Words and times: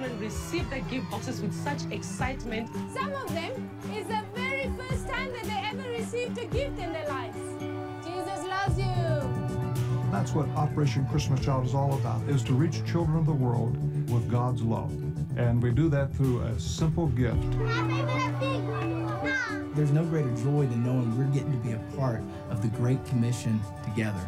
children 0.00 0.20
receive 0.20 0.68
their 0.70 0.80
gift 0.82 1.10
boxes 1.10 1.40
with 1.42 1.52
such 1.52 1.82
excitement. 1.90 2.68
Some 2.92 3.12
of 3.12 3.28
them 3.34 3.70
is 3.94 4.06
the 4.06 4.22
very 4.34 4.70
first 4.78 5.08
time 5.08 5.30
that 5.32 5.44
they 5.44 5.62
ever 5.70 5.88
received 5.90 6.38
a 6.38 6.46
gift 6.46 6.78
in 6.78 6.92
their 6.92 7.06
lives. 7.08 7.36
Jesus 8.04 8.46
loves 8.46 8.78
you. 8.78 10.10
That's 10.10 10.32
what 10.32 10.48
Operation 10.50 11.06
Christmas 11.08 11.40
Child 11.40 11.66
is 11.66 11.74
all 11.74 11.94
about, 11.94 12.22
is 12.28 12.42
to 12.44 12.54
reach 12.54 12.84
children 12.86 13.18
of 13.18 13.26
the 13.26 13.32
world 13.32 13.76
with 14.10 14.28
God's 14.30 14.62
love. 14.62 14.90
And 15.36 15.62
we 15.62 15.70
do 15.70 15.88
that 15.90 16.14
through 16.14 16.42
a 16.42 16.58
simple 16.58 17.08
gift. 17.08 17.50
There's 19.74 19.92
no 19.92 20.04
greater 20.04 20.34
joy 20.36 20.66
than 20.66 20.82
knowing 20.82 21.16
we're 21.16 21.32
getting 21.32 21.52
to 21.52 21.58
be 21.58 21.72
a 21.72 21.96
part 21.96 22.22
of 22.48 22.62
the 22.62 22.68
Great 22.68 23.04
Commission 23.06 23.60
together. 23.84 24.20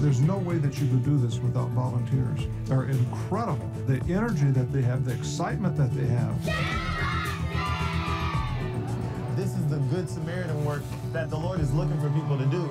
There's 0.00 0.20
no 0.20 0.38
way 0.38 0.58
that 0.58 0.80
you 0.80 0.86
could 0.86 1.04
do 1.04 1.18
this 1.18 1.40
without 1.40 1.70
volunteers. 1.70 2.46
They're 2.66 2.84
incredible. 2.84 3.68
The 3.88 4.00
energy 4.08 4.46
that 4.52 4.72
they 4.72 4.80
have, 4.82 5.04
the 5.04 5.12
excitement 5.12 5.76
that 5.76 5.92
they 5.92 6.06
have. 6.06 6.44
This 9.36 9.56
is 9.56 9.66
the 9.66 9.78
Good 9.90 10.08
Samaritan 10.08 10.64
work 10.64 10.82
that 11.12 11.30
the 11.30 11.36
Lord 11.36 11.58
is 11.58 11.74
looking 11.74 12.00
for 12.00 12.10
people 12.10 12.38
to 12.38 12.46
do. 12.46 12.62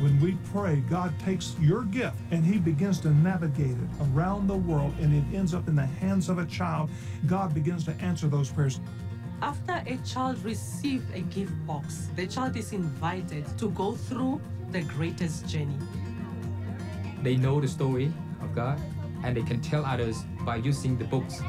When 0.00 0.18
we 0.18 0.38
pray, 0.50 0.76
God 0.88 1.12
takes 1.20 1.54
your 1.60 1.82
gift 1.82 2.16
and 2.30 2.42
He 2.42 2.56
begins 2.56 2.98
to 3.00 3.10
navigate 3.10 3.72
it 3.72 4.06
around 4.14 4.46
the 4.46 4.56
world 4.56 4.94
and 4.98 5.14
it 5.14 5.36
ends 5.36 5.52
up 5.52 5.68
in 5.68 5.76
the 5.76 5.84
hands 5.84 6.30
of 6.30 6.38
a 6.38 6.46
child. 6.46 6.88
God 7.26 7.52
begins 7.52 7.84
to 7.84 7.92
answer 8.00 8.28
those 8.28 8.48
prayers. 8.48 8.80
After 9.42 9.82
a 9.86 9.98
child 10.06 10.42
receives 10.42 11.04
a 11.12 11.20
gift 11.20 11.52
box, 11.66 12.08
the 12.16 12.26
child 12.26 12.56
is 12.56 12.72
invited 12.72 13.44
to 13.58 13.68
go 13.70 13.92
through 13.92 14.40
the 14.76 14.82
greatest 14.82 15.48
journey. 15.48 15.78
They 17.22 17.36
know 17.36 17.62
the 17.62 17.68
story 17.68 18.12
of 18.42 18.54
God 18.54 18.78
and 19.24 19.34
they 19.34 19.42
can 19.42 19.62
tell 19.62 19.86
others 19.86 20.18
by 20.40 20.56
using 20.56 20.98
the 20.98 21.04
books. 21.04 21.40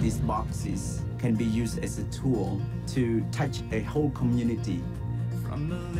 These 0.00 0.18
boxes 0.18 1.02
can 1.20 1.36
be 1.36 1.44
used 1.44 1.78
as 1.78 2.00
a 2.00 2.04
tool 2.06 2.60
to 2.88 3.24
touch 3.30 3.60
a 3.70 3.82
whole 3.82 4.10
community. 4.10 4.82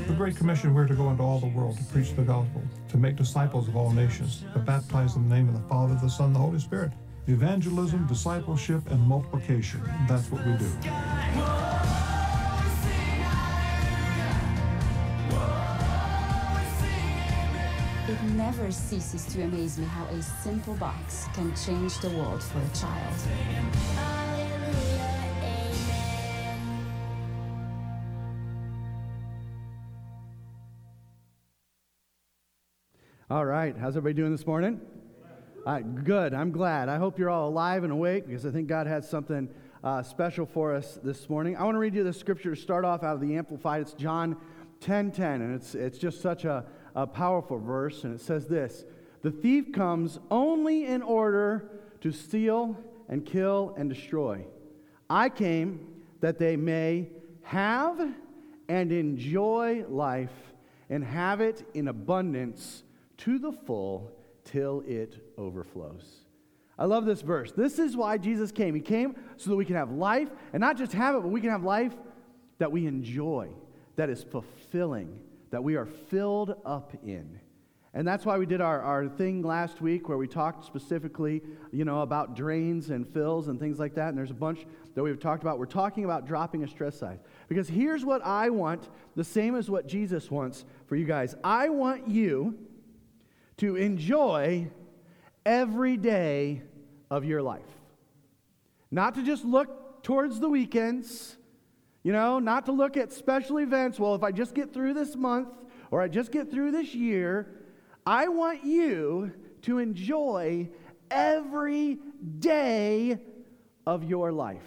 The 0.08 0.14
Great 0.16 0.36
Commission, 0.36 0.74
we're 0.74 0.88
to 0.88 0.94
go 0.94 1.08
into 1.08 1.22
all 1.22 1.38
the 1.38 1.46
world 1.46 1.78
to 1.78 1.84
preach 1.84 2.16
the 2.16 2.22
gospel, 2.22 2.60
to 2.88 2.96
make 2.96 3.14
disciples 3.14 3.68
of 3.68 3.76
all 3.76 3.92
nations, 3.92 4.44
to 4.54 4.58
baptize 4.58 5.14
in 5.14 5.28
the 5.28 5.34
name 5.36 5.48
of 5.48 5.54
the 5.54 5.68
Father, 5.68 5.94
the 6.02 6.10
Son, 6.10 6.32
the 6.32 6.38
Holy 6.40 6.58
Spirit. 6.58 6.90
Evangelism, 7.28 8.08
discipleship, 8.08 8.90
and 8.90 9.00
multiplication. 9.00 9.82
That's 10.08 10.32
what 10.32 10.44
we 10.44 10.54
do. 10.54 11.67
Never 18.50 18.72
ceases 18.72 19.26
to 19.26 19.42
amaze 19.42 19.76
me 19.76 19.84
how 19.84 20.06
a 20.06 20.22
simple 20.22 20.72
box 20.76 21.26
can 21.34 21.54
change 21.54 21.98
the 21.98 22.08
world 22.08 22.42
for 22.42 22.58
a 22.58 22.68
child. 22.74 23.14
All 33.28 33.44
right, 33.44 33.76
how's 33.76 33.98
everybody 33.98 34.14
doing 34.14 34.32
this 34.32 34.46
morning? 34.46 34.80
All 35.66 35.74
right, 35.74 36.04
good. 36.04 36.32
I'm 36.32 36.50
glad. 36.50 36.88
I 36.88 36.96
hope 36.96 37.18
you're 37.18 37.28
all 37.28 37.50
alive 37.50 37.84
and 37.84 37.92
awake 37.92 38.26
because 38.26 38.46
I 38.46 38.50
think 38.50 38.66
God 38.66 38.86
has 38.86 39.06
something 39.06 39.50
uh, 39.84 40.02
special 40.02 40.46
for 40.46 40.74
us 40.74 40.98
this 41.04 41.28
morning. 41.28 41.54
I 41.54 41.64
want 41.64 41.74
to 41.74 41.80
read 41.80 41.94
you 41.94 42.02
the 42.02 42.14
scripture 42.14 42.54
to 42.54 42.60
start 42.60 42.86
off 42.86 43.02
out 43.02 43.16
of 43.16 43.20
the 43.20 43.36
Amplified. 43.36 43.82
It's 43.82 43.92
John 43.92 44.38
10 44.80 45.10
10, 45.12 45.42
and 45.42 45.54
it's, 45.54 45.74
it's 45.74 45.98
just 45.98 46.22
such 46.22 46.46
a, 46.46 46.64
a 46.98 47.06
powerful 47.06 47.58
verse. 47.58 48.02
And 48.02 48.14
it 48.14 48.20
says 48.20 48.46
this 48.46 48.84
The 49.22 49.30
thief 49.30 49.72
comes 49.72 50.18
only 50.30 50.86
in 50.86 51.02
order 51.02 51.70
to 52.00 52.12
steal 52.12 52.76
and 53.08 53.24
kill 53.24 53.74
and 53.76 53.88
destroy. 53.88 54.44
I 55.08 55.28
came 55.28 55.86
that 56.20 56.38
they 56.38 56.56
may 56.56 57.08
have 57.42 58.00
and 58.68 58.92
enjoy 58.92 59.84
life 59.88 60.32
and 60.90 61.04
have 61.04 61.40
it 61.40 61.66
in 61.74 61.88
abundance 61.88 62.82
to 63.18 63.38
the 63.38 63.52
full 63.52 64.10
till 64.44 64.82
it 64.86 65.22
overflows. 65.38 66.24
I 66.78 66.84
love 66.84 67.06
this 67.06 67.22
verse. 67.22 67.52
This 67.52 67.78
is 67.78 67.96
why 67.96 68.18
Jesus 68.18 68.52
came. 68.52 68.74
He 68.74 68.80
came 68.80 69.16
so 69.36 69.50
that 69.50 69.56
we 69.56 69.64
can 69.64 69.76
have 69.76 69.90
life, 69.90 70.28
and 70.52 70.60
not 70.60 70.76
just 70.76 70.92
have 70.92 71.14
it, 71.16 71.22
but 71.22 71.28
we 71.28 71.40
can 71.40 71.50
have 71.50 71.64
life 71.64 71.92
that 72.58 72.70
we 72.70 72.86
enjoy, 72.86 73.48
that 73.96 74.10
is 74.10 74.22
fulfilling, 74.22 75.18
that 75.50 75.62
we 75.62 75.76
are 75.76 75.86
filled 75.86 76.54
up 76.64 76.94
in. 77.02 77.40
And 77.94 78.06
that's 78.06 78.26
why 78.26 78.36
we 78.38 78.46
did 78.46 78.60
our, 78.60 78.80
our 78.82 79.08
thing 79.08 79.42
last 79.42 79.80
week 79.80 80.08
where 80.08 80.18
we 80.18 80.28
talked 80.28 80.64
specifically, 80.64 81.42
you 81.72 81.84
know, 81.84 82.02
about 82.02 82.36
drains 82.36 82.90
and 82.90 83.08
fills 83.08 83.48
and 83.48 83.58
things 83.58 83.78
like 83.78 83.94
that. 83.94 84.10
And 84.10 84.18
there's 84.18 84.30
a 84.30 84.34
bunch 84.34 84.66
that 84.94 85.02
we've 85.02 85.18
talked 85.18 85.42
about. 85.42 85.58
We're 85.58 85.66
talking 85.66 86.04
about 86.04 86.26
dropping 86.26 86.62
a 86.64 86.68
stress 86.68 86.98
size. 86.98 87.18
Because 87.48 87.66
here's 87.66 88.04
what 88.04 88.22
I 88.24 88.50
want, 88.50 88.88
the 89.16 89.24
same 89.24 89.56
as 89.56 89.70
what 89.70 89.88
Jesus 89.88 90.30
wants 90.30 90.64
for 90.86 90.96
you 90.96 91.06
guys. 91.06 91.34
I 91.42 91.70
want 91.70 92.08
you 92.08 92.58
to 93.56 93.76
enjoy 93.76 94.70
every 95.46 95.96
day 95.96 96.62
of 97.10 97.24
your 97.24 97.40
life. 97.42 97.62
Not 98.90 99.14
to 99.14 99.22
just 99.22 99.44
look 99.44 100.02
towards 100.02 100.40
the 100.40 100.48
weekends, 100.48 101.36
you 102.08 102.14
know, 102.14 102.38
not 102.38 102.64
to 102.64 102.72
look 102.72 102.96
at 102.96 103.12
special 103.12 103.58
events. 103.58 104.00
Well, 104.00 104.14
if 104.14 104.22
I 104.22 104.32
just 104.32 104.54
get 104.54 104.72
through 104.72 104.94
this 104.94 105.14
month 105.14 105.50
or 105.90 106.00
I 106.00 106.08
just 106.08 106.32
get 106.32 106.50
through 106.50 106.70
this 106.70 106.94
year, 106.94 107.60
I 108.06 108.28
want 108.28 108.64
you 108.64 109.30
to 109.60 109.76
enjoy 109.76 110.70
every 111.10 111.98
day 112.38 113.18
of 113.86 114.04
your 114.04 114.32
life. 114.32 114.66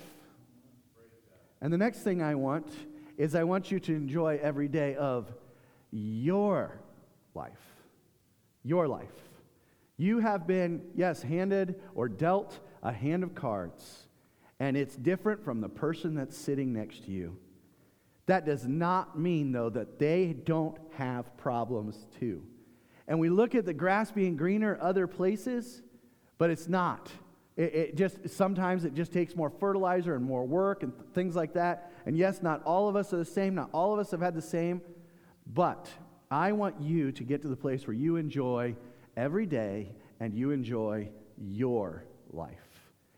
And 1.61 1.73
the 1.73 1.79
next 1.79 2.03
thing 2.03 2.21
I 2.21 2.35
want 2.35 2.67
is 3.17 3.33
I 3.33 3.43
want 3.43 3.71
you 3.71 3.79
to 3.79 3.91
enjoy 3.91 4.39
every 4.39 4.67
day 4.67 4.93
of 4.93 5.33
your 5.89 6.79
life 7.33 7.57
your 8.63 8.87
life. 8.87 9.09
You 9.97 10.19
have 10.19 10.45
been, 10.45 10.83
yes, 10.93 11.23
handed 11.23 11.81
or 11.95 12.07
dealt 12.07 12.59
a 12.83 12.93
hand 12.93 13.23
of 13.23 13.33
cards, 13.33 14.00
and 14.61 14.77
it's 14.77 14.95
different 14.95 15.43
from 15.43 15.59
the 15.59 15.67
person 15.67 16.13
that's 16.13 16.37
sitting 16.37 16.71
next 16.71 17.05
to 17.05 17.11
you. 17.11 17.35
That 18.27 18.45
does 18.45 18.67
not 18.67 19.17
mean, 19.17 19.51
though, 19.51 19.71
that 19.71 19.97
they 19.97 20.33
don't 20.33 20.77
have 20.93 21.35
problems 21.35 22.05
too. 22.19 22.43
And 23.07 23.19
we 23.19 23.27
look 23.27 23.55
at 23.55 23.65
the 23.65 23.73
grass 23.73 24.11
being 24.11 24.37
greener 24.37 24.77
other 24.79 25.07
places, 25.07 25.81
but 26.37 26.51
it's 26.51 26.69
not. 26.69 27.09
It, 27.57 27.73
it, 27.73 27.95
just 27.95 28.29
sometimes 28.29 28.85
it 28.85 28.93
just 28.93 29.11
takes 29.11 29.35
more 29.35 29.49
fertilizer 29.49 30.13
and 30.13 30.23
more 30.23 30.45
work 30.45 30.83
and 30.83 30.93
th- 30.93 31.09
things 31.15 31.35
like 31.35 31.53
that. 31.53 31.91
And 32.05 32.15
yes, 32.15 32.43
not 32.43 32.61
all 32.63 32.87
of 32.87 32.95
us 32.95 33.11
are 33.13 33.17
the 33.17 33.25
same. 33.25 33.55
Not 33.55 33.71
all 33.73 33.95
of 33.95 33.99
us 33.99 34.11
have 34.11 34.21
had 34.21 34.35
the 34.35 34.43
same. 34.43 34.79
But 35.51 35.89
I 36.29 36.51
want 36.51 36.79
you 36.79 37.11
to 37.13 37.23
get 37.23 37.41
to 37.41 37.47
the 37.47 37.57
place 37.57 37.87
where 37.87 37.95
you 37.95 38.17
enjoy 38.17 38.75
every 39.17 39.47
day 39.47 39.95
and 40.19 40.35
you 40.35 40.51
enjoy 40.51 41.09
your 41.39 42.03
life. 42.31 42.71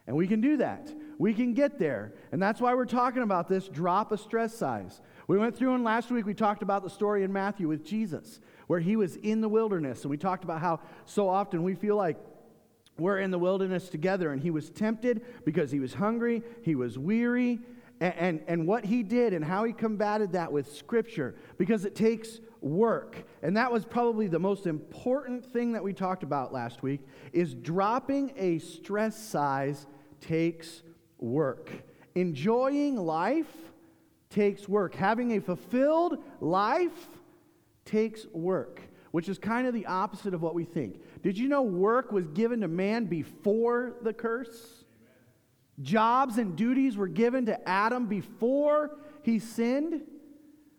And 0.08 0.16
we 0.16 0.26
can 0.26 0.40
do 0.40 0.56
that. 0.58 0.90
We 1.24 1.34
can 1.34 1.54
get 1.54 1.80
there. 1.80 2.12
And 2.34 2.42
that's 2.42 2.60
why 2.60 2.76
we're 2.76 2.84
talking 2.84 3.24
about 3.24 3.48
this 3.48 3.70
drop 3.70 4.12
a 4.12 4.18
stress 4.18 4.54
size. 4.54 5.00
We 5.28 5.38
went 5.38 5.56
through 5.56 5.74
and 5.74 5.82
last 5.82 6.12
week 6.12 6.26
we 6.26 6.34
talked 6.34 6.62
about 6.62 6.84
the 6.84 6.90
story 6.90 7.24
in 7.24 7.32
Matthew 7.32 7.70
with 7.70 7.86
Jesus, 7.86 8.42
where 8.68 8.82
he 8.82 8.98
was 8.98 9.16
in 9.16 9.40
the 9.40 9.48
wilderness. 9.48 10.02
And 10.02 10.12
we 10.12 10.18
talked 10.18 10.44
about 10.44 10.60
how 10.60 10.82
so 11.06 11.30
often 11.30 11.64
we 11.64 11.76
feel 11.76 11.96
like 11.96 12.18
we're 13.00 13.20
in 13.20 13.32
the 13.32 13.40
wilderness 13.40 13.88
together. 13.88 14.34
And 14.34 14.42
he 14.42 14.52
was 14.52 14.70
tempted 14.70 15.22
because 15.46 15.72
he 15.72 15.80
was 15.80 15.94
hungry, 15.94 16.44
he 16.62 16.76
was 16.76 17.00
weary, 17.00 17.62
and, 18.02 18.14
and, 18.16 18.44
and 18.48 18.68
what 18.68 18.84
he 18.84 19.02
did 19.02 19.32
and 19.32 19.46
how 19.46 19.64
he 19.64 19.72
combated 19.72 20.34
that 20.34 20.52
with 20.52 20.76
Scripture, 20.76 21.36
because 21.58 21.86
it 21.86 21.96
takes 21.96 22.42
work. 22.60 23.24
And 23.42 23.56
that 23.56 23.72
was 23.72 23.86
probably 23.86 24.28
the 24.28 24.40
most 24.40 24.68
important 24.68 25.46
thing 25.46 25.72
that 25.72 25.86
we 25.86 25.94
talked 25.94 26.24
about 26.24 26.52
last 26.52 26.84
week 26.84 27.00
is 27.32 27.54
dropping 27.54 28.34
a 28.36 28.60
stress 28.60 29.18
size 29.18 29.88
takes 30.20 30.84
work. 31.24 31.72
Enjoying 32.16 32.98
life 32.98 33.52
takes 34.30 34.68
work. 34.68 34.94
Having 34.94 35.38
a 35.38 35.42
fulfilled 35.42 36.18
life 36.42 37.08
takes 37.86 38.26
work, 38.34 38.82
which 39.12 39.30
is 39.30 39.40
kind 39.40 39.66
of 39.66 39.74
the 39.74 39.86
opposite 39.86 40.34
of 40.34 40.42
what 40.42 40.54
we 40.54 40.66
think. 40.66 41.02
Did 41.24 41.38
you 41.38 41.48
know 41.48 41.62
work 41.62 42.12
was 42.12 42.28
given 42.28 42.62
to 42.62 42.68
man 42.68 43.06
before 43.06 43.94
the 44.02 44.14
curse? 44.14 44.84
Jobs 45.82 46.38
and 46.38 46.56
duties 46.56 46.98
were 46.98 47.08
given 47.08 47.46
to 47.48 47.68
Adam 47.68 48.06
before 48.06 48.98
he 49.24 49.40
sinned. 49.40 50.02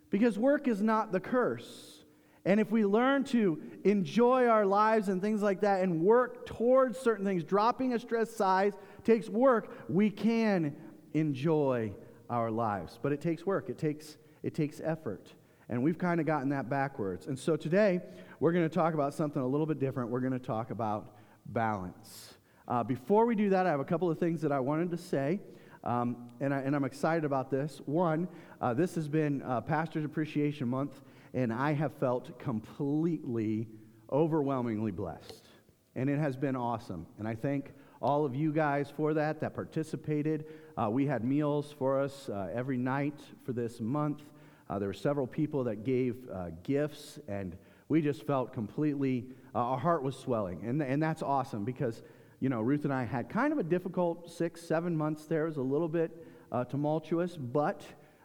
Because 0.09 0.37
work 0.37 0.67
is 0.67 0.81
not 0.81 1.11
the 1.11 1.19
curse. 1.19 2.05
And 2.45 2.59
if 2.59 2.71
we 2.71 2.85
learn 2.85 3.23
to 3.25 3.59
enjoy 3.83 4.45
our 4.45 4.65
lives 4.65 5.09
and 5.09 5.19
things 5.19 5.41
like 5.41 5.61
that 5.61 5.81
and 5.81 6.01
work 6.01 6.45
towards 6.45 6.97
certain 6.99 7.25
things, 7.25 7.43
dropping 7.43 7.93
a 7.93 7.99
stress 7.99 8.29
size 8.29 8.73
takes 9.05 9.29
work, 9.29 9.71
we 9.87 10.09
can 10.09 10.75
enjoy 11.13 11.93
our 12.29 12.51
lives. 12.51 12.99
But 13.01 13.11
it 13.11 13.21
takes 13.21 13.45
work, 13.45 13.69
it 13.69 13.77
takes, 13.77 14.17
it 14.43 14.53
takes 14.53 14.81
effort. 14.83 15.27
And 15.69 15.81
we've 15.81 15.97
kind 15.97 16.19
of 16.19 16.25
gotten 16.25 16.49
that 16.49 16.69
backwards. 16.69 17.27
And 17.27 17.37
so 17.37 17.55
today, 17.55 18.01
we're 18.39 18.51
going 18.51 18.67
to 18.67 18.73
talk 18.73 18.93
about 18.93 19.13
something 19.13 19.41
a 19.41 19.47
little 19.47 19.65
bit 19.65 19.79
different. 19.79 20.09
We're 20.09 20.19
going 20.19 20.33
to 20.33 20.39
talk 20.39 20.69
about 20.69 21.15
balance. 21.47 22.35
Uh, 22.67 22.83
before 22.83 23.25
we 23.25 23.35
do 23.35 23.49
that, 23.49 23.65
I 23.65 23.69
have 23.69 23.79
a 23.79 23.85
couple 23.85 24.09
of 24.09 24.19
things 24.19 24.41
that 24.41 24.51
I 24.51 24.59
wanted 24.59 24.91
to 24.91 24.97
say, 24.97 25.39
um, 25.83 26.29
and, 26.39 26.53
I, 26.53 26.61
am 26.61 26.83
excited 26.83 27.25
about 27.25 27.51
this. 27.51 27.79
One, 27.85 28.27
uh, 28.59 28.73
this 28.73 28.95
has 28.95 29.07
been 29.07 29.43
uh, 29.43 29.61
Pastor's 29.61 30.03
Appreciation 30.03 30.67
Month, 30.67 31.01
and 31.33 31.53
I 31.53 31.73
have 31.73 31.93
felt 31.93 32.39
completely, 32.39 33.67
overwhelmingly 34.11 34.91
blessed. 34.91 35.47
And 35.95 36.09
it 36.09 36.17
has 36.17 36.35
been 36.35 36.55
awesome. 36.55 37.05
And 37.19 37.27
I 37.27 37.35
thank 37.35 37.71
all 38.01 38.25
of 38.25 38.35
you 38.35 38.51
guys 38.51 38.91
for 38.95 39.13
that, 39.13 39.39
that 39.41 39.53
participated. 39.53 40.45
Uh, 40.77 40.89
we 40.89 41.05
had 41.05 41.23
meals 41.23 41.73
for 41.77 41.99
us 41.99 42.29
uh, 42.29 42.49
every 42.53 42.77
night 42.77 43.19
for 43.45 43.53
this 43.53 43.79
month. 43.79 44.21
Uh, 44.69 44.79
there 44.79 44.87
were 44.87 44.93
several 44.93 45.27
people 45.27 45.63
that 45.63 45.83
gave 45.83 46.15
gifts, 46.63 47.19
and 47.27 47.55
we 47.87 48.01
just 48.01 48.25
felt 48.25 48.51
completely, 48.51 49.25
our 49.53 49.77
heart 49.77 50.01
was 50.03 50.17
swelling. 50.17 50.65
And, 50.65 50.81
and 50.81 51.01
that's 51.01 51.21
awesome 51.21 51.63
because 51.63 52.01
you 52.39 52.49
know, 52.49 52.61
Ruth 52.61 52.83
and 52.83 52.93
I 52.93 53.05
had 53.05 53.29
kind 53.29 53.53
of 53.53 53.59
a 53.59 53.63
difficult 53.63 54.29
six, 54.29 54.61
seven 54.61 54.95
months 54.95 55.25
there. 55.25 55.45
It 55.45 55.49
was 55.49 55.57
a 55.57 55.61
little 55.61 55.87
bit 55.87 56.11
uh, 56.51 56.63
tumultuous, 56.65 57.37
but 57.37 57.83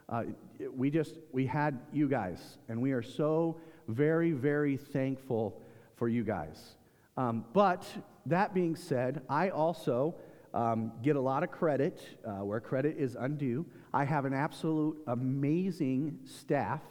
uh, 0.09 0.23
we 0.75 0.89
just, 0.89 1.17
we 1.31 1.45
had 1.45 1.79
you 1.91 2.07
guys, 2.07 2.57
and 2.69 2.81
we 2.81 2.91
are 2.91 3.01
so 3.01 3.59
very, 3.87 4.31
very 4.31 4.77
thankful 4.77 5.61
for 5.95 6.07
you 6.07 6.23
guys. 6.23 6.75
Um, 7.17 7.45
but 7.53 7.85
that 8.25 8.53
being 8.53 8.75
said, 8.75 9.21
I 9.29 9.49
also 9.49 10.15
um, 10.53 10.91
get 11.01 11.15
a 11.15 11.21
lot 11.21 11.43
of 11.43 11.51
credit 11.51 12.01
uh, 12.25 12.43
where 12.43 12.59
credit 12.59 12.97
is 12.97 13.15
undue. 13.19 13.65
I 13.93 14.03
have 14.05 14.25
an 14.25 14.33
absolute 14.33 14.97
amazing 15.07 16.19
staff 16.25 16.81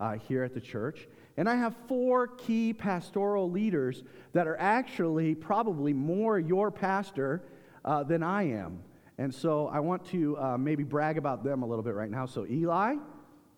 uh, 0.00 0.14
here 0.14 0.44
at 0.44 0.54
the 0.54 0.60
church. 0.60 1.08
And 1.36 1.48
I 1.48 1.56
have 1.56 1.74
four 1.86 2.26
key 2.26 2.72
pastoral 2.72 3.50
leaders 3.50 4.02
that 4.32 4.46
are 4.46 4.56
actually 4.58 5.34
probably 5.34 5.92
more 5.92 6.38
your 6.38 6.70
pastor 6.70 7.42
uh, 7.84 8.02
than 8.02 8.22
I 8.22 8.50
am. 8.50 8.82
And 9.18 9.34
so 9.34 9.68
I 9.68 9.80
want 9.80 10.04
to 10.06 10.38
uh, 10.38 10.58
maybe 10.58 10.84
brag 10.84 11.18
about 11.18 11.42
them 11.42 11.62
a 11.62 11.66
little 11.66 11.82
bit 11.82 11.94
right 11.94 12.10
now. 12.10 12.26
So 12.26 12.46
Eli, 12.46 12.96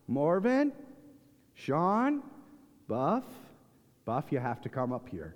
Morven, 0.07 0.73
Sean, 1.53 2.23
Buff. 2.87 3.23
Buff, 4.05 4.31
you 4.31 4.39
have 4.39 4.61
to 4.61 4.69
come 4.69 4.91
up 4.91 5.07
here. 5.09 5.35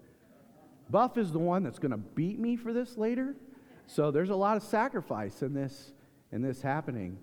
Buff 0.89 1.17
is 1.17 1.31
the 1.31 1.39
one 1.39 1.63
that's 1.63 1.79
going 1.79 1.91
to 1.91 1.97
beat 1.97 2.39
me 2.39 2.55
for 2.55 2.73
this 2.73 2.97
later. 2.97 3.35
So 3.87 4.11
there's 4.11 4.29
a 4.29 4.35
lot 4.35 4.57
of 4.57 4.63
sacrifice 4.63 5.41
in 5.41 5.53
this, 5.53 5.91
in 6.31 6.41
this 6.41 6.61
happening. 6.61 7.17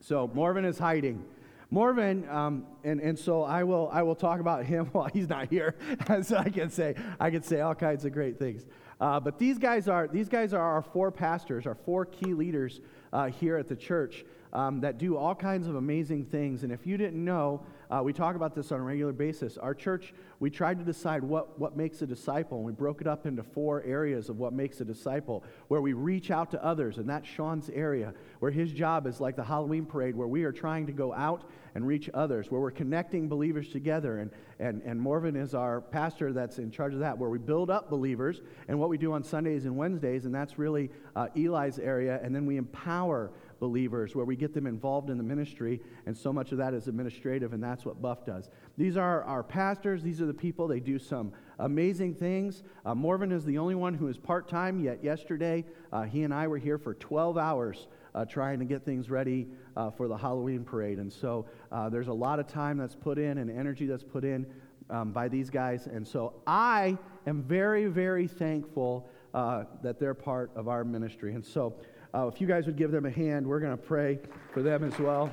So 0.00 0.28
Morvin 0.28 0.64
is 0.64 0.78
hiding. 0.78 1.24
Morvin, 1.72 2.30
um, 2.32 2.64
and, 2.84 3.00
and 3.00 3.18
so 3.18 3.42
I 3.42 3.64
will, 3.64 3.90
I 3.92 4.02
will 4.02 4.14
talk 4.14 4.40
about 4.40 4.64
him 4.64 4.86
while 4.92 5.08
he's 5.12 5.28
not 5.28 5.50
here. 5.50 5.74
so 6.22 6.36
I 6.36 6.48
can 6.48 6.70
say, 6.70 6.94
I 7.18 7.30
can 7.30 7.42
say 7.42 7.60
all 7.60 7.74
kinds 7.74 8.04
of 8.04 8.12
great 8.12 8.38
things. 8.38 8.66
Uh, 9.00 9.20
but 9.20 9.38
these 9.38 9.58
guys 9.58 9.88
are, 9.88 10.08
these 10.08 10.28
guys 10.28 10.54
are 10.54 10.62
our 10.62 10.82
four 10.82 11.10
pastors, 11.10 11.66
our 11.66 11.74
four 11.74 12.06
key 12.06 12.32
leaders 12.32 12.80
uh, 13.12 13.26
here 13.26 13.56
at 13.56 13.68
the 13.68 13.76
church 13.76 14.24
um, 14.52 14.80
that 14.80 14.96
do 14.96 15.16
all 15.16 15.34
kinds 15.34 15.66
of 15.66 15.74
amazing 15.74 16.24
things. 16.24 16.62
And 16.62 16.72
if 16.72 16.86
you 16.86 16.96
didn't 16.96 17.22
know, 17.22 17.66
uh, 17.90 18.00
we 18.02 18.12
talk 18.12 18.36
about 18.36 18.54
this 18.54 18.72
on 18.72 18.80
a 18.80 18.82
regular 18.82 19.12
basis. 19.12 19.56
Our 19.58 19.74
church, 19.74 20.12
we 20.40 20.50
tried 20.50 20.78
to 20.78 20.84
decide 20.84 21.22
what, 21.22 21.58
what 21.58 21.76
makes 21.76 22.02
a 22.02 22.06
disciple, 22.06 22.58
and 22.58 22.66
we 22.66 22.72
broke 22.72 23.00
it 23.00 23.06
up 23.06 23.26
into 23.26 23.42
four 23.42 23.82
areas 23.84 24.28
of 24.28 24.38
what 24.38 24.52
makes 24.52 24.80
a 24.80 24.84
disciple, 24.84 25.44
where 25.68 25.80
we 25.80 25.92
reach 25.92 26.30
out 26.30 26.50
to 26.50 26.64
others, 26.64 26.98
and 26.98 27.08
that's 27.08 27.28
Sean's 27.28 27.70
area, 27.70 28.12
where 28.40 28.50
his 28.50 28.72
job 28.72 29.06
is 29.06 29.20
like 29.20 29.36
the 29.36 29.44
Halloween 29.44 29.86
parade, 29.86 30.16
where 30.16 30.28
we 30.28 30.44
are 30.44 30.52
trying 30.52 30.86
to 30.86 30.92
go 30.92 31.12
out 31.12 31.48
and 31.74 31.86
reach 31.86 32.08
others, 32.14 32.50
where 32.50 32.60
we're 32.60 32.70
connecting 32.70 33.28
believers 33.28 33.68
together. 33.68 34.18
And, 34.18 34.30
and, 34.58 34.80
and 34.82 34.98
Morven 34.98 35.36
is 35.36 35.54
our 35.54 35.82
pastor 35.82 36.32
that's 36.32 36.58
in 36.58 36.70
charge 36.70 36.94
of 36.94 37.00
that, 37.00 37.16
where 37.18 37.28
we 37.28 37.38
build 37.38 37.70
up 37.70 37.90
believers, 37.90 38.40
and 38.68 38.78
what 38.78 38.88
we 38.88 38.98
do 38.98 39.12
on 39.12 39.22
Sundays 39.22 39.66
and 39.66 39.76
Wednesdays, 39.76 40.24
and 40.24 40.34
that's 40.34 40.58
really 40.58 40.90
uh, 41.14 41.28
Eli's 41.36 41.78
area, 41.78 42.18
and 42.22 42.34
then 42.34 42.46
we 42.46 42.56
empower 42.56 43.30
believers, 43.58 44.14
where 44.14 44.24
we 44.24 44.36
get 44.36 44.52
them 44.52 44.66
involved 44.66 45.10
in 45.10 45.16
the 45.16 45.22
ministry, 45.22 45.80
and 46.06 46.16
so 46.16 46.32
much 46.32 46.52
of 46.52 46.58
that 46.58 46.74
is 46.74 46.88
administrative, 46.88 47.52
and 47.52 47.62
that's 47.62 47.84
what 47.84 48.00
Buff 48.00 48.24
does. 48.24 48.50
These 48.76 48.96
are 48.96 49.22
our 49.24 49.42
pastors, 49.42 50.02
these 50.02 50.20
are 50.20 50.26
the 50.26 50.34
people, 50.34 50.68
they 50.68 50.80
do 50.80 50.98
some 50.98 51.32
amazing 51.58 52.14
things. 52.14 52.62
Uh, 52.84 52.94
Morven 52.94 53.32
is 53.32 53.44
the 53.44 53.58
only 53.58 53.74
one 53.74 53.94
who 53.94 54.08
is 54.08 54.18
part 54.18 54.48
time, 54.48 54.80
yet 54.80 55.02
yesterday 55.02 55.64
uh, 55.92 56.02
he 56.02 56.22
and 56.22 56.32
I 56.32 56.46
were 56.46 56.58
here 56.58 56.78
for 56.78 56.94
12 56.94 57.38
hours. 57.38 57.88
Uh, 58.14 58.24
trying 58.24 58.58
to 58.58 58.64
get 58.64 58.82
things 58.82 59.10
ready 59.10 59.46
uh, 59.76 59.90
for 59.90 60.08
the 60.08 60.16
Halloween 60.16 60.64
parade. 60.64 60.98
And 60.98 61.12
so 61.12 61.44
uh, 61.70 61.90
there's 61.90 62.08
a 62.08 62.14
lot 62.14 62.40
of 62.40 62.46
time 62.46 62.78
that's 62.78 62.94
put 62.94 63.18
in 63.18 63.36
and 63.36 63.50
energy 63.50 63.84
that's 63.84 64.02
put 64.02 64.24
in 64.24 64.46
um, 64.90 65.12
by 65.12 65.28
these 65.28 65.50
guys. 65.50 65.86
And 65.86 66.06
so 66.06 66.34
I 66.46 66.96
am 67.26 67.42
very, 67.42 67.86
very 67.86 68.26
thankful 68.26 69.08
uh, 69.34 69.64
that 69.82 69.98
they're 69.98 70.14
part 70.14 70.50
of 70.56 70.68
our 70.68 70.84
ministry. 70.84 71.34
And 71.34 71.44
so 71.44 71.74
uh, 72.14 72.26
if 72.28 72.40
you 72.40 72.46
guys 72.46 72.66
would 72.66 72.76
give 72.76 72.90
them 72.90 73.06
a 73.06 73.10
hand, 73.10 73.46
we're 73.46 73.60
going 73.60 73.76
to 73.76 73.82
pray 73.82 74.18
for 74.52 74.62
them 74.62 74.84
as 74.84 74.98
well. 74.98 75.32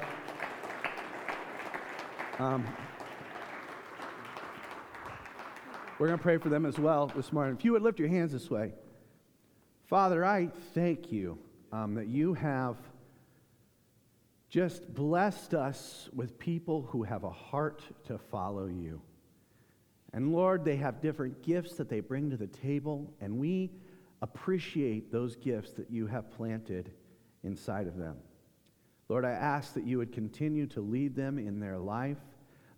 Um, 2.40 2.66
we're 6.00 6.08
going 6.08 6.20
to 6.20 6.24
pray 6.24 6.38
for 6.38 6.50
them 6.50 6.66
as 6.66 6.80
well 6.80 7.08
this 7.16 7.32
morning. 7.32 7.56
If 7.56 7.64
you 7.64 7.72
would 7.74 7.82
lift 7.82 8.00
your 8.00 8.10
hands 8.10 8.32
this 8.32 8.50
way. 8.50 8.74
Father, 9.86 10.26
I 10.26 10.48
thank 10.74 11.12
you 11.12 11.38
um, 11.72 11.96
that 11.96 12.08
you 12.08 12.34
have 12.34 12.78
just 14.50 14.94
blessed 14.94 15.54
us 15.54 16.10
with 16.14 16.38
people 16.38 16.84
who 16.84 17.04
have 17.04 17.24
a 17.24 17.30
heart 17.30 17.82
to 18.06 18.18
follow 18.18 18.68
you. 18.68 19.02
And 20.14 20.32
Lord, 20.32 20.64
they 20.64 20.76
have 20.76 21.02
different 21.02 21.42
gifts 21.42 21.76
that 21.78 21.90
they 21.90 22.00
bring 22.00 22.30
to 22.30 22.38
the 22.38 22.48
table, 22.48 23.12
and 23.20 23.40
we 23.40 23.72
appreciate 24.24 25.12
those 25.12 25.36
gifts 25.36 25.74
that 25.74 25.92
you 25.92 26.08
have 26.08 26.32
planted 26.32 26.92
inside 27.44 27.88
of 27.88 27.98
them. 27.98 28.16
Lord, 29.10 29.26
I 29.26 29.32
ask 29.32 29.74
that 29.74 29.86
you 29.86 29.98
would 29.98 30.14
continue 30.14 30.66
to 30.68 30.82
lead 30.82 31.14
them 31.14 31.38
in 31.38 31.60
their 31.60 31.78
life, 31.78 32.18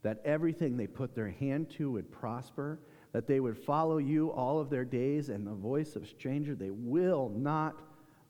that 0.02 0.22
everything 0.26 0.76
they 0.76 0.88
put 0.88 1.14
their 1.14 1.30
hand 1.30 1.70
to 1.78 1.92
would 1.92 2.12
prosper, 2.12 2.80
that 3.14 3.28
they 3.28 3.40
would 3.40 3.58
follow 3.58 4.00
you 4.00 4.32
all 4.32 4.60
of 4.60 4.72
their 4.72 4.84
days, 4.84 5.30
and 5.30 5.46
the 5.46 5.54
voice 5.54 5.96
of 5.96 6.08
stranger 6.08 6.56
they 6.56 6.72
will 6.72 7.32
not 7.36 7.80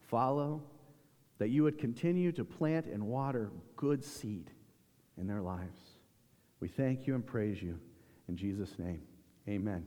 follow, 0.02 0.62
that 1.38 1.48
you 1.48 1.62
would 1.62 1.78
continue 1.78 2.32
to 2.32 2.44
plant 2.44 2.84
and 2.84 3.02
water 3.02 3.50
good 3.76 4.04
seed 4.04 4.50
in 5.18 5.26
their 5.26 5.40
lives. 5.40 5.80
We 6.60 6.68
thank 6.68 7.06
you 7.06 7.14
and 7.14 7.26
praise 7.26 7.62
you. 7.62 7.78
In 8.28 8.36
Jesus' 8.36 8.78
name, 8.78 9.00
amen. 9.48 9.86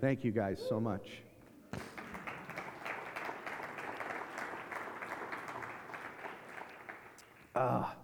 Thank 0.00 0.22
you 0.24 0.30
guys 0.30 0.62
so 0.68 0.78
much. 0.80 1.08
Ah, 7.54 7.94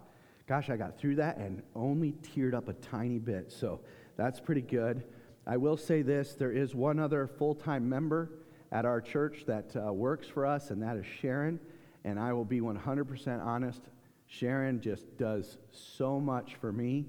gosh, 0.47 0.69
I 0.69 0.77
got 0.77 0.97
through 0.97 1.15
that 1.15 1.37
and 1.37 1.63
only 1.75 2.13
teared 2.21 2.53
up 2.53 2.69
a 2.69 2.73
tiny 2.73 3.17
bit. 3.17 3.51
So 3.51 3.79
that's 4.15 4.39
pretty 4.39 4.61
good. 4.61 5.03
I 5.47 5.57
will 5.57 5.77
say 5.77 6.03
this 6.03 6.35
there 6.35 6.51
is 6.51 6.75
one 6.75 6.99
other 6.99 7.25
full 7.25 7.55
time 7.55 7.89
member 7.89 8.29
at 8.71 8.85
our 8.85 9.01
church 9.01 9.45
that 9.47 9.75
uh, 9.75 9.91
works 9.91 10.27
for 10.27 10.45
us, 10.45 10.69
and 10.69 10.81
that 10.83 10.97
is 10.97 11.05
Sharon. 11.05 11.59
And 12.05 12.19
I 12.19 12.31
will 12.33 12.45
be 12.45 12.61
100% 12.61 13.45
honest. 13.45 13.81
Sharon 14.27 14.79
just 14.79 15.17
does 15.17 15.57
so 15.71 16.19
much 16.19 16.55
for 16.61 16.71
me, 16.71 17.07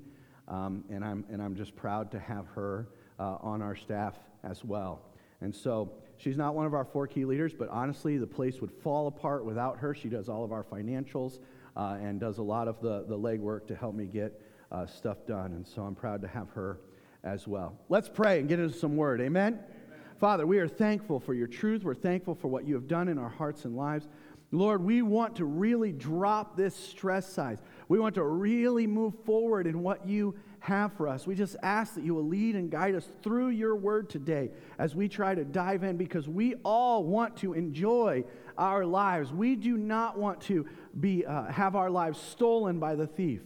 um, 0.49 0.85
and, 0.89 1.05
I'm, 1.05 1.25
and 1.31 1.43
I'm 1.43 1.55
just 1.55 1.77
proud 1.77 2.11
to 2.13 2.19
have 2.19 2.47
her 2.55 2.89
uh, 3.19 3.37
on 3.43 3.61
our 3.61 3.77
staff 3.77 4.15
as 4.43 4.65
well. 4.65 5.03
And 5.43 5.55
so 5.55 5.93
she's 6.17 6.39
not 6.39 6.55
one 6.55 6.65
of 6.65 6.73
our 6.73 6.85
four 6.85 7.07
key 7.07 7.27
leaders, 7.27 7.53
but 7.53 7.69
honestly, 7.69 8.17
the 8.17 8.27
place 8.27 8.61
would 8.63 8.73
fall 8.73 9.07
apart 9.07 9.45
without 9.45 9.79
her. 9.79 9.95
She 9.95 10.09
does 10.09 10.31
all 10.31 10.43
of 10.43 10.51
our 10.51 10.65
financials 10.65 11.39
uh, 11.81 11.97
and 12.03 12.21
does 12.21 12.37
a 12.37 12.43
lot 12.43 12.69
of 12.69 12.79
the, 12.83 13.07
the 13.09 13.17
legwork 13.19 13.67
to 13.67 13.75
help 13.75 13.95
me 13.95 14.05
get 14.05 14.39
uh, 14.71 14.85
stuff 14.85 15.27
done. 15.27 15.53
And 15.53 15.67
so 15.67 15.81
I'm 15.81 15.95
proud 15.95 16.21
to 16.21 16.29
have 16.29 16.51
her 16.51 16.79
as 17.25 17.49
well. 17.49 17.79
Let's 17.89 18.09
pray 18.09 18.39
and 18.39 18.49
get 18.51 18.61
into 18.61 18.77
some 18.77 18.97
word. 18.97 19.23
Amen? 19.23 19.55
Amen? 19.55 19.65
Father, 20.19 20.47
we 20.47 20.59
are 20.59 20.69
thankful 20.69 21.19
for 21.19 21.33
your 21.33 21.47
truth. 21.47 21.83
We're 21.83 21.95
thankful 21.95 22.35
for 22.35 22.49
what 22.49 22.67
you 22.67 22.75
have 22.75 22.87
done 22.87 23.09
in 23.09 23.17
our 23.17 23.31
hearts 23.31 23.65
and 23.65 23.75
lives. 23.75 24.09
Lord, 24.53 24.85
we 24.85 25.01
want 25.01 25.37
to 25.37 25.47
really 25.47 25.91
drop 25.91 26.55
this 26.55 26.77
stress 26.77 27.33
size. 27.33 27.63
We 27.89 27.99
want 27.99 28.15
to 28.17 28.25
really 28.25 28.87
move 28.87 29.15
forward 29.25 29.67
in 29.67 29.83
what 29.83 30.07
you 30.07 30.35
have 30.61 30.93
for 30.93 31.09
us. 31.09 31.27
We 31.27 31.35
just 31.35 31.57
ask 31.63 31.95
that 31.95 32.05
you 32.05 32.15
will 32.15 32.27
lead 32.27 32.55
and 32.55 32.71
guide 32.71 32.95
us 32.95 33.09
through 33.23 33.49
your 33.49 33.75
word 33.75 34.09
today 34.09 34.51
as 34.79 34.95
we 34.95 35.09
try 35.09 35.35
to 35.35 35.45
dive 35.45 35.83
in 35.83 35.97
because 35.97 36.29
we 36.29 36.55
all 36.65 37.05
want 37.05 37.37
to 37.39 37.55
enjoy 37.55 38.25
our 38.57 38.85
lives. 38.85 39.33
We 39.33 39.57
do 39.57 39.77
not 39.77 40.19
want 40.19 40.41
to 40.43 40.67
be, 41.01 41.25
uh, 41.25 41.45
have 41.47 41.77
our 41.77 41.91
lives 41.91 42.21
stolen 42.21 42.79
by 42.79 42.95
the 42.95 43.07
thief, 43.07 43.41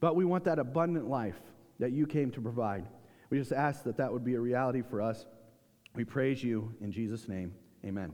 but 0.00 0.16
we 0.16 0.24
want 0.24 0.44
that 0.44 0.58
abundant 0.58 1.08
life 1.08 1.40
that 1.80 1.90
you 1.92 2.06
came 2.06 2.30
to 2.30 2.40
provide. 2.40 2.86
We 3.28 3.38
just 3.38 3.52
ask 3.52 3.82
that 3.84 3.96
that 3.96 4.12
would 4.12 4.24
be 4.24 4.34
a 4.34 4.40
reality 4.40 4.82
for 4.82 5.02
us. 5.02 5.26
We 5.94 6.04
praise 6.04 6.42
you 6.42 6.74
in 6.80 6.92
Jesus' 6.92 7.28
name. 7.28 7.54
Amen. 7.84 8.12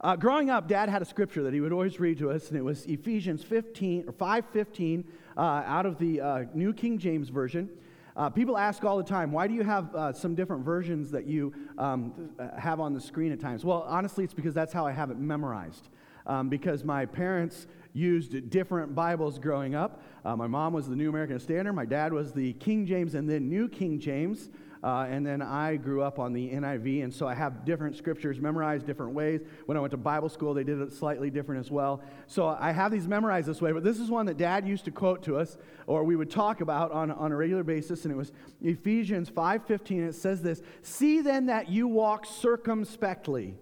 Uh, 0.00 0.14
growing 0.14 0.50
up, 0.50 0.68
Dad 0.68 0.88
had 0.88 1.00
a 1.00 1.04
scripture 1.06 1.42
that 1.42 1.54
he 1.54 1.60
would 1.60 1.72
always 1.72 1.98
read 1.98 2.18
to 2.18 2.30
us, 2.30 2.48
and 2.48 2.58
it 2.58 2.62
was 2.62 2.84
Ephesians 2.86 3.42
15 3.42 4.04
or 4.08 4.12
5:15 4.12 5.04
uh, 5.36 5.40
out 5.40 5.86
of 5.86 5.98
the 5.98 6.20
uh, 6.20 6.44
New 6.54 6.72
King 6.72 6.98
James 6.98 7.30
Version. 7.30 7.70
Uh, 8.16 8.30
people 8.30 8.56
ask 8.56 8.82
all 8.84 8.96
the 8.96 9.04
time, 9.04 9.30
why 9.30 9.46
do 9.46 9.52
you 9.52 9.62
have 9.62 9.94
uh, 9.94 10.12
some 10.12 10.34
different 10.34 10.64
versions 10.64 11.10
that 11.10 11.26
you 11.26 11.52
um, 11.76 12.30
have 12.58 12.80
on 12.80 12.94
the 12.94 13.00
screen 13.00 13.30
at 13.30 13.38
times? 13.38 13.62
Well, 13.62 13.84
honestly, 13.86 14.24
it's 14.24 14.32
because 14.32 14.54
that's 14.54 14.72
how 14.72 14.86
I 14.86 14.92
have 14.92 15.10
it 15.10 15.18
memorized. 15.18 15.90
Um, 16.26 16.48
because 16.48 16.82
my 16.82 17.04
parents 17.04 17.66
used 17.92 18.50
different 18.50 18.94
Bibles 18.94 19.38
growing 19.38 19.74
up. 19.74 20.02
Uh, 20.24 20.34
my 20.34 20.46
mom 20.46 20.72
was 20.72 20.88
the 20.88 20.96
New 20.96 21.08
American 21.08 21.38
Standard, 21.38 21.74
my 21.74 21.84
dad 21.84 22.12
was 22.12 22.32
the 22.32 22.54
King 22.54 22.86
James 22.86 23.14
and 23.14 23.28
then 23.28 23.48
New 23.48 23.68
King 23.68 24.00
James. 24.00 24.50
Uh, 24.86 25.04
and 25.10 25.26
then 25.26 25.42
I 25.42 25.74
grew 25.74 26.00
up 26.00 26.20
on 26.20 26.32
the 26.32 26.48
NIV, 26.48 27.02
and 27.02 27.12
so 27.12 27.26
I 27.26 27.34
have 27.34 27.64
different 27.64 27.96
scriptures 27.96 28.38
memorized 28.40 28.86
different 28.86 29.14
ways. 29.14 29.40
When 29.64 29.76
I 29.76 29.80
went 29.80 29.90
to 29.90 29.96
Bible 29.96 30.28
school, 30.28 30.54
they 30.54 30.62
did 30.62 30.80
it 30.80 30.92
slightly 30.92 31.28
different 31.28 31.58
as 31.58 31.72
well. 31.72 32.00
So 32.28 32.46
I 32.46 32.70
have 32.70 32.92
these 32.92 33.08
memorized 33.08 33.48
this 33.48 33.60
way, 33.60 33.72
but 33.72 33.82
this 33.82 33.98
is 33.98 34.12
one 34.12 34.26
that 34.26 34.36
Dad 34.36 34.64
used 34.64 34.84
to 34.84 34.92
quote 34.92 35.24
to 35.24 35.38
us, 35.38 35.58
or 35.88 36.04
we 36.04 36.14
would 36.14 36.30
talk 36.30 36.60
about 36.60 36.92
on, 36.92 37.10
on 37.10 37.32
a 37.32 37.36
regular 37.36 37.64
basis, 37.64 38.04
and 38.04 38.12
it 38.12 38.16
was 38.16 38.30
Ephesians 38.62 39.28
5.15. 39.28 40.08
It 40.08 40.14
says 40.14 40.40
this, 40.40 40.62
See 40.82 41.20
then 41.20 41.46
that 41.46 41.68
you 41.68 41.88
walk 41.88 42.24
circumspectly, 42.24 43.56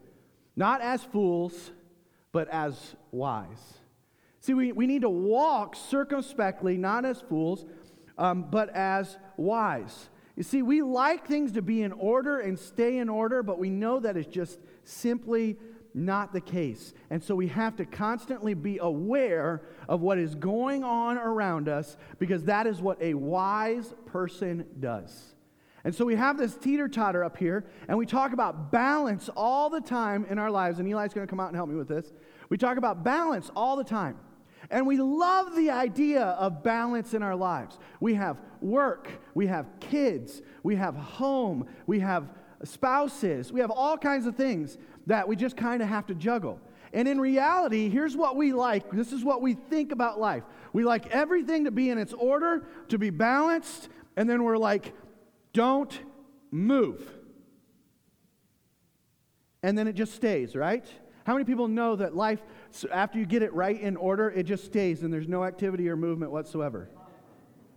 not 0.56 0.82
as 0.82 1.04
fools, 1.04 1.72
but 2.32 2.48
as 2.50 2.96
wise. 3.12 3.78
See, 4.40 4.52
we, 4.52 4.72
we 4.72 4.86
need 4.86 5.00
to 5.00 5.08
walk 5.08 5.74
circumspectly, 5.74 6.76
not 6.76 7.06
as 7.06 7.22
fools, 7.22 7.64
um, 8.18 8.50
but 8.50 8.68
as 8.76 9.16
wise. 9.38 10.10
You 10.36 10.42
see, 10.42 10.62
we 10.62 10.82
like 10.82 11.26
things 11.26 11.52
to 11.52 11.62
be 11.62 11.82
in 11.82 11.92
order 11.92 12.40
and 12.40 12.58
stay 12.58 12.98
in 12.98 13.08
order, 13.08 13.42
but 13.42 13.58
we 13.58 13.70
know 13.70 14.00
that 14.00 14.16
is 14.16 14.26
just 14.26 14.58
simply 14.82 15.56
not 15.94 16.32
the 16.32 16.40
case. 16.40 16.92
And 17.08 17.22
so 17.22 17.36
we 17.36 17.46
have 17.48 17.76
to 17.76 17.84
constantly 17.84 18.54
be 18.54 18.78
aware 18.78 19.62
of 19.88 20.00
what 20.00 20.18
is 20.18 20.34
going 20.34 20.82
on 20.82 21.18
around 21.18 21.68
us 21.68 21.96
because 22.18 22.44
that 22.44 22.66
is 22.66 22.80
what 22.82 23.00
a 23.00 23.14
wise 23.14 23.94
person 24.06 24.66
does. 24.80 25.34
And 25.84 25.94
so 25.94 26.04
we 26.04 26.16
have 26.16 26.38
this 26.38 26.56
teeter 26.56 26.88
totter 26.88 27.22
up 27.22 27.36
here, 27.36 27.66
and 27.88 27.98
we 27.98 28.06
talk 28.06 28.32
about 28.32 28.72
balance 28.72 29.28
all 29.36 29.68
the 29.68 29.82
time 29.82 30.26
in 30.30 30.38
our 30.38 30.50
lives. 30.50 30.78
And 30.78 30.88
Eli's 30.88 31.12
going 31.12 31.26
to 31.26 31.30
come 31.30 31.38
out 31.38 31.48
and 31.48 31.56
help 31.56 31.68
me 31.68 31.76
with 31.76 31.88
this. 31.88 32.12
We 32.48 32.56
talk 32.56 32.78
about 32.78 33.04
balance 33.04 33.50
all 33.54 33.76
the 33.76 33.84
time. 33.84 34.16
And 34.70 34.86
we 34.86 34.96
love 34.96 35.54
the 35.54 35.70
idea 35.70 36.22
of 36.22 36.62
balance 36.62 37.14
in 37.14 37.22
our 37.22 37.36
lives. 37.36 37.78
We 38.00 38.14
have 38.14 38.40
work, 38.60 39.08
we 39.34 39.46
have 39.46 39.66
kids, 39.80 40.42
we 40.62 40.76
have 40.76 40.94
home, 40.94 41.66
we 41.86 42.00
have 42.00 42.28
spouses, 42.64 43.52
we 43.52 43.60
have 43.60 43.70
all 43.70 43.98
kinds 43.98 44.26
of 44.26 44.36
things 44.36 44.78
that 45.06 45.28
we 45.28 45.36
just 45.36 45.56
kind 45.56 45.82
of 45.82 45.88
have 45.88 46.06
to 46.06 46.14
juggle. 46.14 46.60
And 46.92 47.08
in 47.08 47.20
reality, 47.20 47.88
here's 47.88 48.16
what 48.16 48.36
we 48.36 48.52
like. 48.52 48.90
This 48.90 49.12
is 49.12 49.24
what 49.24 49.42
we 49.42 49.54
think 49.54 49.90
about 49.92 50.20
life. 50.20 50.44
We 50.72 50.84
like 50.84 51.08
everything 51.08 51.64
to 51.64 51.70
be 51.70 51.90
in 51.90 51.98
its 51.98 52.12
order, 52.12 52.66
to 52.88 52.98
be 52.98 53.10
balanced, 53.10 53.88
and 54.16 54.30
then 54.30 54.44
we're 54.44 54.56
like, 54.56 54.94
don't 55.52 55.98
move. 56.50 57.02
And 59.62 59.76
then 59.76 59.88
it 59.88 59.94
just 59.94 60.14
stays, 60.14 60.54
right? 60.54 60.86
How 61.26 61.32
many 61.32 61.44
people 61.44 61.68
know 61.68 61.96
that 61.96 62.14
life, 62.14 62.40
after 62.90 63.18
you 63.18 63.26
get 63.26 63.42
it 63.42 63.52
right 63.52 63.80
in 63.80 63.96
order, 63.96 64.30
it 64.30 64.44
just 64.44 64.64
stays 64.64 65.02
and 65.02 65.12
there's 65.12 65.28
no 65.28 65.44
activity 65.44 65.88
or 65.88 65.96
movement 65.96 66.32
whatsoever? 66.32 66.88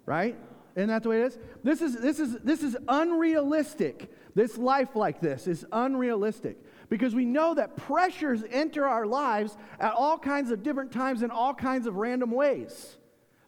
Right? 0.05 0.37
Isn't 0.75 0.89
that 0.89 1.03
the 1.03 1.09
way 1.09 1.21
it 1.21 1.25
is? 1.25 1.39
This 1.63 1.81
is, 1.81 1.95
this 1.95 2.19
is, 2.19 2.37
this 2.43 2.61
is 2.61 2.77
unrealistic. 2.87 4.11
This 4.35 4.57
life 4.57 4.95
like 4.95 5.19
this 5.19 5.47
is 5.47 5.65
unrealistic 5.71 6.57
because 6.89 7.15
we 7.15 7.25
know 7.25 7.55
that 7.55 7.75
pressures 7.75 8.43
enter 8.51 8.85
our 8.85 9.07
lives 9.07 9.57
at 9.79 9.93
all 9.93 10.19
kinds 10.19 10.51
of 10.51 10.61
different 10.61 10.91
times 10.91 11.23
in 11.23 11.31
all 11.31 11.53
kinds 11.53 11.87
of 11.87 11.95
random 11.95 12.29
ways. 12.31 12.97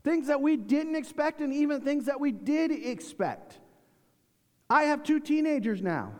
Things 0.03 0.27
that 0.27 0.41
we 0.41 0.57
didn't 0.57 0.95
expect 0.95 1.41
and 1.41 1.53
even 1.53 1.81
things 1.81 2.05
that 2.05 2.19
we 2.19 2.31
did 2.31 2.71
expect. 2.71 3.59
I 4.69 4.83
have 4.83 5.03
two 5.03 5.19
teenagers 5.19 5.81
now. 5.81 6.13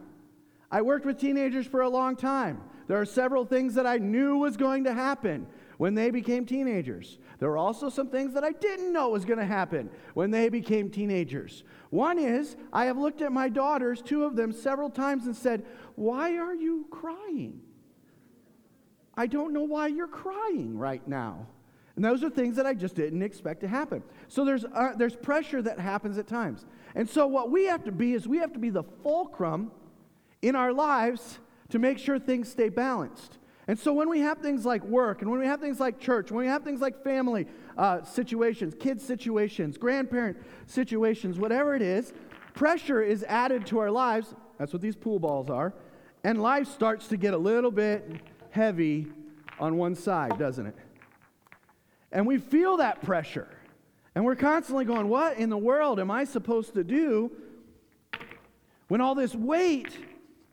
I 0.72 0.84
worked 0.84 1.06
with 1.06 1.20
teenagers 1.20 1.66
for 1.66 1.82
a 1.82 1.90
long 1.90 2.16
time. 2.16 2.62
There 2.90 3.00
are 3.00 3.06
several 3.06 3.46
things 3.46 3.76
that 3.76 3.86
I 3.86 3.98
knew 3.98 4.38
was 4.38 4.58
going 4.58 4.86
to 4.86 4.94
happen 4.96 5.46
when 5.78 5.94
they 5.94 6.10
became 6.10 6.44
teenagers. 6.44 7.20
There 7.38 7.48
were 7.48 7.58
also 7.58 7.88
some 7.88 8.08
things 8.08 8.34
that 8.34 8.44
I 8.44 8.52
didn't 8.52 8.92
know 8.92 9.10
was 9.10 9.26
going 9.26 9.38
to 9.38 9.46
happen 9.46 9.92
when 10.16 10.32
they 10.32 10.50
became 10.50 10.90
teenagers. 10.90 11.64
One 11.92 12.18
is, 12.18 12.58
I 12.74 12.86
have 12.86 12.98
looked 12.98 13.22
at 13.22 13.32
my 13.32 13.48
daughters, 13.48 14.02
two 14.02 14.24
of 14.24 14.36
them, 14.36 14.52
several 14.52 14.90
times 14.90 15.28
and 15.28 15.36
said, 15.36 15.68
Why 15.94 16.36
are 16.38 16.56
you 16.56 16.88
crying? 16.90 17.62
I 19.16 19.28
don't 19.28 19.54
know 19.54 19.66
why 19.66 19.86
you're 19.86 20.08
crying 20.08 20.76
right 20.76 21.08
now. 21.08 21.46
And 21.96 22.04
those 22.04 22.24
are 22.24 22.30
things 22.32 22.56
that 22.56 22.66
I 22.66 22.74
just 22.74 22.96
didn't 22.96 23.22
expect 23.22 23.62
to 23.62 23.68
happen. 23.68 24.02
So 24.30 24.44
there's, 24.44 24.66
uh, 24.66 24.94
there's 24.98 25.16
pressure 25.16 25.62
that 25.62 25.80
happens 25.80 26.18
at 26.18 26.26
times. 26.26 26.66
And 26.96 27.08
so 27.08 27.28
what 27.28 27.52
we 27.52 27.66
have 27.66 27.84
to 27.84 27.92
be 27.92 28.14
is 28.14 28.28
we 28.28 28.40
have 28.40 28.54
to 28.54 28.60
be 28.60 28.72
the 28.72 28.84
fulcrum 29.04 29.72
in 30.42 30.56
our 30.56 30.74
lives 30.74 31.38
to 31.70 31.80
make 31.80 31.98
sure 31.98 32.20
things 32.20 32.50
stay 32.50 32.70
balanced. 32.70 33.38
And 33.68 33.78
so 33.78 33.94
when 33.94 34.10
we 34.10 34.22
have 34.22 34.40
things 34.40 34.66
like 34.66 34.84
work, 34.84 35.22
and 35.22 35.30
when 35.30 35.40
we 35.40 35.46
have 35.46 35.60
things 35.60 35.80
like 35.80 36.00
church, 36.00 36.32
when 36.32 36.44
we 36.44 36.50
have 36.50 36.64
things 36.64 36.82
like 36.82 37.04
family 37.04 37.46
uh, 37.78 38.04
situations, 38.04 38.74
kids 38.80 39.06
situations, 39.06 39.78
grandparent 39.78 40.38
situations, 40.66 41.38
whatever 41.38 41.76
it 41.76 41.84
is, 41.84 42.12
pressure 42.56 43.02
is 43.02 43.24
added 43.26 43.68
to 43.68 43.78
our 43.78 43.92
lives. 43.92 44.34
That's 44.58 44.74
what 44.74 44.82
these 44.82 44.96
pool 44.96 45.20
balls 45.20 45.52
are. 45.52 45.74
And 46.24 46.42
life 46.42 46.68
starts 46.68 47.08
to 47.10 47.18
get 47.18 47.36
a 47.36 47.38
little 47.38 47.70
bit 47.70 48.10
heavy 48.50 49.06
on 49.60 49.78
one 49.78 49.94
side, 49.94 50.40
doesn't 50.40 50.66
it? 50.66 50.76
And 52.12 52.26
we 52.26 52.40
feel 52.40 52.78
that 52.78 53.04
pressure. 53.04 53.48
And 54.16 54.26
we're 54.26 54.36
constantly 54.36 54.86
going, 54.86 55.08
What 55.08 55.38
in 55.38 55.50
the 55.50 55.58
world 55.58 56.00
am 56.00 56.10
I 56.10 56.24
supposed 56.24 56.74
to 56.74 56.84
do 56.84 57.32
when 58.88 59.00
all 59.00 59.14
this 59.14 59.36
weight 59.36 59.96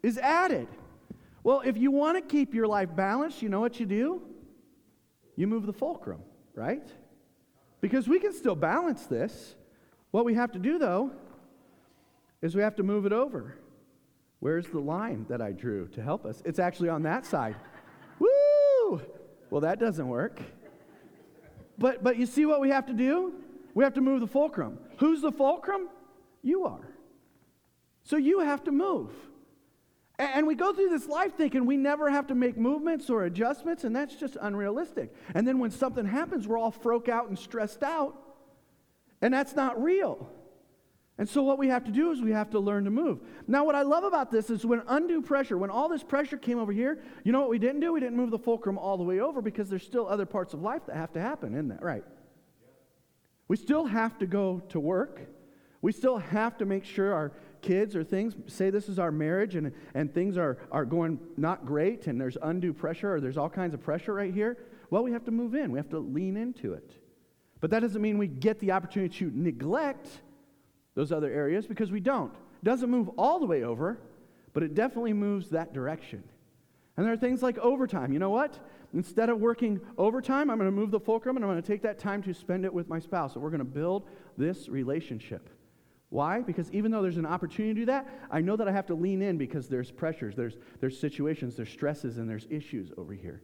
is 0.02 0.18
added? 0.18 0.68
Well, 1.46 1.62
if 1.64 1.76
you 1.76 1.92
want 1.92 2.16
to 2.16 2.22
keep 2.22 2.54
your 2.54 2.66
life 2.66 2.88
balanced, 2.96 3.40
you 3.40 3.48
know 3.48 3.60
what 3.60 3.78
you 3.78 3.86
do? 3.86 4.20
You 5.36 5.46
move 5.46 5.64
the 5.64 5.72
fulcrum, 5.72 6.22
right? 6.56 6.88
Because 7.80 8.08
we 8.08 8.18
can 8.18 8.32
still 8.32 8.56
balance 8.56 9.06
this. 9.06 9.54
What 10.10 10.24
we 10.24 10.34
have 10.34 10.50
to 10.54 10.58
do, 10.58 10.76
though, 10.76 11.12
is 12.42 12.56
we 12.56 12.62
have 12.62 12.74
to 12.74 12.82
move 12.82 13.06
it 13.06 13.12
over. 13.12 13.60
Where's 14.40 14.66
the 14.66 14.80
line 14.80 15.24
that 15.28 15.40
I 15.40 15.52
drew 15.52 15.86
to 15.90 16.02
help 16.02 16.26
us? 16.26 16.42
It's 16.44 16.58
actually 16.58 16.88
on 16.88 17.04
that 17.04 17.24
side. 17.24 17.54
Woo! 18.18 19.00
Well, 19.48 19.60
that 19.60 19.78
doesn't 19.78 20.08
work. 20.08 20.40
But, 21.78 22.02
but 22.02 22.16
you 22.16 22.26
see 22.26 22.44
what 22.44 22.60
we 22.60 22.70
have 22.70 22.86
to 22.86 22.92
do? 22.92 23.34
We 23.72 23.84
have 23.84 23.94
to 23.94 24.00
move 24.00 24.18
the 24.18 24.26
fulcrum. 24.26 24.80
Who's 24.96 25.22
the 25.22 25.30
fulcrum? 25.30 25.90
You 26.42 26.64
are. 26.64 26.88
So 28.02 28.16
you 28.16 28.40
have 28.40 28.64
to 28.64 28.72
move. 28.72 29.12
And 30.18 30.46
we 30.46 30.54
go 30.54 30.72
through 30.72 30.88
this 30.88 31.08
life 31.08 31.34
thinking 31.36 31.66
we 31.66 31.76
never 31.76 32.08
have 32.08 32.28
to 32.28 32.34
make 32.34 32.56
movements 32.56 33.10
or 33.10 33.24
adjustments, 33.24 33.84
and 33.84 33.94
that's 33.94 34.14
just 34.14 34.36
unrealistic. 34.40 35.14
And 35.34 35.46
then 35.46 35.58
when 35.58 35.70
something 35.70 36.06
happens, 36.06 36.48
we're 36.48 36.58
all 36.58 36.70
froke 36.70 37.08
out 37.08 37.28
and 37.28 37.38
stressed 37.38 37.82
out, 37.82 38.16
and 39.20 39.32
that's 39.32 39.54
not 39.54 39.82
real. 39.82 40.30
And 41.18 41.28
so, 41.28 41.42
what 41.42 41.58
we 41.58 41.68
have 41.68 41.84
to 41.84 41.90
do 41.90 42.12
is 42.12 42.20
we 42.20 42.32
have 42.32 42.50
to 42.50 42.60
learn 42.60 42.84
to 42.84 42.90
move. 42.90 43.20
Now, 43.46 43.64
what 43.64 43.74
I 43.74 43.82
love 43.82 44.04
about 44.04 44.30
this 44.30 44.50
is 44.50 44.66
when 44.66 44.82
undue 44.86 45.22
pressure, 45.22 45.56
when 45.56 45.70
all 45.70 45.88
this 45.88 46.02
pressure 46.02 46.36
came 46.36 46.58
over 46.58 46.72
here, 46.72 47.02
you 47.24 47.32
know 47.32 47.40
what 47.40 47.48
we 47.48 47.58
didn't 47.58 47.80
do? 47.80 47.92
We 47.92 48.00
didn't 48.00 48.16
move 48.16 48.30
the 48.30 48.38
fulcrum 48.38 48.76
all 48.76 48.98
the 48.98 49.04
way 49.04 49.20
over 49.20 49.40
because 49.40 49.70
there's 49.70 49.84
still 49.84 50.06
other 50.06 50.26
parts 50.26 50.52
of 50.52 50.60
life 50.60 50.82
that 50.86 50.96
have 50.96 51.12
to 51.12 51.20
happen, 51.20 51.54
isn't 51.54 51.68
that 51.68 51.82
right? 51.82 52.04
We 53.48 53.56
still 53.56 53.86
have 53.86 54.18
to 54.18 54.26
go 54.26 54.60
to 54.70 54.80
work. 54.80 55.20
We 55.80 55.92
still 55.92 56.18
have 56.18 56.58
to 56.58 56.66
make 56.66 56.84
sure 56.84 57.14
our 57.14 57.32
kids 57.62 57.96
or 57.96 58.04
things, 58.04 58.34
say 58.46 58.70
this 58.70 58.88
is 58.88 58.98
our 58.98 59.10
marriage 59.10 59.56
and, 59.56 59.72
and 59.94 60.12
things 60.12 60.36
are, 60.36 60.58
are 60.70 60.84
going 60.84 61.18
not 61.36 61.66
great 61.66 62.06
and 62.06 62.20
there's 62.20 62.36
undue 62.42 62.72
pressure 62.72 63.14
or 63.14 63.20
there's 63.20 63.36
all 63.36 63.50
kinds 63.50 63.74
of 63.74 63.82
pressure 63.82 64.14
right 64.14 64.32
here, 64.32 64.56
well, 64.90 65.02
we 65.02 65.12
have 65.12 65.24
to 65.24 65.30
move 65.30 65.54
in. 65.54 65.72
We 65.72 65.78
have 65.78 65.90
to 65.90 65.98
lean 65.98 66.36
into 66.36 66.72
it. 66.72 66.92
But 67.60 67.70
that 67.70 67.80
doesn't 67.80 68.00
mean 68.00 68.18
we 68.18 68.28
get 68.28 68.60
the 68.60 68.72
opportunity 68.72 69.16
to 69.18 69.32
neglect 69.34 70.08
those 70.94 71.12
other 71.12 71.30
areas 71.30 71.66
because 71.66 71.90
we 71.90 72.00
don't. 72.00 72.32
It 72.32 72.64
doesn't 72.64 72.90
move 72.90 73.10
all 73.18 73.38
the 73.38 73.46
way 73.46 73.64
over, 73.64 73.98
but 74.52 74.62
it 74.62 74.74
definitely 74.74 75.12
moves 75.12 75.50
that 75.50 75.72
direction. 75.72 76.22
And 76.96 77.04
there 77.04 77.12
are 77.12 77.18
things 77.18 77.42
like 77.42 77.58
overtime. 77.58 78.12
You 78.12 78.18
know 78.18 78.30
what? 78.30 78.58
Instead 78.94 79.28
of 79.28 79.40
working 79.40 79.80
overtime, 79.98 80.48
I'm 80.50 80.58
going 80.58 80.70
to 80.70 80.76
move 80.76 80.90
the 80.90 81.00
fulcrum 81.00 81.36
and 81.36 81.44
I'm 81.44 81.50
going 81.50 81.62
to 81.62 81.66
take 81.66 81.82
that 81.82 81.98
time 81.98 82.22
to 82.22 82.32
spend 82.32 82.64
it 82.64 82.72
with 82.72 82.88
my 82.88 82.98
spouse. 82.98 83.34
And 83.34 83.42
we're 83.42 83.50
going 83.50 83.58
to 83.58 83.64
build 83.64 84.08
this 84.38 84.68
relationship. 84.68 85.50
Why? 86.08 86.40
Because 86.40 86.70
even 86.72 86.90
though 86.90 87.02
there's 87.02 87.16
an 87.16 87.26
opportunity 87.26 87.74
to 87.74 87.80
do 87.80 87.86
that, 87.86 88.06
I 88.30 88.40
know 88.40 88.56
that 88.56 88.68
I 88.68 88.72
have 88.72 88.86
to 88.86 88.94
lean 88.94 89.22
in 89.22 89.38
because 89.38 89.68
there's 89.68 89.90
pressures, 89.90 90.36
there's, 90.36 90.56
there's 90.80 90.98
situations, 90.98 91.56
there's 91.56 91.68
stresses, 91.68 92.18
and 92.18 92.30
there's 92.30 92.46
issues 92.48 92.92
over 92.96 93.12
here. 93.12 93.42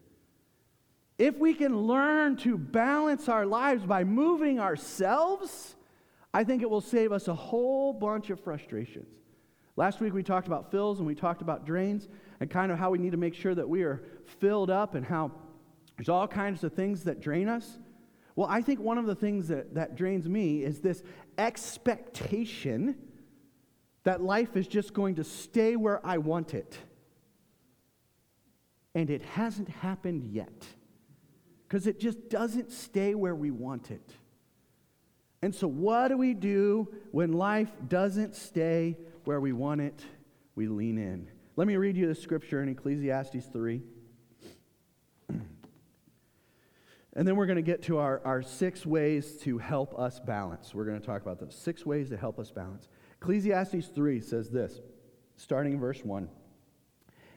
If 1.19 1.39
we 1.39 1.55
can 1.55 1.77
learn 1.77 2.37
to 2.39 2.57
balance 2.57 3.29
our 3.29 3.47
lives 3.47 3.85
by 3.85 4.05
moving 4.05 4.59
ourselves, 4.61 5.75
I 6.33 6.45
think 6.45 6.63
it 6.63 6.71
will 6.71 6.81
save 6.81 7.13
us 7.13 7.29
a 7.29 7.35
whole 7.35 7.93
bunch 7.93 8.31
of 8.31 8.41
frustrations. 8.41 9.09
Last 9.77 10.01
week 10.01 10.13
we 10.13 10.23
talked 10.23 10.47
about 10.47 10.71
fills 10.71 10.99
and 10.99 11.07
we 11.07 11.15
talked 11.15 11.43
about 11.43 11.65
drains 11.67 12.09
and 12.41 12.51
kind 12.51 12.73
of 12.73 12.79
how 12.79 12.91
we 12.91 12.99
need 12.99 13.13
to 13.13 13.19
make 13.19 13.35
sure 13.35 13.55
that 13.55 13.69
we 13.69 13.83
are 13.83 14.03
filled 14.41 14.71
up 14.71 14.95
and 14.95 15.05
how 15.05 15.31
there's 15.97 16.09
all 16.09 16.29
kinds 16.29 16.65
of 16.65 16.73
things 16.73 17.05
that 17.05 17.21
drain 17.21 17.49
us. 17.49 17.79
Well, 18.35 18.49
I 18.51 18.63
think 18.63 18.81
one 18.81 18.99
of 18.99 19.07
the 19.07 19.15
things 19.15 19.49
that, 19.49 19.75
that 19.75 19.97
drains 19.97 20.29
me 20.29 20.63
is 20.65 20.81
this 20.81 21.03
expectation 21.37 22.97
that 24.05 24.23
life 24.23 24.57
is 24.57 24.67
just 24.67 24.95
going 24.95 25.17
to 25.17 25.25
stay 25.25 25.77
where 25.77 26.05
I 26.05 26.19
want 26.19 26.55
it. 26.55 26.77
And 28.95 29.11
it 29.11 29.23
hasn't 29.23 29.69
happened 29.69 30.25
yet. 30.33 30.67
Because 31.69 31.87
it 31.87 32.01
just 32.01 32.29
doesn't 32.29 32.71
stay 32.71 33.15
where 33.15 33.35
we 33.35 33.51
want 33.51 33.91
it. 33.91 34.13
And 35.41 35.55
so, 35.55 35.67
what 35.67 36.09
do 36.09 36.17
we 36.17 36.35
do 36.35 36.93
when 37.11 37.33
life 37.33 37.71
doesn't 37.89 38.37
stay 38.37 38.97
where 39.25 39.41
we 39.41 39.53
want 39.53 39.81
it? 39.81 40.05
We 40.55 40.69
lean 40.69 40.99
in. 40.99 41.29
Let 41.57 41.67
me 41.67 41.77
read 41.77 41.97
you 41.97 42.07
the 42.07 42.15
scripture 42.15 42.63
in 42.63 42.69
Ecclesiastes 42.69 43.47
3. 43.53 43.83
And 47.15 47.29
then 47.29 47.37
we're 47.37 47.47
going 47.47 47.57
to 47.57 47.63
get 47.63 47.83
to 47.85 47.99
our, 47.99 48.23
our 48.25 48.43
six 48.43 48.87
ways 48.87 49.37
to 49.43 49.59
help 49.59 49.99
us 49.99 50.19
balance. 50.19 50.75
We're 50.75 50.87
going 50.87 50.99
to 50.99 51.07
talk 51.07 51.21
about 51.21 51.39
those 51.39 51.55
six 51.55 51.85
ways 51.85 52.09
to 52.09 52.17
help 52.17 52.39
us 52.39 52.51
balance. 52.51 52.89
Ecclesiastes 53.21 53.89
3 53.89 54.21
says 54.21 54.51
this, 54.51 54.81
starting 55.37 55.75
in 55.75 55.81
verse 55.81 56.03
1. 56.03 56.29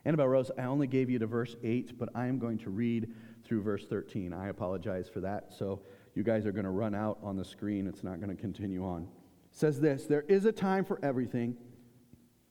Annabelle 0.05 0.27
Rose, 0.27 0.51
I 0.58 0.63
only 0.63 0.88
gave 0.88 1.10
you 1.10 1.20
to 1.20 1.27
verse 1.27 1.55
8, 1.63 1.98
but 1.98 2.10
I 2.15 2.27
am 2.27 2.39
going 2.39 2.58
to 2.60 2.70
read 2.70 3.12
through 3.44 3.63
verse 3.63 3.86
13. 3.86 4.34
I 4.34 4.48
apologize 4.48 5.10
for 5.10 5.20
that. 5.22 5.51
So 5.58 5.82
you 6.13 6.24
guys 6.24 6.46
are 6.46 6.51
going 6.51 6.65
to 6.65 6.72
run 6.72 6.96
out 6.96 7.17
on 7.22 7.36
the 7.36 7.46
screen. 7.46 7.86
It's 7.86 8.03
not 8.03 8.22
going 8.22 8.34
to 8.36 8.41
continue 8.41 8.86
on. 8.86 9.03
It 9.03 9.58
says 9.58 9.82
this 9.82 10.05
There 10.05 10.24
is 10.27 10.46
a 10.46 10.51
time 10.51 10.86
for 10.86 11.00
everything, 11.03 11.58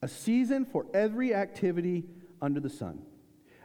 a 0.01 0.07
season 0.07 0.65
for 0.65 0.85
every 0.93 1.33
activity 1.33 2.05
under 2.41 2.59
the 2.59 2.69
sun, 2.69 3.01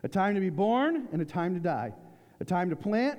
a 0.02 0.08
time 0.08 0.34
to 0.34 0.40
be 0.40 0.50
born 0.50 1.08
and 1.12 1.20
a 1.20 1.26
time 1.26 1.54
to 1.54 1.60
die, 1.60 1.92
a 2.40 2.44
time 2.44 2.70
to 2.70 2.76
plant 2.76 3.18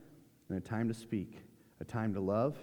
and 0.51 0.59
a 0.59 0.67
time 0.67 0.89
to 0.89 0.93
speak, 0.93 1.37
a 1.79 1.85
time 1.85 2.13
to 2.13 2.19
love 2.19 2.57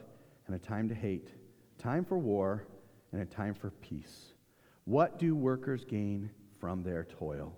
and 0.47 0.55
a 0.55 0.59
time 0.59 0.91
to 0.91 0.95
hate, 0.95 1.31
a 1.79 1.83
time 1.83 2.05
for 2.05 2.19
war 2.19 2.67
and 3.13 3.23
a 3.23 3.25
time 3.25 3.55
for 3.55 3.71
peace. 3.71 4.35
What 4.85 5.19
do 5.19 5.35
workers 5.35 5.87
gain 5.87 6.31
from 6.61 6.83
their 6.83 7.05
toil? 7.05 7.57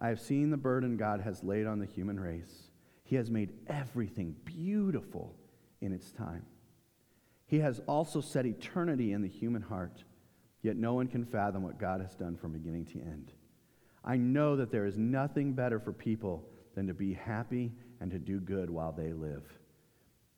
I 0.00 0.08
have 0.08 0.20
seen 0.20 0.50
the 0.50 0.56
burden 0.56 0.96
God 0.96 1.20
has 1.20 1.44
laid 1.44 1.66
on 1.66 1.78
the 1.78 1.86
human 1.86 2.18
race. 2.18 2.70
He 3.04 3.14
has 3.14 3.30
made 3.30 3.52
everything 3.68 4.34
beautiful 4.44 5.36
in 5.80 5.92
its 5.92 6.10
time. 6.10 6.44
He 7.46 7.60
has 7.60 7.80
also 7.86 8.20
set 8.20 8.46
eternity 8.46 9.12
in 9.12 9.22
the 9.22 9.28
human 9.28 9.62
heart, 9.62 10.02
yet 10.62 10.76
no 10.76 10.94
one 10.94 11.06
can 11.06 11.24
fathom 11.24 11.62
what 11.62 11.78
God 11.78 12.00
has 12.00 12.16
done 12.16 12.36
from 12.36 12.52
beginning 12.52 12.86
to 12.86 13.00
end. 13.00 13.30
I 14.04 14.16
know 14.16 14.56
that 14.56 14.72
there 14.72 14.86
is 14.86 14.98
nothing 14.98 15.52
better 15.52 15.78
for 15.78 15.92
people 15.92 16.48
than 16.74 16.88
to 16.88 16.94
be 16.94 17.14
happy 17.14 17.72
and 18.04 18.10
to 18.10 18.18
do 18.18 18.38
good 18.38 18.68
while 18.68 18.92
they 18.92 19.14
live. 19.14 19.44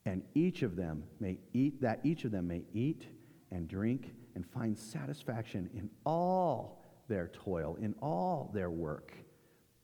And 0.05 0.21
each 0.33 0.61
of 0.63 0.77
them 0.77 1.03
may 1.19 1.37
eat, 1.51 1.81
that 1.81 1.99
each 2.01 2.23
of 2.23 2.31
them 2.31 2.47
may 2.47 2.63
eat 2.73 3.07
and 3.51 3.67
drink 3.67 4.13
and 4.35 4.45
find 4.45 4.77
satisfaction 4.77 5.69
in 5.73 5.89
all 6.05 6.81
their 7.09 7.27
toil, 7.27 7.75
in 7.81 7.93
all 8.01 8.49
their 8.53 8.69
work. 8.69 9.11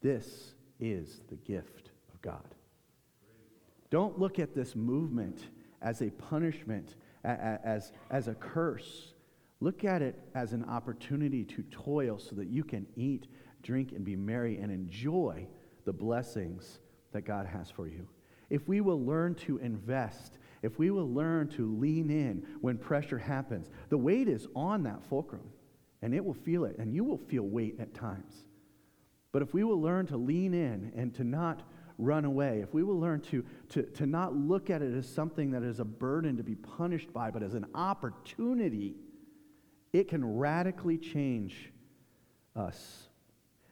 This 0.02 0.54
is 0.80 1.24
the 1.28 1.36
gift 1.36 1.89
of 2.13 2.22
God. 2.22 2.56
Don't 3.89 4.17
look 4.17 4.39
at 4.39 4.56
this 4.56 4.78
movement 4.78 5.50
as 5.82 6.02
a 6.02 6.10
punishment, 6.10 6.96
as, 7.26 7.91
as 8.10 8.30
a 8.30 8.36
curse. 8.36 9.13
Look 9.60 9.84
at 9.84 10.02
it 10.02 10.17
as 10.36 10.54
an 10.54 10.63
opportunity 10.69 11.43
to 11.43 11.63
toil 11.63 12.17
so 12.17 12.34
that 12.38 12.48
you 12.48 12.63
can 12.63 12.88
eat, 12.96 13.28
drink, 13.62 13.91
and 13.91 14.06
be 14.06 14.15
merry 14.15 14.58
and 14.60 14.72
enjoy 14.72 15.46
the 15.84 15.91
blessings 15.91 16.80
that 17.13 17.21
God 17.21 17.45
has 17.45 17.69
for 17.69 17.88
you. 17.88 18.08
If 18.49 18.67
we 18.67 18.82
will 18.82 19.04
learn 19.04 19.36
to 19.36 19.58
invest, 19.58 20.38
if 20.62 20.78
we 20.78 20.91
will 20.91 21.12
learn 21.12 21.47
to 21.49 21.76
lean 21.78 22.10
in 22.10 22.45
when 22.62 22.78
pressure 22.78 23.17
happens, 23.17 23.69
the 23.89 23.97
weight 23.97 24.28
is 24.28 24.47
on 24.56 24.84
that 24.84 25.04
fulcrum, 25.04 25.49
and 26.02 26.13
it 26.13 26.23
will 26.23 26.34
feel 26.34 26.65
it, 26.65 26.78
and 26.78 26.93
you 26.93 27.04
will 27.04 27.17
feel 27.17 27.43
weight 27.43 27.76
at 27.80 27.93
times. 27.93 28.45
But 29.32 29.41
if 29.41 29.54
we 29.54 29.63
will 29.63 29.82
learn 29.82 30.06
to 30.08 30.17
lean 30.17 30.54
in 30.54 30.91
and 30.95 31.13
to 31.15 31.23
not 31.23 31.63
run 31.97 32.26
away, 32.26 32.60
if 32.62 32.73
we 32.73 32.84
will 32.84 32.99
learn 32.99 33.21
to, 33.21 33.43
to, 33.69 33.84
to 33.84 34.06
not 34.06 34.36
look 34.36 34.69
at 34.69 34.82
it 34.82 34.93
as 34.93 35.08
something 35.08 35.52
that 35.52 35.63
is 35.63 35.80
a 35.80 35.86
burden 35.86 36.38
to 36.38 36.43
be 36.43 36.56
punished 36.56 37.12
by, 37.12 37.32
but 37.32 37.43
as 37.43 37.54
an 37.54 37.65
opportunity, 37.73 38.95
it 39.91 40.08
can 40.08 40.23
radically 40.38 40.97
change 40.97 41.71
us. 42.56 43.08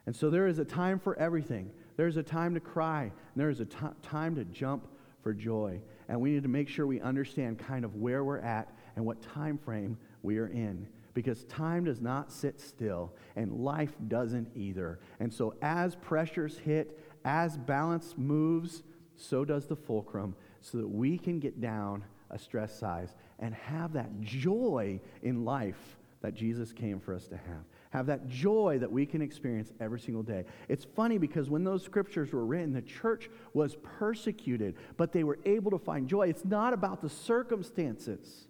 And 0.05 0.15
so 0.15 0.29
there 0.29 0.47
is 0.47 0.59
a 0.59 0.65
time 0.65 0.99
for 0.99 1.17
everything. 1.17 1.71
There's 2.01 2.17
a 2.17 2.23
time 2.23 2.55
to 2.55 2.59
cry, 2.59 3.03
and 3.03 3.11
there's 3.35 3.59
a 3.59 3.65
t- 3.65 3.77
time 4.01 4.33
to 4.33 4.43
jump 4.45 4.87
for 5.21 5.35
joy. 5.35 5.79
And 6.09 6.19
we 6.19 6.31
need 6.31 6.41
to 6.41 6.49
make 6.49 6.67
sure 6.67 6.87
we 6.87 6.99
understand 6.99 7.59
kind 7.59 7.85
of 7.85 7.93
where 7.97 8.23
we're 8.23 8.39
at 8.39 8.73
and 8.95 9.05
what 9.05 9.21
time 9.21 9.59
frame 9.59 9.99
we 10.23 10.39
are 10.39 10.47
in. 10.47 10.87
Because 11.13 11.43
time 11.43 11.83
does 11.83 12.01
not 12.01 12.31
sit 12.31 12.59
still, 12.59 13.13
and 13.35 13.51
life 13.53 13.93
doesn't 14.07 14.49
either. 14.55 14.99
And 15.19 15.31
so, 15.31 15.53
as 15.61 15.93
pressures 15.93 16.57
hit, 16.57 16.99
as 17.23 17.55
balance 17.55 18.15
moves, 18.17 18.81
so 19.15 19.45
does 19.45 19.67
the 19.67 19.75
fulcrum, 19.75 20.35
so 20.59 20.79
that 20.79 20.89
we 20.89 21.19
can 21.19 21.39
get 21.39 21.61
down 21.61 22.03
a 22.31 22.39
stress 22.39 22.79
size 22.79 23.13
and 23.37 23.53
have 23.53 23.93
that 23.93 24.21
joy 24.21 24.99
in 25.21 25.45
life 25.45 25.99
that 26.21 26.33
Jesus 26.33 26.71
came 26.71 26.99
for 26.99 27.13
us 27.13 27.27
to 27.27 27.37
have 27.37 27.63
have 27.91 28.05
that 28.07 28.27
joy 28.27 28.77
that 28.79 28.91
we 28.91 29.05
can 29.05 29.21
experience 29.21 29.71
every 29.79 29.99
single 29.99 30.23
day. 30.23 30.45
It's 30.69 30.85
funny 30.95 31.17
because 31.17 31.49
when 31.49 31.63
those 31.63 31.83
scriptures 31.83 32.31
were 32.31 32.45
written, 32.45 32.73
the 32.73 32.81
church 32.81 33.29
was 33.53 33.75
persecuted, 33.83 34.75
but 34.97 35.11
they 35.11 35.23
were 35.23 35.39
able 35.45 35.71
to 35.71 35.77
find 35.77 36.07
joy. 36.07 36.27
It's 36.27 36.45
not 36.45 36.73
about 36.73 37.01
the 37.01 37.09
circumstances, 37.09 38.47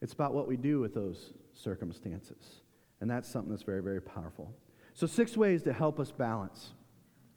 it's 0.00 0.12
about 0.12 0.34
what 0.34 0.46
we 0.46 0.56
do 0.56 0.80
with 0.80 0.94
those 0.94 1.32
circumstances. 1.52 2.62
And 3.00 3.10
that's 3.10 3.28
something 3.28 3.50
that's 3.50 3.62
very, 3.62 3.82
very 3.82 4.02
powerful. 4.02 4.52
So, 4.94 5.06
six 5.06 5.36
ways 5.36 5.62
to 5.62 5.72
help 5.72 6.00
us 6.00 6.10
balance. 6.10 6.72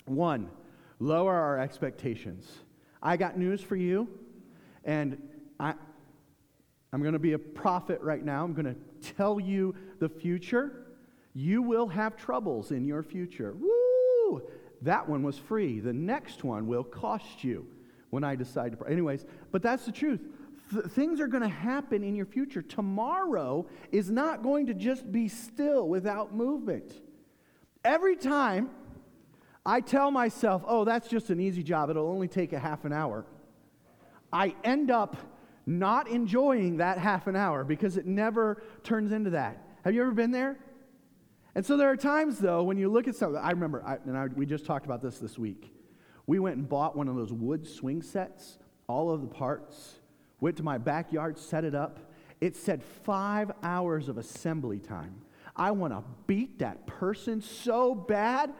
One, 0.05 0.49
lower 0.99 1.35
our 1.35 1.59
expectations. 1.59 2.49
I 3.01 3.17
got 3.17 3.37
news 3.37 3.61
for 3.61 3.75
you, 3.75 4.07
and 4.83 5.21
I, 5.59 5.75
I'm 6.93 7.01
going 7.01 7.13
to 7.13 7.19
be 7.19 7.33
a 7.33 7.39
prophet 7.39 8.01
right 8.01 8.23
now. 8.23 8.43
I'm 8.43 8.53
going 8.53 8.65
to 8.65 9.13
tell 9.15 9.39
you 9.39 9.75
the 9.99 10.09
future. 10.09 10.80
You 11.33 11.61
will 11.61 11.87
have 11.87 12.17
troubles 12.17 12.71
in 12.71 12.85
your 12.85 13.03
future. 13.03 13.55
Woo! 13.57 14.41
That 14.81 15.07
one 15.07 15.23
was 15.23 15.37
free. 15.37 15.79
The 15.79 15.93
next 15.93 16.43
one 16.43 16.67
will 16.67 16.83
cost 16.83 17.43
you 17.43 17.67
when 18.09 18.23
I 18.23 18.35
decide 18.35 18.71
to. 18.71 18.77
pray. 18.77 18.91
Anyways, 18.91 19.25
but 19.51 19.61
that's 19.61 19.85
the 19.85 19.91
truth. 19.91 20.21
Th- 20.71 20.85
things 20.85 21.19
are 21.19 21.27
going 21.27 21.43
to 21.43 21.49
happen 21.49 22.03
in 22.03 22.15
your 22.15 22.25
future. 22.25 22.61
Tomorrow 22.61 23.67
is 23.91 24.09
not 24.09 24.43
going 24.43 24.67
to 24.67 24.73
just 24.73 25.11
be 25.11 25.27
still 25.27 25.87
without 25.87 26.33
movement. 26.33 27.01
Every 27.83 28.15
time 28.15 28.69
I 29.65 29.81
tell 29.81 30.11
myself, 30.11 30.63
oh, 30.67 30.83
that's 30.83 31.07
just 31.07 31.29
an 31.29 31.39
easy 31.39 31.63
job, 31.63 31.89
it'll 31.89 32.07
only 32.07 32.27
take 32.27 32.53
a 32.53 32.59
half 32.59 32.85
an 32.85 32.93
hour, 32.93 33.25
I 34.33 34.55
end 34.63 34.91
up 34.91 35.17
not 35.65 36.07
enjoying 36.07 36.77
that 36.77 36.97
half 36.97 37.27
an 37.27 37.35
hour 37.35 37.63
because 37.63 37.97
it 37.97 38.05
never 38.05 38.63
turns 38.83 39.11
into 39.11 39.31
that. 39.31 39.63
Have 39.83 39.93
you 39.93 40.01
ever 40.01 40.11
been 40.11 40.31
there? 40.31 40.57
And 41.53 41.65
so 41.65 41.75
there 41.75 41.89
are 41.89 41.97
times, 41.97 42.39
though, 42.39 42.63
when 42.63 42.77
you 42.77 42.89
look 42.89 43.07
at 43.07 43.15
something. 43.15 43.41
I 43.41 43.51
remember, 43.51 43.83
I, 43.85 43.97
and 44.05 44.17
I, 44.17 44.27
we 44.27 44.45
just 44.45 44.65
talked 44.65 44.85
about 44.85 45.01
this 45.01 45.19
this 45.19 45.37
week. 45.37 45.73
We 46.27 46.39
went 46.39 46.55
and 46.55 46.67
bought 46.67 46.95
one 46.95 47.07
of 47.07 47.15
those 47.15 47.33
wood 47.33 47.67
swing 47.67 48.01
sets, 48.01 48.57
all 48.87 49.09
of 49.09 49.21
the 49.21 49.27
parts, 49.27 49.95
went 50.39 50.57
to 50.57 50.63
my 50.63 50.77
backyard, 50.77 51.37
set 51.37 51.65
it 51.65 51.75
up. 51.75 51.99
It 52.39 52.55
said 52.55 52.83
five 52.83 53.51
hours 53.63 54.07
of 54.07 54.17
assembly 54.17 54.79
time. 54.79 55.15
I 55.55 55.71
want 55.71 55.93
to 55.93 56.03
beat 56.27 56.59
that 56.59 56.87
person 56.87 57.41
so 57.41 57.93
bad 57.93 58.53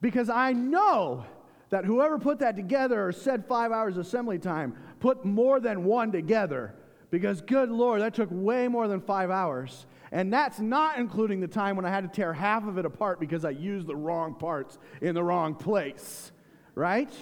because 0.00 0.30
I 0.30 0.52
know 0.52 1.24
that 1.70 1.84
whoever 1.84 2.18
put 2.18 2.38
that 2.40 2.54
together 2.54 3.06
or 3.06 3.12
said 3.12 3.46
five 3.46 3.72
hours 3.72 3.96
assembly 3.96 4.38
time 4.38 4.76
put 5.00 5.24
more 5.24 5.58
than 5.58 5.84
one 5.84 6.12
together 6.12 6.74
because, 7.10 7.40
good 7.40 7.70
Lord, 7.70 8.00
that 8.00 8.14
took 8.14 8.28
way 8.30 8.68
more 8.68 8.88
than 8.88 9.00
five 9.00 9.30
hours. 9.30 9.86
And 10.12 10.32
that's 10.32 10.60
not 10.60 10.98
including 10.98 11.40
the 11.40 11.48
time 11.48 11.74
when 11.74 11.84
I 11.84 11.90
had 11.90 12.04
to 12.04 12.08
tear 12.08 12.32
half 12.32 12.66
of 12.68 12.78
it 12.78 12.84
apart 12.84 13.18
because 13.18 13.44
I 13.44 13.50
used 13.50 13.88
the 13.88 13.96
wrong 13.96 14.34
parts 14.34 14.78
in 15.00 15.16
the 15.16 15.24
wrong 15.24 15.56
place, 15.56 16.30
right? 16.76 17.12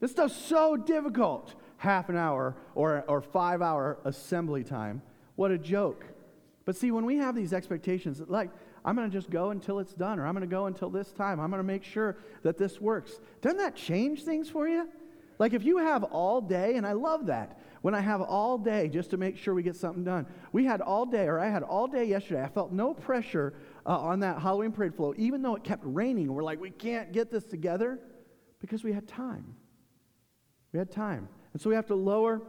This 0.00 0.12
stuff's 0.12 0.36
so 0.36 0.76
difficult. 0.76 1.54
half 1.78 2.08
an 2.08 2.16
hour 2.16 2.56
or, 2.74 3.04
or 3.08 3.20
five 3.20 3.62
hour 3.62 3.98
assembly 4.04 4.64
time. 4.64 5.02
What 5.36 5.50
a 5.50 5.58
joke. 5.58 6.04
But 6.64 6.76
see, 6.76 6.90
when 6.90 7.04
we 7.04 7.16
have 7.16 7.34
these 7.34 7.52
expectations, 7.52 8.20
like, 8.26 8.50
I'm 8.84 8.96
going 8.96 9.08
to 9.08 9.16
just 9.16 9.30
go 9.30 9.50
until 9.50 9.78
it's 9.78 9.94
done, 9.94 10.18
or 10.18 10.26
I'm 10.26 10.34
going 10.34 10.48
to 10.48 10.50
go 10.50 10.66
until 10.66 10.90
this 10.90 11.12
time, 11.12 11.40
I'm 11.40 11.50
going 11.50 11.60
to 11.60 11.66
make 11.66 11.84
sure 11.84 12.16
that 12.42 12.56
this 12.56 12.80
works, 12.80 13.20
doesn't 13.42 13.58
that 13.58 13.76
change 13.76 14.22
things 14.22 14.48
for 14.48 14.68
you? 14.68 14.88
Like, 15.38 15.52
if 15.52 15.64
you 15.64 15.78
have 15.78 16.04
all 16.04 16.40
day, 16.40 16.76
and 16.76 16.86
I 16.86 16.92
love 16.92 17.26
that, 17.26 17.60
when 17.86 17.94
I 17.94 18.00
have 18.00 18.20
all 18.20 18.58
day 18.58 18.88
just 18.88 19.10
to 19.10 19.16
make 19.16 19.38
sure 19.38 19.54
we 19.54 19.62
get 19.62 19.76
something 19.76 20.02
done. 20.02 20.26
We 20.50 20.64
had 20.64 20.80
all 20.80 21.06
day, 21.06 21.28
or 21.28 21.38
I 21.38 21.48
had 21.48 21.62
all 21.62 21.86
day 21.86 22.02
yesterday. 22.02 22.42
I 22.42 22.48
felt 22.48 22.72
no 22.72 22.92
pressure 22.92 23.54
uh, 23.86 23.96
on 23.96 24.18
that 24.18 24.42
Halloween 24.42 24.72
parade 24.72 24.96
float, 24.96 25.16
even 25.20 25.40
though 25.40 25.54
it 25.54 25.62
kept 25.62 25.84
raining. 25.84 26.34
We're 26.34 26.42
like, 26.42 26.60
we 26.60 26.70
can't 26.70 27.12
get 27.12 27.30
this 27.30 27.44
together 27.44 28.00
because 28.58 28.82
we 28.82 28.92
had 28.92 29.06
time. 29.06 29.54
We 30.72 30.80
had 30.80 30.90
time. 30.90 31.28
And 31.52 31.62
so 31.62 31.70
we 31.70 31.76
have 31.76 31.86
to 31.86 31.94
lower 31.94 32.42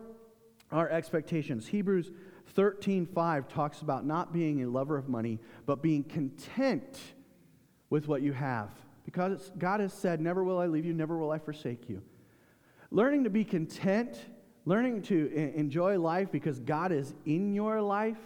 our 0.71 0.89
expectations. 0.89 1.67
Hebrews 1.67 2.09
13:5 2.55 3.47
talks 3.47 3.81
about 3.83 4.07
not 4.07 4.33
being 4.33 4.63
a 4.63 4.67
lover 4.67 4.97
of 4.97 5.07
money, 5.07 5.37
but 5.67 5.83
being 5.83 6.03
content 6.03 6.99
with 7.91 8.07
what 8.07 8.23
you 8.23 8.33
have. 8.33 8.71
Because 9.05 9.51
God 9.59 9.81
has 9.81 9.93
said, 9.93 10.19
Never 10.19 10.43
will 10.43 10.57
I 10.57 10.65
leave 10.65 10.83
you, 10.83 10.95
never 10.95 11.15
will 11.15 11.29
I 11.29 11.37
forsake 11.37 11.87
you. 11.87 12.01
Learning 12.89 13.23
to 13.25 13.29
be 13.29 13.43
content, 13.43 14.17
learning 14.67 15.01
to 15.01 15.31
enjoy 15.55 15.97
life 15.97 16.29
because 16.29 16.59
God 16.59 16.91
is 16.91 17.15
in 17.25 17.53
your 17.53 17.81
life, 17.81 18.19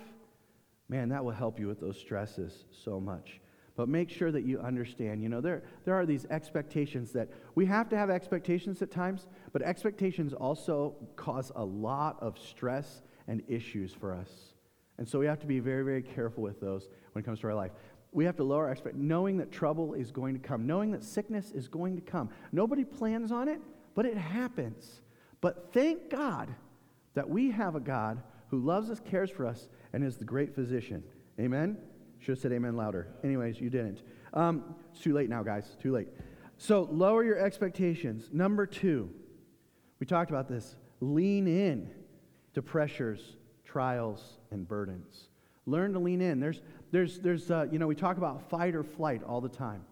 man, 0.90 1.10
that 1.10 1.24
will 1.24 1.32
help 1.32 1.60
you 1.60 1.68
with 1.68 1.80
those 1.80 2.00
stresses 2.00 2.66
so 2.72 3.00
much. 3.00 3.40
But 3.76 3.88
make 3.88 4.10
sure 4.10 4.32
that 4.32 4.44
you 4.44 4.60
understand, 4.60 5.22
you 5.22 5.30
know, 5.30 5.40
there, 5.40 5.62
there 5.86 5.94
are 5.94 6.06
these 6.08 6.26
expectations 6.32 7.12
that 7.12 7.30
we 7.54 7.68
have 7.68 7.90
to 7.90 7.98
have 7.98 8.10
expectations 8.10 8.82
at 8.82 8.90
times, 8.90 9.28
but 9.54 9.62
expectations 9.62 10.34
also 10.34 10.96
cause 11.16 11.52
a 11.56 11.64
lot 11.64 12.18
of 12.22 12.40
stress 12.40 13.04
and 13.28 13.44
issues 13.48 13.94
for 13.94 14.12
us. 14.12 14.32
And 14.98 15.08
so 15.08 15.20
we 15.20 15.28
have 15.28 15.40
to 15.42 15.48
be 15.48 15.60
very, 15.60 15.84
very 15.84 16.02
careful 16.02 16.42
with 16.42 16.60
those 16.60 16.90
when 17.12 17.22
it 17.22 17.26
comes 17.26 17.40
to 17.42 17.48
our 17.48 17.56
life. 17.56 17.72
We 18.14 18.26
have 18.26 18.36
to 18.38 18.44
lower 18.44 18.66
our 18.66 18.72
expect, 18.72 18.96
knowing 18.96 19.38
that 19.38 19.52
trouble 19.52 19.94
is 19.94 20.12
going 20.12 20.34
to 20.34 20.40
come, 20.40 20.66
knowing 20.66 20.90
that 20.94 21.04
sickness 21.04 21.52
is 21.52 21.68
going 21.68 21.98
to 21.98 22.02
come. 22.02 22.32
Nobody 22.52 22.84
plans 22.84 23.32
on 23.32 23.48
it, 23.48 23.62
but 23.94 24.08
it 24.08 24.18
happens. 24.18 25.02
But 25.42 25.74
thank 25.74 26.10
God 26.10 26.54
that 27.16 27.30
we 27.30 27.52
have 27.52 27.76
a 27.76 27.80
God 27.80 28.22
who 28.50 28.60
loves 28.60 28.90
us, 28.90 29.00
cares 29.00 29.30
for 29.30 29.46
us, 29.46 29.68
and 29.94 30.04
is 30.04 30.18
the 30.18 30.26
great 30.26 30.54
physician. 30.54 31.04
Amen? 31.40 31.78
Should 32.20 32.34
have 32.34 32.40
said 32.40 32.52
amen 32.52 32.78
louder. 32.78 33.08
Anyways, 33.24 33.60
you 33.60 33.70
didn't. 33.70 34.04
Um, 34.34 34.76
it's 34.92 35.02
too 35.02 35.14
late 35.14 35.30
now, 35.30 35.42
guys. 35.42 35.76
Too 35.82 35.92
late. 35.92 36.08
So 36.58 36.88
lower 36.92 37.24
your 37.24 37.40
expectations. 37.40 38.30
Number 38.32 38.68
two, 38.68 39.10
we 40.00 40.06
talked 40.06 40.30
about 40.30 40.48
this. 40.48 40.76
Lean 41.00 41.48
in 41.48 41.90
to 42.54 42.62
pressures, 42.62 43.38
trials, 43.66 44.38
and 44.52 44.68
burdens. 44.68 45.30
Learn 45.66 45.94
to 45.94 46.00
lean 46.00 46.22
in. 46.22 46.40
There's, 46.40 46.62
there's, 46.92 47.20
there's 47.20 47.50
uh, 47.50 47.66
you 47.72 47.80
know, 47.80 47.88
we 47.88 47.96
talk 47.96 48.18
about 48.18 48.48
fight 48.50 48.76
or 48.76 48.84
flight 48.84 49.24
all 49.24 49.42
the 49.42 49.50
time. 49.50 49.84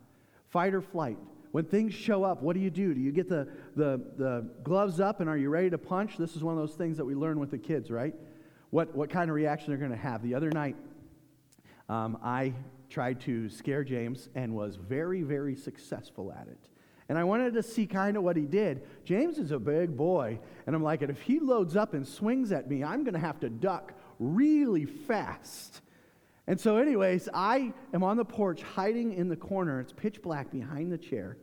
Fight 0.49 0.73
or 0.75 0.81
flight. 0.81 1.17
When 1.51 1.65
things 1.65 1.93
show 1.93 2.23
up, 2.23 2.41
what 2.43 2.53
do 2.53 2.59
you 2.59 2.69
do? 2.69 2.93
Do 2.93 3.01
you 3.01 3.11
get 3.11 3.27
the, 3.27 3.47
the, 3.75 3.99
the 4.17 4.49
gloves 4.63 4.99
up 4.99 5.19
and 5.19 5.29
are 5.29 5.37
you 5.37 5.49
ready 5.49 5.69
to 5.71 5.77
punch? 5.77 6.17
This 6.17 6.35
is 6.35 6.43
one 6.43 6.55
of 6.55 6.59
those 6.59 6.75
things 6.75 6.97
that 6.97 7.05
we 7.05 7.15
learn 7.15 7.39
with 7.39 7.51
the 7.51 7.57
kids, 7.57 7.89
right? 7.89 8.13
What, 8.69 8.95
what 8.95 9.09
kind 9.09 9.29
of 9.29 9.35
reaction 9.35 9.69
they're 9.69 9.77
going 9.77 9.91
to 9.91 9.97
have. 9.97 10.21
The 10.21 10.35
other 10.35 10.51
night, 10.51 10.75
um, 11.87 12.19
I 12.23 12.53
tried 12.89 13.19
to 13.21 13.49
scare 13.49 13.83
James 13.83 14.29
and 14.35 14.53
was 14.53 14.75
very, 14.75 15.23
very 15.23 15.55
successful 15.55 16.31
at 16.31 16.47
it. 16.47 16.69
And 17.07 17.17
I 17.17 17.23
wanted 17.23 17.55
to 17.55 17.63
see 17.63 17.87
kind 17.87 18.15
of 18.15 18.23
what 18.23 18.37
he 18.37 18.45
did. 18.45 18.83
James 19.03 19.39
is 19.39 19.49
a 19.49 19.57
big 19.57 19.97
boy, 19.97 20.39
and 20.67 20.75
I'm 20.75 20.83
like, 20.83 21.01
if 21.01 21.19
he 21.21 21.39
loads 21.39 21.75
up 21.75 21.95
and 21.95 22.07
swings 22.07 22.51
at 22.51 22.69
me, 22.69 22.83
I'm 22.83 23.03
going 23.03 23.15
to 23.15 23.19
have 23.19 23.39
to 23.39 23.49
duck 23.49 23.93
really 24.19 24.85
fast. 24.85 25.81
And 26.49 26.59
so, 26.59 26.77
anyways, 26.77 27.29
I 27.31 27.71
am 27.93 28.03
on 28.03 28.17
the 28.17 28.25
porch 28.25 28.63
hiding 28.63 29.13
in 29.13 29.29
the 29.29 29.35
corner. 29.35 29.79
It's 29.79 29.93
pitch 29.93 30.19
black 30.19 30.49
behind 30.49 30.91
the 30.91 30.97
chair. 30.97 31.37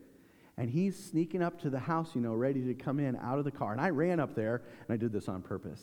And 0.58 0.68
he's 0.68 0.98
sneaking 0.98 1.42
up 1.42 1.60
to 1.60 1.70
the 1.70 1.78
house, 1.78 2.10
you 2.16 2.20
know, 2.20 2.34
ready 2.34 2.60
to 2.62 2.74
come 2.74 2.98
in 2.98 3.14
out 3.14 3.38
of 3.38 3.44
the 3.44 3.52
car. 3.52 3.70
And 3.70 3.80
I 3.80 3.90
ran 3.90 4.18
up 4.18 4.34
there, 4.34 4.62
and 4.88 4.92
I 4.92 4.96
did 4.96 5.12
this 5.12 5.28
on 5.28 5.42
purpose. 5.42 5.80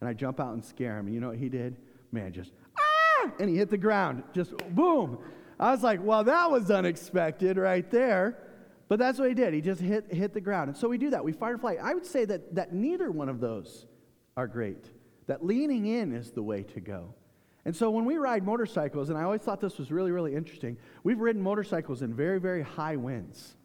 And 0.00 0.08
I 0.08 0.14
jump 0.14 0.40
out 0.40 0.54
and 0.54 0.64
scare 0.64 0.98
him. 0.98 1.04
And 1.04 1.14
you 1.14 1.20
know 1.20 1.28
what 1.28 1.36
he 1.36 1.50
did? 1.50 1.76
Man, 2.12 2.32
just 2.32 2.52
ah! 2.78 3.30
and 3.38 3.50
he 3.50 3.56
hit 3.56 3.68
the 3.68 3.76
ground. 3.76 4.22
Just 4.32 4.56
boom. 4.70 5.18
I 5.60 5.70
was 5.70 5.82
like, 5.82 6.02
well, 6.02 6.24
that 6.24 6.50
was 6.50 6.70
unexpected 6.70 7.58
right 7.58 7.88
there. 7.90 8.38
But 8.88 8.98
that's 8.98 9.18
what 9.18 9.28
he 9.28 9.34
did. 9.34 9.52
He 9.52 9.60
just 9.60 9.82
hit, 9.82 10.10
hit 10.10 10.32
the 10.32 10.40
ground. 10.40 10.68
And 10.68 10.76
so 10.78 10.88
we 10.88 10.96
do 10.96 11.10
that. 11.10 11.22
We 11.22 11.32
fire 11.32 11.58
flight. 11.58 11.76
I 11.82 11.92
would 11.92 12.06
say 12.06 12.24
that, 12.24 12.54
that 12.54 12.72
neither 12.72 13.10
one 13.10 13.28
of 13.28 13.38
those 13.38 13.84
are 14.34 14.46
great. 14.46 14.88
That 15.26 15.44
leaning 15.44 15.84
in 15.88 16.14
is 16.14 16.30
the 16.30 16.42
way 16.42 16.62
to 16.62 16.80
go. 16.80 17.14
And 17.64 17.76
so 17.76 17.90
when 17.90 18.04
we 18.04 18.16
ride 18.16 18.44
motorcycles, 18.44 19.08
and 19.08 19.18
I 19.18 19.22
always 19.22 19.40
thought 19.40 19.60
this 19.60 19.78
was 19.78 19.92
really, 19.92 20.10
really 20.10 20.34
interesting, 20.34 20.76
we've 21.04 21.20
ridden 21.20 21.42
motorcycles 21.42 22.02
in 22.02 22.12
very, 22.12 22.40
very 22.40 22.62
high 22.62 22.96
winds. 22.96 23.56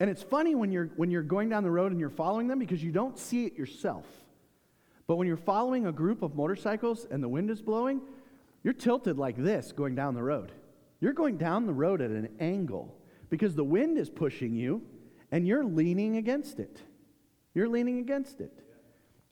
And 0.00 0.08
it's 0.08 0.22
funny 0.22 0.54
when 0.54 0.72
you're, 0.72 0.90
when 0.96 1.10
you're 1.10 1.22
going 1.22 1.48
down 1.48 1.62
the 1.62 1.70
road 1.70 1.92
and 1.92 2.00
you're 2.00 2.10
following 2.10 2.48
them 2.48 2.58
because 2.58 2.82
you 2.82 2.92
don't 2.92 3.18
see 3.18 3.44
it 3.44 3.56
yourself. 3.56 4.06
But 5.06 5.16
when 5.16 5.28
you're 5.28 5.36
following 5.36 5.86
a 5.86 5.92
group 5.92 6.22
of 6.22 6.34
motorcycles 6.34 7.06
and 7.10 7.22
the 7.22 7.28
wind 7.28 7.50
is 7.50 7.60
blowing, 7.60 8.00
you're 8.62 8.74
tilted 8.74 9.18
like 9.18 9.36
this 9.36 9.72
going 9.72 9.94
down 9.94 10.14
the 10.14 10.22
road. 10.22 10.52
You're 11.00 11.12
going 11.12 11.36
down 11.36 11.66
the 11.66 11.72
road 11.72 12.00
at 12.00 12.10
an 12.10 12.30
angle 12.40 12.96
because 13.28 13.54
the 13.54 13.64
wind 13.64 13.98
is 13.98 14.08
pushing 14.08 14.54
you 14.54 14.82
and 15.30 15.46
you're 15.46 15.64
leaning 15.64 16.16
against 16.16 16.58
it. 16.58 16.80
You're 17.54 17.68
leaning 17.68 17.98
against 17.98 18.40
it. 18.40 18.52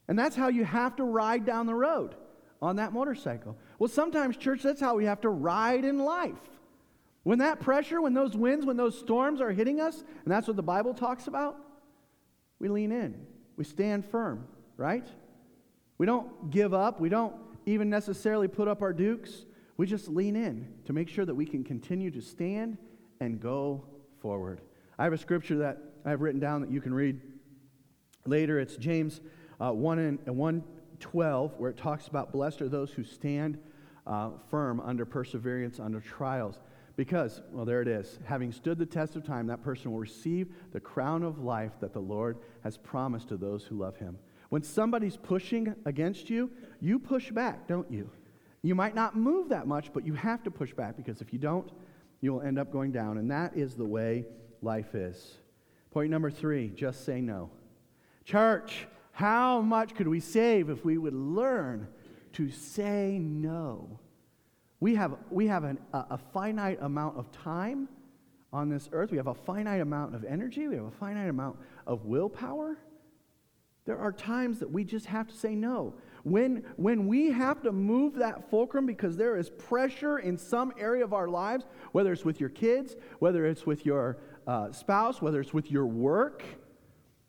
And 0.07 0.19
that's 0.19 0.35
how 0.35 0.49
you 0.49 0.65
have 0.65 0.95
to 0.97 1.03
ride 1.03 1.45
down 1.45 1.65
the 1.65 1.75
road 1.75 2.15
on 2.61 2.75
that 2.75 2.93
motorcycle. 2.93 3.57
Well, 3.81 3.89
sometimes, 3.89 4.37
church, 4.37 4.61
that's 4.61 4.79
how 4.79 4.93
we 4.93 5.05
have 5.05 5.21
to 5.21 5.29
ride 5.29 5.85
in 5.85 5.97
life. 5.97 6.37
When 7.23 7.39
that 7.39 7.59
pressure, 7.59 7.99
when 7.99 8.13
those 8.13 8.37
winds, 8.37 8.63
when 8.63 8.77
those 8.77 8.95
storms 8.95 9.41
are 9.41 9.49
hitting 9.49 9.81
us, 9.81 10.03
and 10.23 10.31
that's 10.31 10.45
what 10.45 10.55
the 10.55 10.61
Bible 10.61 10.93
talks 10.93 11.25
about, 11.25 11.57
we 12.59 12.67
lean 12.69 12.91
in. 12.91 13.25
We 13.57 13.63
stand 13.63 14.05
firm, 14.05 14.45
right? 14.77 15.07
We 15.97 16.05
don't 16.05 16.51
give 16.51 16.75
up. 16.75 16.99
We 16.99 17.09
don't 17.09 17.33
even 17.65 17.89
necessarily 17.89 18.47
put 18.47 18.67
up 18.67 18.83
our 18.83 18.93
dukes. 18.93 19.47
We 19.77 19.87
just 19.87 20.07
lean 20.07 20.35
in 20.35 20.67
to 20.85 20.93
make 20.93 21.09
sure 21.09 21.25
that 21.25 21.33
we 21.33 21.47
can 21.47 21.63
continue 21.63 22.11
to 22.11 22.21
stand 22.21 22.77
and 23.19 23.39
go 23.39 23.83
forward. 24.19 24.61
I 24.99 25.05
have 25.05 25.13
a 25.13 25.17
scripture 25.17 25.57
that 25.57 25.79
I've 26.05 26.21
written 26.21 26.39
down 26.39 26.61
that 26.61 26.69
you 26.69 26.81
can 26.81 26.93
read 26.93 27.19
later. 28.27 28.59
It's 28.59 28.75
James 28.75 29.21
uh, 29.59 29.71
1 29.71 29.97
and 29.97 30.19
112, 30.27 31.53
where 31.57 31.71
it 31.71 31.77
talks 31.77 32.05
about 32.05 32.31
blessed 32.31 32.61
are 32.61 32.69
those 32.69 32.91
who 32.91 33.03
stand 33.03 33.57
uh, 34.07 34.31
firm 34.49 34.79
under 34.79 35.05
perseverance, 35.05 35.79
under 35.79 35.99
trials. 35.99 36.59
Because, 36.97 37.41
well, 37.51 37.65
there 37.65 37.81
it 37.81 37.87
is. 37.87 38.19
Having 38.25 38.51
stood 38.51 38.77
the 38.77 38.85
test 38.85 39.15
of 39.15 39.23
time, 39.23 39.47
that 39.47 39.63
person 39.63 39.91
will 39.91 39.99
receive 39.99 40.49
the 40.73 40.79
crown 40.79 41.23
of 41.23 41.39
life 41.39 41.71
that 41.79 41.93
the 41.93 41.99
Lord 41.99 42.37
has 42.63 42.77
promised 42.77 43.29
to 43.29 43.37
those 43.37 43.63
who 43.63 43.77
love 43.77 43.95
him. 43.97 44.17
When 44.49 44.61
somebody's 44.61 45.15
pushing 45.15 45.73
against 45.85 46.29
you, 46.29 46.51
you 46.81 46.99
push 46.99 47.31
back, 47.31 47.67
don't 47.67 47.89
you? 47.89 48.09
You 48.63 48.75
might 48.75 48.93
not 48.93 49.15
move 49.15 49.49
that 49.49 49.65
much, 49.65 49.91
but 49.93 50.05
you 50.05 50.13
have 50.13 50.43
to 50.43 50.51
push 50.51 50.73
back 50.73 50.97
because 50.97 51.21
if 51.21 51.31
you 51.33 51.39
don't, 51.39 51.71
you 52.19 52.33
will 52.33 52.41
end 52.41 52.59
up 52.59 52.71
going 52.71 52.91
down. 52.91 53.17
And 53.17 53.31
that 53.31 53.55
is 53.55 53.75
the 53.75 53.85
way 53.85 54.25
life 54.61 54.93
is. 54.93 55.37
Point 55.91 56.11
number 56.11 56.29
three 56.29 56.69
just 56.69 57.05
say 57.05 57.21
no. 57.21 57.49
Church, 58.25 58.87
how 59.13 59.61
much 59.61 59.95
could 59.95 60.07
we 60.07 60.19
save 60.19 60.69
if 60.69 60.85
we 60.85 60.97
would 60.97 61.13
learn 61.13 61.87
to 62.33 62.49
say 62.51 63.19
no? 63.19 63.99
We 64.79 64.95
have, 64.95 65.15
we 65.29 65.47
have 65.47 65.63
an, 65.63 65.77
a, 65.93 66.05
a 66.11 66.19
finite 66.33 66.79
amount 66.81 67.17
of 67.17 67.31
time 67.31 67.87
on 68.53 68.69
this 68.69 68.89
earth, 68.91 69.11
we 69.11 69.17
have 69.17 69.27
a 69.27 69.33
finite 69.33 69.81
amount 69.81 70.13
of 70.13 70.25
energy, 70.25 70.67
we 70.67 70.75
have 70.75 70.85
a 70.85 70.91
finite 70.91 71.29
amount 71.29 71.57
of 71.87 72.05
willpower. 72.05 72.77
There 73.85 73.97
are 73.97 74.11
times 74.11 74.59
that 74.59 74.69
we 74.69 74.83
just 74.83 75.05
have 75.07 75.27
to 75.27 75.35
say 75.35 75.55
no. 75.55 75.93
When, 76.23 76.63
when 76.75 77.07
we 77.07 77.31
have 77.31 77.61
to 77.63 77.71
move 77.71 78.15
that 78.15 78.49
fulcrum 78.49 78.85
because 78.85 79.17
there 79.17 79.37
is 79.37 79.49
pressure 79.49 80.19
in 80.19 80.37
some 80.37 80.71
area 80.77 81.03
of 81.03 81.13
our 81.13 81.27
lives, 81.27 81.65
whether 81.93 82.11
it's 82.11 82.23
with 82.23 82.39
your 82.39 82.49
kids, 82.49 82.95
whether 83.19 83.45
it's 83.45 83.65
with 83.65 83.85
your 83.85 84.17
uh, 84.45 84.71
spouse, 84.71 85.21
whether 85.21 85.39
it's 85.39 85.53
with 85.53 85.71
your 85.71 85.87
work, 85.87 86.43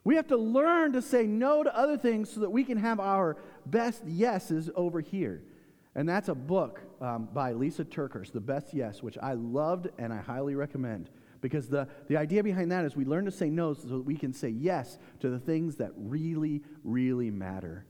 we 0.05 0.17
have 0.17 0.27
to 0.29 0.37
learn 0.37 0.93
to 0.93 1.01
say 1.01 1.27
no 1.27 1.63
to 1.63 1.75
other 1.77 1.97
things 1.97 2.31
so 2.31 2.41
that 2.41 2.51
we 2.51 2.65
can 2.65 2.77
have 2.77 2.99
our 2.99 3.37
best 3.67 4.05
yeses 4.07 4.71
over 4.75 5.01
here. 5.01 5.43
And 5.95 6.09
that's 6.09 6.29
a 6.29 6.35
book 6.35 6.81
um, 7.01 7.29
by 7.35 7.53
Lysa 7.53 7.85
TerKeurst, 7.85 8.33
The 8.33 8.41
Best 8.41 8.73
Yes, 8.73 9.03
which 9.03 9.19
I 9.23 9.35
loved 9.35 9.89
and 9.99 10.13
I 10.13 10.19
highly 10.19 10.55
recommend. 10.55 11.11
Because 11.43 11.69
the, 11.69 11.89
the 12.09 12.17
idea 12.17 12.43
behind 12.43 12.71
that 12.73 12.85
is 12.85 12.97
we 12.97 13.05
learn 13.05 13.25
to 13.25 13.31
say 13.31 13.51
no 13.51 13.75
so 13.75 13.89
that 13.89 14.05
we 14.05 14.17
can 14.17 14.33
say 14.33 14.49
yes 14.49 14.99
to 15.21 15.29
the 15.29 15.39
things 15.39 15.77
that 15.77 15.91
really, 15.97 16.63
really 16.85 17.31
matter. 17.31 17.85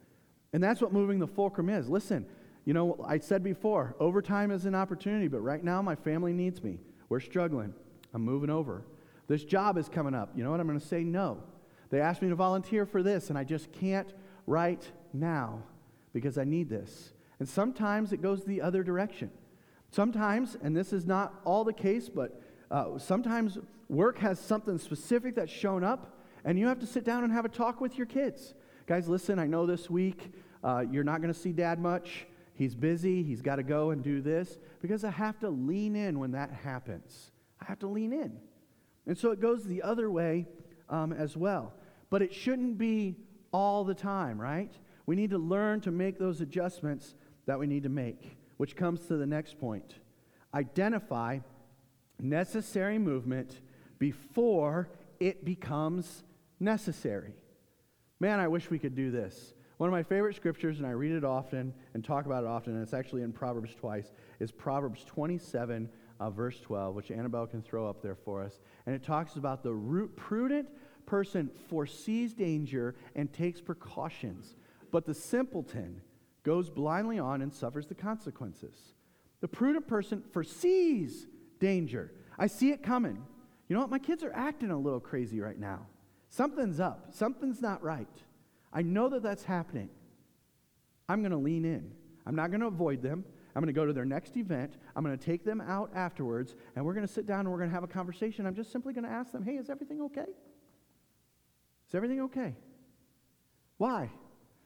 And 0.52 0.62
that's 0.62 0.80
what 0.80 0.92
moving 0.92 1.18
the 1.18 1.26
fulcrum 1.26 1.68
is. 1.68 1.88
Listen, 1.88 2.26
you 2.64 2.74
know, 2.74 3.04
I 3.06 3.18
said 3.18 3.42
before, 3.42 3.94
overtime 4.00 4.50
is 4.50 4.64
an 4.64 4.74
opportunity, 4.74 5.28
but 5.28 5.40
right 5.40 5.62
now 5.62 5.82
my 5.82 5.94
family 5.94 6.32
needs 6.32 6.62
me. 6.62 6.78
We're 7.08 7.20
struggling. 7.20 7.74
I'm 8.14 8.22
moving 8.22 8.50
over. 8.50 8.84
This 9.28 9.44
job 9.44 9.78
is 9.78 9.88
coming 9.88 10.14
up. 10.14 10.30
You 10.34 10.44
know 10.44 10.50
what? 10.50 10.60
I'm 10.60 10.66
going 10.66 10.80
to 10.80 10.86
say 10.86 11.04
no. 11.04 11.42
They 11.90 12.00
asked 12.00 12.22
me 12.22 12.30
to 12.30 12.34
volunteer 12.34 12.86
for 12.86 13.02
this, 13.02 13.28
and 13.28 13.38
I 13.38 13.44
just 13.44 13.70
can't 13.72 14.12
right 14.46 14.90
now 15.12 15.62
because 16.12 16.38
I 16.38 16.44
need 16.44 16.68
this. 16.68 17.12
And 17.38 17.48
sometimes 17.48 18.12
it 18.12 18.22
goes 18.22 18.44
the 18.44 18.60
other 18.60 18.82
direction. 18.82 19.30
Sometimes, 19.90 20.56
and 20.62 20.76
this 20.76 20.92
is 20.92 21.06
not 21.06 21.40
all 21.44 21.64
the 21.64 21.72
case, 21.72 22.08
but 22.08 22.40
uh, 22.70 22.98
sometimes 22.98 23.58
work 23.88 24.18
has 24.18 24.38
something 24.38 24.78
specific 24.78 25.34
that's 25.34 25.52
shown 25.52 25.84
up, 25.84 26.18
and 26.44 26.58
you 26.58 26.66
have 26.66 26.78
to 26.80 26.86
sit 26.86 27.04
down 27.04 27.24
and 27.24 27.32
have 27.32 27.44
a 27.44 27.48
talk 27.48 27.80
with 27.80 27.98
your 27.98 28.06
kids. 28.06 28.54
Guys, 28.86 29.08
listen, 29.08 29.38
I 29.38 29.46
know 29.46 29.66
this 29.66 29.90
week 29.90 30.32
uh, 30.64 30.84
you're 30.90 31.04
not 31.04 31.20
going 31.20 31.32
to 31.32 31.38
see 31.38 31.52
dad 31.52 31.78
much. 31.78 32.26
He's 32.54 32.74
busy, 32.74 33.22
he's 33.22 33.42
got 33.42 33.56
to 33.56 33.62
go 33.62 33.90
and 33.90 34.02
do 34.02 34.20
this, 34.20 34.58
because 34.80 35.04
I 35.04 35.10
have 35.10 35.38
to 35.40 35.48
lean 35.48 35.96
in 35.96 36.18
when 36.18 36.32
that 36.32 36.52
happens. 36.52 37.30
I 37.60 37.64
have 37.66 37.78
to 37.80 37.86
lean 37.86 38.12
in. 38.12 38.38
And 39.06 39.18
so 39.18 39.30
it 39.30 39.40
goes 39.40 39.64
the 39.64 39.82
other 39.82 40.10
way 40.10 40.46
um, 40.88 41.12
as 41.12 41.36
well. 41.36 41.74
But 42.08 42.22
it 42.22 42.32
shouldn't 42.32 42.78
be 42.78 43.16
all 43.52 43.84
the 43.84 43.94
time, 43.94 44.40
right? 44.40 44.72
We 45.06 45.16
need 45.16 45.30
to 45.30 45.38
learn 45.38 45.80
to 45.82 45.90
make 45.90 46.18
those 46.18 46.40
adjustments 46.40 47.14
that 47.46 47.58
we 47.58 47.66
need 47.66 47.82
to 47.82 47.88
make, 47.88 48.36
which 48.56 48.76
comes 48.76 49.06
to 49.06 49.16
the 49.16 49.26
next 49.26 49.58
point. 49.58 49.94
Identify 50.54 51.40
necessary 52.20 52.98
movement 52.98 53.60
before 53.98 54.88
it 55.18 55.44
becomes 55.44 56.24
necessary. 56.60 57.34
Man, 58.20 58.38
I 58.38 58.48
wish 58.48 58.70
we 58.70 58.78
could 58.78 58.94
do 58.94 59.10
this. 59.10 59.54
One 59.78 59.88
of 59.88 59.92
my 59.92 60.04
favorite 60.04 60.36
scriptures, 60.36 60.78
and 60.78 60.86
I 60.86 60.90
read 60.90 61.12
it 61.12 61.24
often 61.24 61.74
and 61.94 62.04
talk 62.04 62.26
about 62.26 62.44
it 62.44 62.46
often, 62.46 62.74
and 62.74 62.82
it's 62.82 62.94
actually 62.94 63.22
in 63.22 63.32
Proverbs 63.32 63.74
twice, 63.74 64.12
is 64.38 64.52
Proverbs 64.52 65.04
27, 65.04 65.88
uh, 66.20 66.30
verse 66.30 66.60
12, 66.60 66.94
which 66.94 67.10
Annabelle 67.10 67.48
can 67.48 67.62
throw 67.62 67.88
up 67.88 68.00
there 68.00 68.14
for 68.14 68.44
us. 68.44 68.60
And 68.86 68.94
it 68.94 69.02
talks 69.02 69.34
about 69.34 69.64
the 69.64 69.72
root, 69.72 70.14
prudent 70.14 70.68
person 71.04 71.50
foresees 71.68 72.32
danger 72.32 72.94
and 73.16 73.32
takes 73.32 73.60
precautions, 73.60 74.54
but 74.92 75.04
the 75.04 75.14
simpleton 75.14 76.00
goes 76.44 76.70
blindly 76.70 77.18
on 77.18 77.42
and 77.42 77.52
suffers 77.52 77.88
the 77.88 77.94
consequences. 77.94 78.76
The 79.40 79.48
prudent 79.48 79.88
person 79.88 80.22
foresees 80.32 81.26
danger. 81.58 82.12
I 82.38 82.46
see 82.46 82.70
it 82.70 82.82
coming. 82.82 83.24
You 83.68 83.74
know 83.74 83.80
what? 83.80 83.90
My 83.90 83.98
kids 83.98 84.22
are 84.22 84.32
acting 84.32 84.70
a 84.70 84.78
little 84.78 85.00
crazy 85.00 85.40
right 85.40 85.58
now. 85.58 85.86
Something's 86.28 86.78
up, 86.78 87.08
something's 87.10 87.60
not 87.60 87.82
right. 87.82 88.06
I 88.72 88.82
know 88.82 89.08
that 89.08 89.22
that's 89.22 89.44
happening. 89.44 89.90
I'm 91.08 91.20
going 91.20 91.32
to 91.32 91.38
lean 91.38 91.64
in. 91.64 91.92
I'm 92.24 92.34
not 92.34 92.50
going 92.50 92.60
to 92.60 92.68
avoid 92.68 93.02
them. 93.02 93.24
I'm 93.54 93.60
going 93.62 93.74
to 93.74 93.78
go 93.78 93.84
to 93.84 93.92
their 93.92 94.06
next 94.06 94.36
event. 94.38 94.78
I'm 94.96 95.04
going 95.04 95.16
to 95.16 95.22
take 95.22 95.44
them 95.44 95.60
out 95.60 95.90
afterwards, 95.94 96.54
and 96.74 96.84
we're 96.86 96.94
going 96.94 97.06
to 97.06 97.12
sit 97.12 97.26
down 97.26 97.40
and 97.40 97.50
we're 97.50 97.58
going 97.58 97.68
to 97.68 97.74
have 97.74 97.84
a 97.84 97.88
conversation. 97.88 98.46
I'm 98.46 98.54
just 98.54 98.72
simply 98.72 98.94
going 98.94 99.04
to 99.04 99.10
ask 99.10 99.32
them, 99.32 99.42
hey, 99.42 99.56
is 99.56 99.68
everything 99.68 100.00
okay? 100.02 100.30
Is 101.88 101.94
everything 101.94 102.22
okay? 102.22 102.54
Why? 103.76 104.10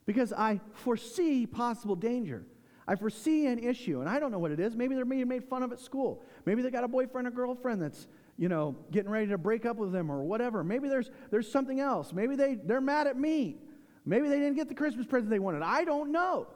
Because 0.06 0.32
I 0.32 0.60
foresee 0.72 1.46
possible 1.46 1.96
danger. 1.96 2.46
I 2.88 2.94
foresee 2.94 3.46
an 3.46 3.58
issue, 3.58 4.00
and 4.00 4.08
I 4.08 4.20
don't 4.20 4.30
know 4.30 4.38
what 4.38 4.52
it 4.52 4.60
is. 4.60 4.76
Maybe 4.76 4.94
they're 4.94 5.04
being 5.04 5.26
made 5.26 5.44
fun 5.44 5.64
of 5.64 5.72
at 5.72 5.80
school. 5.80 6.22
Maybe 6.44 6.62
they 6.62 6.70
got 6.70 6.84
a 6.84 6.88
boyfriend 6.88 7.26
or 7.26 7.32
girlfriend 7.32 7.82
that's, 7.82 8.06
you 8.38 8.48
know, 8.48 8.76
getting 8.92 9.10
ready 9.10 9.26
to 9.26 9.38
break 9.38 9.66
up 9.66 9.76
with 9.76 9.90
them 9.90 10.10
or 10.10 10.22
whatever. 10.22 10.62
Maybe 10.62 10.88
there's, 10.88 11.10
there's 11.30 11.50
something 11.50 11.80
else. 11.80 12.12
Maybe 12.12 12.36
they, 12.36 12.54
they're 12.54 12.80
mad 12.80 13.08
at 13.08 13.18
me. 13.18 13.56
Maybe 14.04 14.28
they 14.28 14.38
didn't 14.38 14.54
get 14.54 14.68
the 14.68 14.74
Christmas 14.74 15.04
present 15.04 15.30
they 15.30 15.40
wanted. 15.40 15.62
I 15.62 15.82
don't 15.82 16.12
know. 16.12 16.46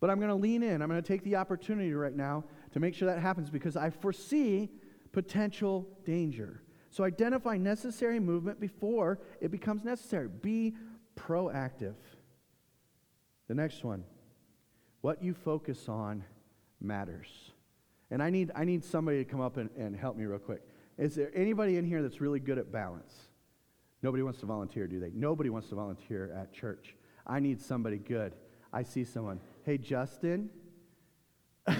But 0.00 0.10
I'm 0.10 0.18
going 0.18 0.30
to 0.30 0.34
lean 0.34 0.64
in. 0.64 0.82
I'm 0.82 0.88
going 0.88 1.00
to 1.00 1.06
take 1.06 1.22
the 1.22 1.36
opportunity 1.36 1.94
right 1.94 2.16
now 2.16 2.42
to 2.72 2.80
make 2.80 2.94
sure 2.94 3.06
that 3.06 3.20
happens 3.20 3.50
because 3.50 3.76
I 3.76 3.90
foresee 3.90 4.68
potential 5.12 5.86
danger. 6.04 6.62
So 6.90 7.04
identify 7.04 7.56
necessary 7.56 8.18
movement 8.18 8.58
before 8.58 9.20
it 9.40 9.52
becomes 9.52 9.84
necessary. 9.84 10.28
Be 10.28 10.74
proactive. 11.16 11.94
The 13.50 13.56
next 13.56 13.82
one 13.82 14.04
what 15.00 15.24
you 15.24 15.34
focus 15.34 15.88
on 15.88 16.22
matters. 16.80 17.50
And 18.12 18.22
I 18.22 18.30
need, 18.30 18.52
I 18.54 18.64
need 18.64 18.84
somebody 18.84 19.18
to 19.18 19.24
come 19.24 19.40
up 19.40 19.56
and, 19.56 19.68
and 19.76 19.96
help 19.96 20.16
me 20.16 20.24
real 20.24 20.38
quick. 20.38 20.62
Is 20.96 21.16
there 21.16 21.32
anybody 21.34 21.76
in 21.76 21.84
here 21.84 22.00
that's 22.00 22.20
really 22.20 22.38
good 22.38 22.58
at 22.58 22.70
balance? 22.70 23.12
Nobody 24.04 24.22
wants 24.22 24.38
to 24.38 24.46
volunteer, 24.46 24.86
do 24.86 25.00
they? 25.00 25.10
Nobody 25.12 25.50
wants 25.50 25.68
to 25.70 25.74
volunteer 25.74 26.32
at 26.32 26.52
church. 26.52 26.94
I 27.26 27.40
need 27.40 27.60
somebody 27.60 27.98
good. 27.98 28.36
I 28.72 28.84
see 28.84 29.02
someone. 29.02 29.40
Hey, 29.64 29.78
Justin. 29.78 30.48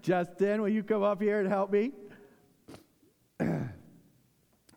Justin, 0.00 0.62
will 0.62 0.70
you 0.70 0.82
come 0.82 1.02
up 1.02 1.20
here 1.20 1.40
and 1.40 1.48
help 1.48 1.70
me? 1.70 1.92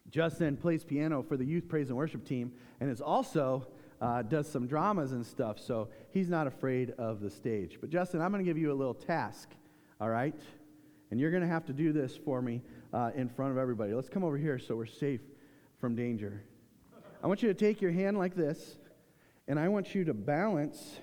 Justin 0.10 0.58
plays 0.58 0.84
piano 0.84 1.23
for 1.23 1.38
the 1.38 1.45
youth 1.45 1.69
praise 1.69 1.88
and 1.88 1.95
worship 1.95 2.25
team 2.25 2.51
and 2.82 2.91
is 2.91 2.99
also 2.99 3.67
uh, 4.04 4.22
does 4.22 4.52
some 4.52 4.68
dramas 4.68 5.13
and 5.13 5.26
stuff, 5.26 5.58
so 5.58 5.88
he's 6.12 6.28
not 6.28 6.46
afraid 6.46 6.92
of 6.98 7.22
the 7.22 7.30
stage. 7.30 7.78
But 7.80 7.89
Justin, 7.89 8.22
I'm 8.22 8.32
going 8.32 8.44
to 8.44 8.50
give 8.50 8.58
you 8.58 8.70
a 8.70 8.76
little 8.76 8.94
task, 8.94 9.50
all 10.02 10.10
right? 10.10 10.36
And 11.10 11.22
you're 11.22 11.32
going 11.32 11.42
to 11.42 11.48
have 11.48 11.66
to 11.68 11.74
do 11.74 11.94
this 11.94 12.18
for 12.18 12.42
me 12.42 12.62
uh, 12.94 13.12
in 13.16 13.30
front 13.30 13.54
of 13.54 13.58
everybody. 13.58 13.94
Let's 13.94 14.10
come 14.10 14.26
over 14.26 14.38
here 14.38 14.60
so 14.60 14.76
we're 14.76 14.88
safe 14.88 15.22
from 15.80 15.96
danger. 15.96 16.44
I 17.24 17.28
want 17.28 17.42
you 17.42 17.48
to 17.48 17.54
take 17.54 17.82
your 17.82 17.94
hand 17.94 18.18
like 18.18 18.36
this, 18.36 18.76
and 19.48 19.58
I 19.58 19.70
want 19.70 19.96
you 19.96 20.04
to 20.04 20.13
balance 20.13 21.00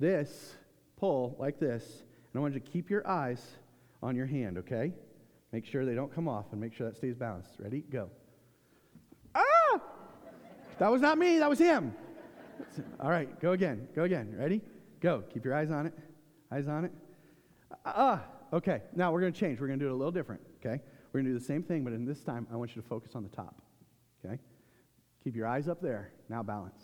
this 0.00 0.56
pull 0.96 1.36
like 1.38 1.60
this, 1.60 1.84
and 1.84 2.34
I 2.34 2.40
want 2.40 2.54
you 2.54 2.60
to 2.60 2.68
keep 2.68 2.90
your 2.90 3.06
eyes 3.06 3.40
on 4.02 4.16
your 4.16 4.26
hand, 4.26 4.58
okay? 4.58 4.92
Make 5.52 5.64
sure 5.64 5.84
they 5.84 5.94
don't 5.94 6.12
come 6.12 6.26
off 6.26 6.46
and 6.50 6.60
make 6.60 6.74
sure 6.74 6.88
that 6.88 6.96
stays 6.96 7.14
balanced. 7.14 7.50
Ready? 7.60 7.84
Go. 7.88 8.10
That 10.78 10.90
was 10.90 11.00
not 11.00 11.18
me, 11.18 11.38
that 11.38 11.48
was 11.48 11.58
him. 11.58 11.94
All 13.00 13.10
right, 13.10 13.40
go 13.40 13.52
again. 13.52 13.88
Go 13.94 14.04
again. 14.04 14.34
Ready? 14.36 14.60
Go. 15.00 15.22
Keep 15.32 15.44
your 15.44 15.54
eyes 15.54 15.70
on 15.70 15.86
it. 15.86 15.94
Eyes 16.52 16.68
on 16.68 16.84
it. 16.84 16.92
Ah, 17.84 18.22
uh, 18.52 18.56
okay. 18.56 18.82
Now 18.94 19.12
we're 19.12 19.20
going 19.20 19.32
to 19.32 19.38
change. 19.38 19.60
We're 19.60 19.66
going 19.66 19.78
to 19.78 19.84
do 19.84 19.90
it 19.90 19.94
a 19.94 19.96
little 19.96 20.12
different, 20.12 20.40
okay? 20.60 20.82
We're 21.12 21.20
going 21.20 21.26
to 21.26 21.32
do 21.32 21.38
the 21.38 21.44
same 21.44 21.62
thing, 21.62 21.84
but 21.84 21.92
in 21.92 22.04
this 22.04 22.20
time, 22.20 22.46
I 22.52 22.56
want 22.56 22.74
you 22.74 22.82
to 22.82 22.88
focus 22.88 23.14
on 23.14 23.22
the 23.22 23.28
top, 23.28 23.62
okay? 24.24 24.38
Keep 25.24 25.36
your 25.36 25.46
eyes 25.46 25.68
up 25.68 25.80
there. 25.80 26.12
Now 26.28 26.42
balance. 26.42 26.80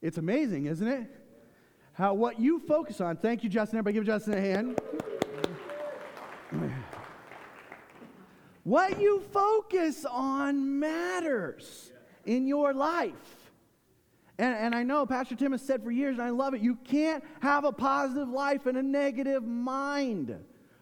It's 0.00 0.18
amazing, 0.18 0.66
isn't 0.66 0.86
it? 0.86 1.10
How 1.94 2.12
what 2.12 2.38
you 2.38 2.60
focus 2.60 3.00
on. 3.00 3.16
Thank 3.16 3.42
you, 3.42 3.48
Justin. 3.48 3.78
Everybody 3.78 3.94
give 3.94 4.06
Justin 4.06 4.34
a 4.34 4.40
hand. 4.40 4.78
What 8.64 9.00
you 9.00 9.22
focus 9.32 10.04
on 10.10 10.78
matters 10.80 11.92
in 12.24 12.46
your 12.46 12.72
life. 12.72 13.52
And, 14.38 14.54
and 14.54 14.74
I 14.74 14.82
know 14.82 15.06
Pastor 15.06 15.36
Tim 15.36 15.52
has 15.52 15.62
said 15.62 15.84
for 15.84 15.90
years, 15.90 16.18
and 16.18 16.26
I 16.26 16.30
love 16.30 16.54
it, 16.54 16.60
you 16.60 16.76
can't 16.76 17.22
have 17.40 17.64
a 17.64 17.72
positive 17.72 18.28
life 18.28 18.66
and 18.66 18.76
a 18.76 18.82
negative 18.82 19.44
mind. 19.44 20.34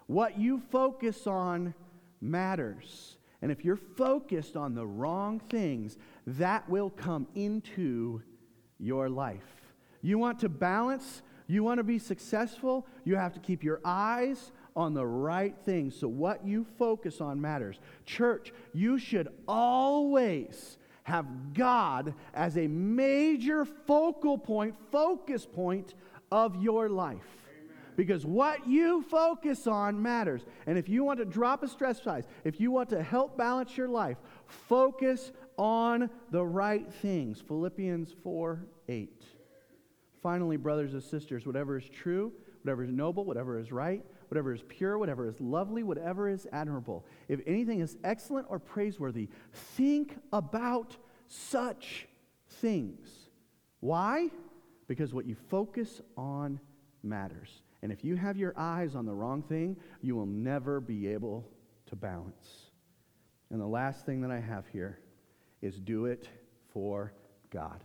What 0.07 0.39
you 0.39 0.63
focus 0.71 1.27
on 1.27 1.75
matters. 2.21 3.17
And 3.43 3.51
if 3.51 3.65
you're 3.65 3.77
focused 3.77 4.57
on 4.57 4.75
the 4.75 4.87
wrong 4.87 5.41
things, 5.41 5.99
that 6.27 6.69
will 6.69 6.91
come 6.91 7.27
into 7.35 8.23
your 8.79 9.09
life. 9.11 9.43
You 10.01 10.19
want 10.19 10.39
to 10.41 10.49
balance, 10.49 11.23
you 11.47 11.65
want 11.65 11.79
to 11.79 11.85
be 11.85 11.99
successful, 11.99 12.87
you 13.05 13.17
have 13.17 13.33
to 13.35 13.41
keep 13.41 13.65
your 13.65 13.81
eyes 13.85 14.53
on 14.75 14.95
the 14.95 15.07
right 15.07 15.55
things. 15.65 15.97
So, 15.99 16.09
what 16.09 16.47
you 16.47 16.67
focus 16.79 17.21
on 17.21 17.41
matters. 17.41 17.79
Church, 18.07 18.53
you 18.73 18.99
should 18.99 19.29
always 19.47 20.79
have 21.05 21.55
God 21.55 22.15
as 22.35 22.57
a 22.57 22.67
major 22.69 23.65
focal 23.65 24.39
point, 24.39 24.75
focus 24.91 25.47
point 25.47 25.95
of 26.31 26.63
your 26.63 26.89
life. 26.89 27.19
Because 27.95 28.25
what 28.25 28.67
you 28.67 29.03
focus 29.03 29.67
on 29.67 30.01
matters. 30.01 30.43
And 30.67 30.79
if 30.79 30.89
you 30.89 31.05
want 31.05 31.19
to 31.19 31.27
drop 31.27 31.63
a 31.63 31.69
stress 31.69 32.03
size, 32.03 32.25
if 32.45 32.59
you 32.59 32.71
want 32.71 32.89
to 32.91 33.03
help 33.03 33.37
balance 33.37 33.77
your 33.77 33.89
life, 33.89 34.17
focus 34.47 35.33
on 35.59 36.09
the 36.31 36.45
right 36.45 36.91
things. 36.91 37.43
Philippians 37.47 38.15
4 38.23 38.65
8. 38.89 39.25
Finally, 40.23 40.57
brothers 40.57 40.95
and 40.95 41.03
sisters, 41.03 41.45
whatever 41.45 41.77
is 41.77 41.89
true, 41.89 42.33
whatever 42.63 42.85
is 42.85 42.91
noble, 42.91 43.25
whatever 43.25 43.59
is 43.59 43.73
right, 43.73 44.03
whatever 44.33 44.55
is 44.55 44.63
pure, 44.67 44.97
whatever 44.97 45.29
is 45.29 45.39
lovely, 45.43 45.83
whatever 45.83 46.27
is 46.27 46.47
admirable, 46.53 47.05
if 47.29 47.39
anything 47.47 47.81
is 47.81 47.99
excellent 48.03 48.47
or 48.49 48.59
praiseworthy, 48.59 49.29
think 49.53 50.17
about 50.33 50.97
such 51.29 52.09
things. 52.49 53.11
Why? 53.81 54.31
Because 54.89 55.13
what 55.13 55.27
you 55.27 55.37
focus 55.51 56.01
on 56.17 56.59
matters. 57.03 57.61
And 57.83 57.93
if 57.93 58.05
you 58.05 58.17
have 58.17 58.39
your 58.39 58.55
eyes 58.57 58.95
on 58.95 59.05
the 59.05 59.13
wrong 59.13 59.43
thing, 59.43 59.77
you 60.01 60.17
will 60.17 60.25
never 60.25 60.81
be 60.81 61.09
able 61.09 61.47
to 61.89 61.95
balance. 61.95 62.71
And 63.51 63.61
the 63.61 63.67
last 63.67 64.07
thing 64.07 64.23
that 64.23 64.31
I 64.31 64.41
have 64.41 64.65
here 64.73 64.99
is 65.61 65.79
do 65.79 66.07
it 66.07 66.27
for 66.73 67.13
God. 67.51 67.85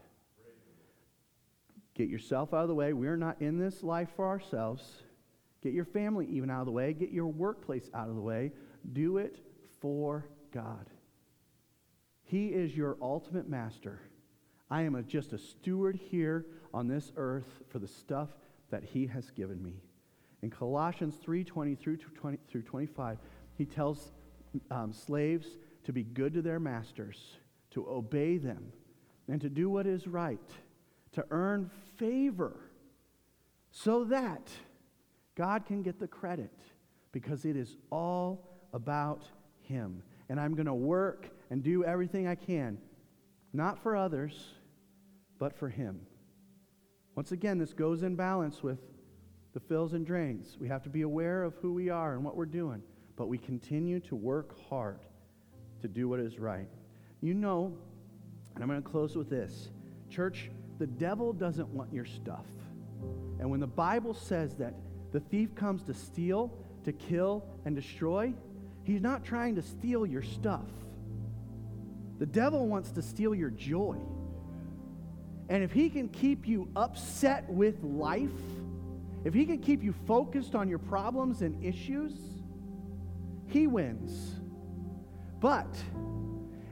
Get 1.94 2.08
yourself 2.08 2.54
out 2.54 2.62
of 2.62 2.70
the 2.70 2.76
way. 2.76 2.94
We're 2.94 3.18
not 3.18 3.42
in 3.42 3.60
this 3.60 3.84
life 3.84 4.08
for 4.16 4.26
ourselves. 4.26 5.04
Get 5.63 5.74
your 5.74 5.86
family 5.86 6.28
even 6.28 6.50
out 6.50 6.62
of 6.62 6.65
the 6.65 6.72
way. 6.72 6.93
Get 6.93 7.12
your 7.12 7.28
workplace 7.28 7.89
out 7.93 8.10
of 8.10 8.15
the 8.15 8.22
way. 8.22 8.52
Do 8.93 9.17
it 9.17 9.39
for 9.82 10.26
God. 10.54 10.89
He 12.24 12.48
is 12.48 12.76
your 12.76 12.98
ultimate 13.02 13.50
master. 13.50 14.02
I 14.70 14.82
am 14.82 14.96
a, 14.96 15.02
just 15.02 15.34
a 15.34 15.38
steward 15.38 15.96
here 15.96 16.46
on 16.74 16.88
this 16.88 17.12
earth 17.15 17.48
for 17.70 17.80
the 17.80 17.88
stuff 17.88 18.30
that 18.70 18.84
he 18.84 19.08
has 19.08 19.32
given 19.32 19.63
me. 19.63 19.82
In 20.41 20.50
Colossians 20.50 21.15
3:20 21.26 21.80
through 21.80 21.98
20, 21.98 22.38
through 22.48 22.62
25, 22.63 23.17
he 23.56 23.65
tells 23.65 24.12
um, 24.70 24.93
slaves 24.93 25.58
to 25.86 25.93
be 25.93 26.04
good 26.04 26.34
to 26.34 26.41
their 26.41 26.60
masters, 26.60 27.38
to 27.72 27.88
obey 27.89 28.38
them, 28.38 28.72
and 29.28 29.41
to 29.41 29.50
do 29.50 29.70
what 29.70 29.88
is 29.88 30.08
right, 30.08 30.52
to 31.13 31.26
earn 31.32 31.72
favor, 31.96 32.60
so 33.72 34.04
that 34.04 34.50
God 35.38 35.67
can 35.67 35.84
get 35.84 36.00
the 36.00 36.08
credit, 36.08 36.52
because 37.12 37.45
it 37.45 37.56
is 37.56 37.78
all 37.91 38.60
about 38.73 39.23
him. 39.62 40.02
And 40.30 40.39
I'm 40.39 40.56
going 40.56 40.65
to 40.65 40.73
work 40.73 41.30
and 41.52 41.63
do 41.63 41.84
everything 41.84 42.28
I 42.28 42.34
can, 42.36 42.80
not 43.54 43.82
for 43.82 43.95
others, 43.95 44.56
but 45.38 45.56
for 45.56 45.69
him. 45.69 46.02
Once 47.15 47.32
again, 47.32 47.60
this 47.60 47.73
goes 47.73 48.02
in 48.02 48.15
balance 48.15 48.63
with 48.63 48.80
the 49.54 49.60
fills 49.60 49.93
and 49.93 50.06
drains. 50.06 50.58
We 50.60 50.67
have 50.67 50.84
to 50.84 50.89
be 50.89 51.04
aware 51.04 51.43
of 51.43 51.54
who 51.62 51.71
we 51.73 51.89
are 51.89 52.15
and 52.15 52.23
what 52.23 52.36
we're 52.36 52.45
doing, 52.45 52.82
but 53.15 53.28
we 53.28 53.38
continue 53.38 54.00
to 54.02 54.15
work 54.15 54.60
hard 54.69 55.00
to 55.82 55.88
do 55.88 56.10
what 56.10 56.19
is 56.19 56.39
right. 56.39 56.67
You 57.21 57.36
know, 57.36 57.78
and 58.56 58.63
I'm 58.63 58.69
going 58.69 58.82
to 58.82 58.89
close 58.89 59.15
with 59.15 59.30
this 59.30 59.69
church, 60.10 60.50
the 60.80 60.88
devil 60.88 61.32
doesn't 61.32 61.67
want 61.69 61.93
your 61.93 62.06
stuff. 62.06 62.45
And 63.39 63.50
when 63.50 63.60
the 63.60 63.67
Bible 63.67 64.13
says 64.13 64.56
that 64.56 64.73
the 65.12 65.20
thief 65.20 65.56
comes 65.56 65.84
to 65.84 65.93
steal, 65.93 66.52
to 66.84 66.91
kill, 66.91 67.46
and 67.65 67.76
destroy, 67.76 68.34
he's 68.84 69.02
not 69.02 69.24
trying 69.24 69.56
to 69.56 69.62
steal 69.62 70.06
your 70.06 70.22
stuff. 70.22 70.65
The 72.20 72.26
devil 72.26 72.67
wants 72.67 72.91
to 72.91 73.02
steal 73.02 73.36
your 73.36 73.50
joy. 73.50 73.98
And 75.50 75.63
if 75.63 75.72
he 75.72 75.89
can 75.89 76.10
keep 76.10 76.48
you 76.48 76.70
upset 76.76 77.50
with 77.50 77.82
life, 77.84 78.30
if 79.24 79.34
he 79.34 79.46
can 79.46 79.60
keep 79.60 79.84
you 79.84 79.93
focused 80.06 80.56
on 80.56 80.67
your 80.67 80.80
problems 80.80 81.41
and 81.41 81.63
issues, 81.63 82.13
he 83.48 83.67
wins. 83.67 84.36
But 85.39 85.67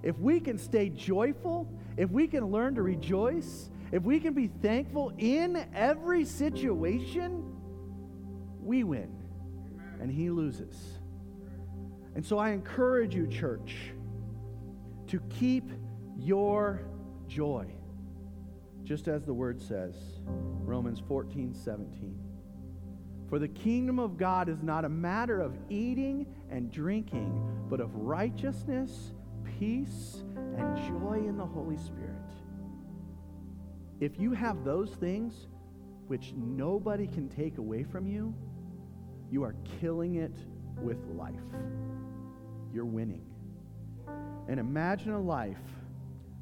if 0.04 0.18
we 0.20 0.40
can 0.40 0.58
stay 0.58 0.90
joyful, 0.90 1.68
if 1.98 2.10
we 2.12 2.28
can 2.28 2.46
learn 2.46 2.76
to 2.76 2.82
rejoice, 2.82 3.70
if 3.92 4.04
we 4.04 4.20
can 4.20 4.34
be 4.34 4.48
thankful 4.48 5.14
in 5.18 5.66
every 5.74 6.26
situation, 6.26 7.55
we 8.66 8.84
win 8.84 9.16
and 10.02 10.12
he 10.12 10.30
loses. 10.30 10.76
And 12.16 12.26
so 12.26 12.38
I 12.38 12.52
encourage 12.52 13.14
you, 13.14 13.28
church, 13.28 13.76
to 15.08 15.20
keep 15.30 15.72
your 16.18 16.82
joy, 17.28 17.68
just 18.84 19.08
as 19.08 19.26
the 19.26 19.34
word 19.34 19.62
says, 19.62 19.96
Romans 20.26 21.02
14 21.08 21.54
17. 21.54 22.20
For 23.30 23.40
the 23.40 23.48
kingdom 23.48 24.00
of 24.00 24.18
God 24.18 24.50
is 24.50 24.62
not 24.62 24.86
a 24.86 24.90
matter 24.90 25.42
of 25.42 25.58
eating 25.70 26.26
and 26.50 26.72
drinking, 26.72 27.66
but 27.70 27.80
of 27.80 27.94
righteousness, 27.96 29.14
peace, 29.60 30.24
and 30.58 30.78
joy 30.78 31.24
in 31.28 31.38
the 31.38 31.46
Holy 31.46 31.78
Spirit. 31.78 32.16
If 34.00 34.20
you 34.20 34.32
have 34.32 34.64
those 34.64 34.92
things, 34.92 35.48
which 36.08 36.34
nobody 36.36 37.08
can 37.08 37.28
take 37.28 37.58
away 37.58 37.84
from 37.84 38.08
you, 38.08 38.34
you 39.30 39.44
are 39.44 39.56
killing 39.80 40.16
it 40.16 40.34
with 40.82 40.98
life. 41.16 41.36
You're 42.74 42.86
winning. 42.86 43.26
And 44.48 44.60
imagine 44.60 45.12
a 45.12 45.22
life 45.22 45.58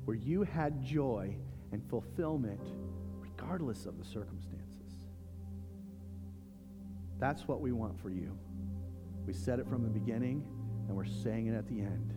where 0.06 0.18
you 0.18 0.44
had 0.44 0.84
joy 0.84 1.36
and 1.72 1.82
fulfillment 1.90 2.62
regardless 3.20 3.86
of 3.86 3.98
the 3.98 4.06
circumstances. 4.06 5.08
That's 7.20 7.48
what 7.48 7.62
we 7.62 7.72
want 7.72 8.00
for 8.02 8.10
you. 8.10 8.38
We 9.26 9.34
said 9.34 9.60
it 9.60 9.68
from 9.68 9.84
the 9.84 9.90
beginning, 9.90 10.44
and 10.88 10.98
we're 10.98 11.06
saying 11.06 11.48
it 11.48 11.56
at 11.56 11.68
the 11.68 11.80
end. 11.80 12.14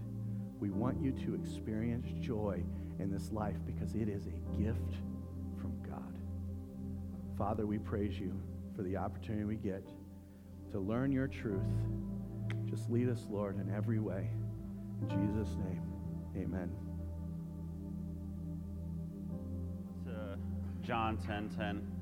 We 0.59 0.71
want 0.71 1.01
you 1.01 1.13
to 1.13 1.35
experience 1.35 2.09
joy 2.21 2.65
in 2.99 3.13
this 3.13 3.31
life 3.31 3.57
because 3.65 3.95
it 3.95 4.09
is 4.09 4.27
a 4.27 4.61
gift 4.61 4.95
from 5.61 5.81
God. 5.89 6.19
Father, 7.39 7.67
we 7.67 7.79
praise 7.79 8.19
you 8.19 8.33
for 8.75 8.83
the 8.83 8.97
opportunity 8.97 9.45
we 9.45 9.57
get 9.57 9.87
to 10.77 10.83
learn 10.83 11.11
your 11.11 11.27
truth. 11.27 11.65
Just 12.67 12.91
lead 12.91 13.09
us, 13.09 13.27
Lord, 13.31 13.59
in 13.59 13.75
every 13.75 13.99
way. 13.99 14.29
In 15.01 15.09
Jesus' 15.09 15.57
name, 15.57 15.83
amen. 16.37 16.71
To 20.05 20.39
John 20.87 21.17
10 21.17 21.49
10. 21.57 21.93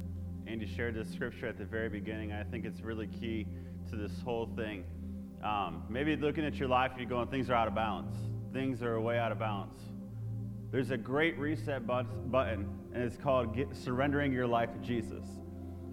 Andy 0.48 0.66
shared 0.66 0.96
this 0.96 1.08
scripture 1.08 1.46
at 1.46 1.56
the 1.56 1.64
very 1.64 1.88
beginning. 1.88 2.32
I 2.32 2.42
think 2.42 2.64
it's 2.64 2.80
really 2.80 3.06
key 3.06 3.46
to 3.90 3.96
this 3.96 4.20
whole 4.24 4.50
thing. 4.56 4.82
Um, 5.44 5.84
maybe 5.88 6.16
looking 6.16 6.44
at 6.44 6.56
your 6.56 6.68
life, 6.68 6.92
you're 6.98 7.06
going, 7.06 7.28
things 7.28 7.50
are 7.50 7.54
out 7.54 7.68
of 7.68 7.76
balance. 7.76 8.16
Things 8.52 8.82
are 8.82 9.00
way 9.00 9.18
out 9.18 9.30
of 9.30 9.38
balance. 9.38 9.80
There's 10.72 10.90
a 10.90 10.96
great 10.96 11.38
reset 11.38 11.86
but- 11.86 12.32
button, 12.32 12.68
and 12.92 13.04
it's 13.04 13.16
called 13.16 13.54
get, 13.54 13.76
surrendering 13.76 14.32
your 14.32 14.48
life 14.48 14.72
to 14.72 14.78
Jesus. 14.80 15.24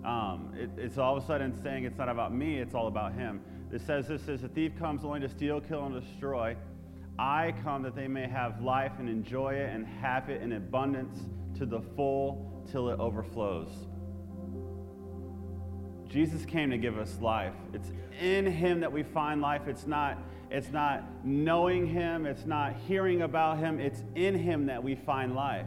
Um, 0.03 0.53
it, 0.57 0.69
it's 0.77 0.97
all 0.97 1.17
of 1.17 1.23
a 1.23 1.27
sudden 1.27 1.61
saying 1.61 1.83
it's 1.83 1.97
not 1.97 2.09
about 2.09 2.33
me, 2.33 2.59
it's 2.59 2.73
all 2.73 2.87
about 2.87 3.13
Him. 3.13 3.41
It 3.71 3.81
says 3.81 4.07
this 4.07 4.21
says, 4.23 4.41
The 4.41 4.47
thief 4.49 4.73
comes 4.77 5.05
only 5.05 5.19
to 5.21 5.29
steal, 5.29 5.61
kill, 5.61 5.85
and 5.85 6.01
destroy. 6.01 6.55
I 7.19 7.53
come 7.63 7.83
that 7.83 7.95
they 7.95 8.07
may 8.07 8.27
have 8.27 8.61
life 8.61 8.93
and 8.99 9.07
enjoy 9.07 9.53
it 9.53 9.69
and 9.73 9.85
have 9.85 10.29
it 10.29 10.41
in 10.41 10.53
abundance 10.53 11.19
to 11.57 11.65
the 11.65 11.81
full 11.95 12.65
till 12.71 12.89
it 12.89 12.99
overflows. 12.99 13.69
Jesus 16.09 16.45
came 16.45 16.71
to 16.71 16.77
give 16.77 16.97
us 16.97 17.19
life. 17.21 17.53
It's 17.73 17.91
in 18.19 18.45
him 18.45 18.81
that 18.81 18.91
we 18.91 19.03
find 19.03 19.41
life. 19.41 19.67
It's 19.67 19.87
not 19.87 20.17
it's 20.49 20.69
not 20.69 21.05
knowing 21.23 21.87
him, 21.87 22.25
it's 22.25 22.45
not 22.45 22.75
hearing 22.85 23.21
about 23.21 23.57
him. 23.59 23.79
It's 23.79 24.03
in 24.15 24.35
him 24.35 24.65
that 24.65 24.83
we 24.83 24.95
find 24.95 25.33
life. 25.33 25.65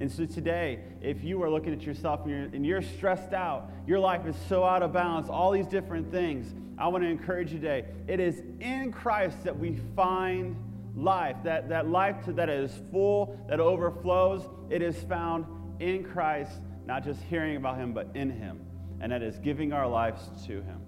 And 0.00 0.10
so 0.10 0.24
today, 0.24 0.80
if 1.02 1.22
you 1.22 1.42
are 1.42 1.50
looking 1.50 1.72
at 1.72 1.82
yourself 1.82 2.20
and 2.22 2.30
you're, 2.30 2.40
and 2.40 2.66
you're 2.66 2.82
stressed 2.82 3.32
out, 3.32 3.70
your 3.86 3.98
life 3.98 4.26
is 4.26 4.34
so 4.48 4.64
out 4.64 4.82
of 4.82 4.92
balance, 4.92 5.28
all 5.28 5.50
these 5.50 5.66
different 5.66 6.10
things, 6.10 6.54
I 6.78 6.88
want 6.88 7.04
to 7.04 7.10
encourage 7.10 7.52
you 7.52 7.58
today. 7.58 7.84
It 8.08 8.18
is 8.18 8.42
in 8.60 8.90
Christ 8.92 9.44
that 9.44 9.58
we 9.58 9.78
find 9.94 10.56
life, 10.96 11.36
that, 11.44 11.68
that 11.68 11.88
life 11.88 12.16
that 12.26 12.48
is 12.48 12.72
full, 12.90 13.38
that 13.48 13.60
overflows. 13.60 14.48
It 14.70 14.80
is 14.80 14.96
found 15.02 15.44
in 15.80 16.02
Christ, 16.02 16.52
not 16.86 17.04
just 17.04 17.22
hearing 17.24 17.56
about 17.56 17.76
him, 17.76 17.92
but 17.92 18.08
in 18.14 18.30
him 18.30 18.60
and 19.00 19.10
that 19.12 19.22
is 19.22 19.38
giving 19.38 19.72
our 19.72 19.88
lives 19.88 20.22
to 20.46 20.62
Him. 20.62 20.80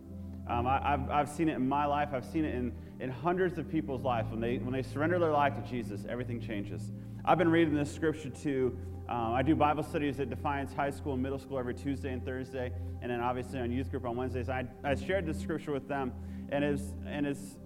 Um, 0.49 0.67
I, 0.67 0.91
have 0.91 1.11
I've 1.11 1.29
seen 1.29 1.49
it 1.49 1.57
in 1.57 1.67
my 1.67 1.87
life. 1.87 2.11
I've 2.13 2.25
seen 2.25 2.45
it 2.45 2.55
in, 2.55 2.73
in 3.01 3.11
hundreds 3.11 3.59
of 3.59 3.71
people's 3.71 4.03
lives. 4.03 4.31
When 4.31 4.41
they, 4.41 4.59
when 4.59 4.73
they 4.73 4.83
surrender 4.83 5.19
their 5.19 5.31
life 5.31 5.55
to 5.55 5.63
Jesus, 5.69 6.05
everything 6.09 6.41
changes. 6.41 6.93
I've 7.25 7.39
been 7.39 7.51
reading 7.53 7.75
this 7.75 7.95
scripture 7.95 8.31
too. 8.31 8.77
Um, 9.09 9.33
I 9.33 9.43
do 9.43 9.55
Bible 9.55 9.85
studies 9.85 10.19
at 10.19 10.29
Defiance 10.29 10.73
High 10.73 10.91
School 10.91 11.13
and 11.13 11.23
Middle 11.23 11.39
School 11.39 11.57
every 11.57 11.75
Tuesday 11.75 12.13
and 12.13 12.25
Thursday, 12.25 12.73
and 13.01 13.13
then 13.13 13.21
obviously 13.21 13.61
on 13.61 13.71
youth 13.71 13.93
group 13.93 14.05
on 14.05 14.17
Wednesdays. 14.17 14.49
I, 14.49 14.65
I 14.83 14.97
shared 14.97 15.25
this 15.25 15.41
scripture 15.41 15.71
with 15.71 15.87
them, 15.87 16.13
and 16.49 16.65
it's, 16.65 16.83
and 17.07 17.25
it's 17.25 17.59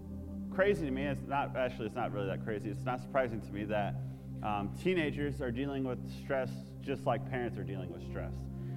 crazy 0.50 0.84
to 0.84 0.90
me. 0.90 1.04
It's 1.04 1.26
not 1.26 1.56
actually. 1.56 1.86
It's 1.86 1.94
not 1.94 2.12
really 2.12 2.26
that 2.26 2.44
crazy. 2.44 2.68
It's 2.68 2.84
not 2.84 3.00
surprising 3.00 3.40
to 3.40 3.50
me 3.50 3.64
that 3.64 3.94
um, 4.42 4.72
teenagers 4.82 5.40
are 5.40 5.50
dealing 5.50 5.84
with 5.84 5.98
stress 6.22 6.50
just 6.82 7.06
like 7.06 7.26
parents 7.30 7.56
are 7.56 7.64
dealing 7.64 7.90
with 7.90 8.06
stress. 8.06 8.34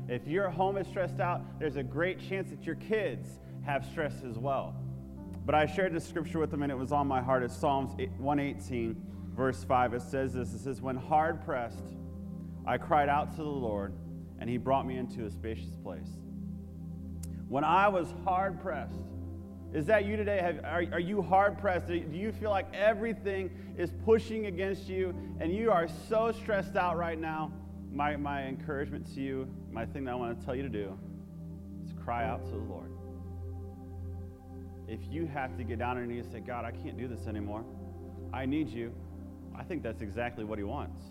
If 0.08 0.28
your 0.28 0.50
home 0.50 0.78
is 0.78 0.88
stressed 0.88 1.20
out, 1.20 1.60
there's 1.60 1.76
a 1.76 1.84
great 1.84 2.26
chance 2.30 2.50
that 2.52 2.64
your 2.64 2.76
kids 2.76 3.28
have 3.66 3.86
stress 3.86 4.24
as 4.28 4.38
well. 4.38 4.76
But 5.46 5.56
I 5.56 5.66
shared 5.66 5.94
this 5.94 6.08
scripture 6.08 6.40
with 6.40 6.52
them 6.52 6.64
and 6.64 6.72
it 6.72 6.78
was 6.78 6.94
on 6.94 7.06
my 7.06 7.22
heart. 7.22 7.44
It's 7.44 7.56
Psalms 7.56 7.92
118, 8.18 8.96
verse 9.40 9.64
5. 9.64 9.94
It 9.94 10.02
says 10.04 10.34
this 10.34 10.54
It 10.54 10.60
says, 10.60 10.82
When 10.82 10.98
hard 10.98 11.44
pressed, 11.44 11.96
I 12.68 12.78
cried 12.78 13.10
out 13.10 13.32
to 13.32 13.38
the 13.38 13.50
Lord, 13.50 13.94
and 14.38 14.48
he 14.48 14.58
brought 14.58 14.86
me 14.86 14.98
into 14.98 15.26
a 15.26 15.32
spacious 15.32 15.76
place. 15.82 16.10
When 17.48 17.64
I 17.64 17.88
was 17.88 18.14
hard 18.24 18.62
pressed, 18.62 19.02
is 19.74 19.86
that 19.88 20.06
you 20.06 20.18
today? 20.18 20.40
Have, 20.40 20.60
are, 20.64 20.84
are 20.92 21.00
you 21.00 21.22
hard 21.22 21.58
pressed? 21.58 21.88
Do 21.88 21.96
you 21.96 22.32
feel 22.32 22.50
like 22.50 22.68
everything 22.74 23.50
is 23.78 23.92
pushing 24.04 24.48
against 24.48 24.88
you 24.88 25.16
and 25.40 25.54
you 25.54 25.72
are 25.72 25.88
so 26.10 26.32
stressed 26.32 26.76
out 26.76 26.98
right 26.98 27.20
now? 27.20 27.52
My, 27.92 28.16
my 28.18 28.46
encouragement 28.46 29.12
to 29.16 29.22
you 29.22 29.48
my 29.72 29.86
thing 29.86 30.04
that 30.06 30.12
I 30.12 30.16
want 30.16 30.40
to 30.40 30.46
tell 30.46 30.56
you 30.56 30.64
to 30.64 30.70
do 30.70 30.98
is 31.84 31.94
cry 31.94 32.26
out 32.26 32.44
to 32.46 32.52
the 32.52 32.58
Lord. 32.58 32.92
If 34.88 35.00
you 35.10 35.28
have 35.28 35.56
to 35.58 35.64
get 35.64 35.80
down 35.80 35.98
on 35.98 35.98
your 35.98 36.08
knees 36.08 36.26
and 36.26 36.34
say, 36.34 36.40
God, 36.40 36.66
I 36.66 36.72
can't 36.72 36.98
do 36.98 37.08
this 37.08 37.28
anymore, 37.28 37.64
I 38.34 38.46
need 38.46 38.70
you, 38.70 38.94
I 39.60 39.64
think 39.64 39.84
that's 39.84 40.02
exactly 40.02 40.46
what 40.46 40.58
He 40.58 40.64
wants. 40.64 41.02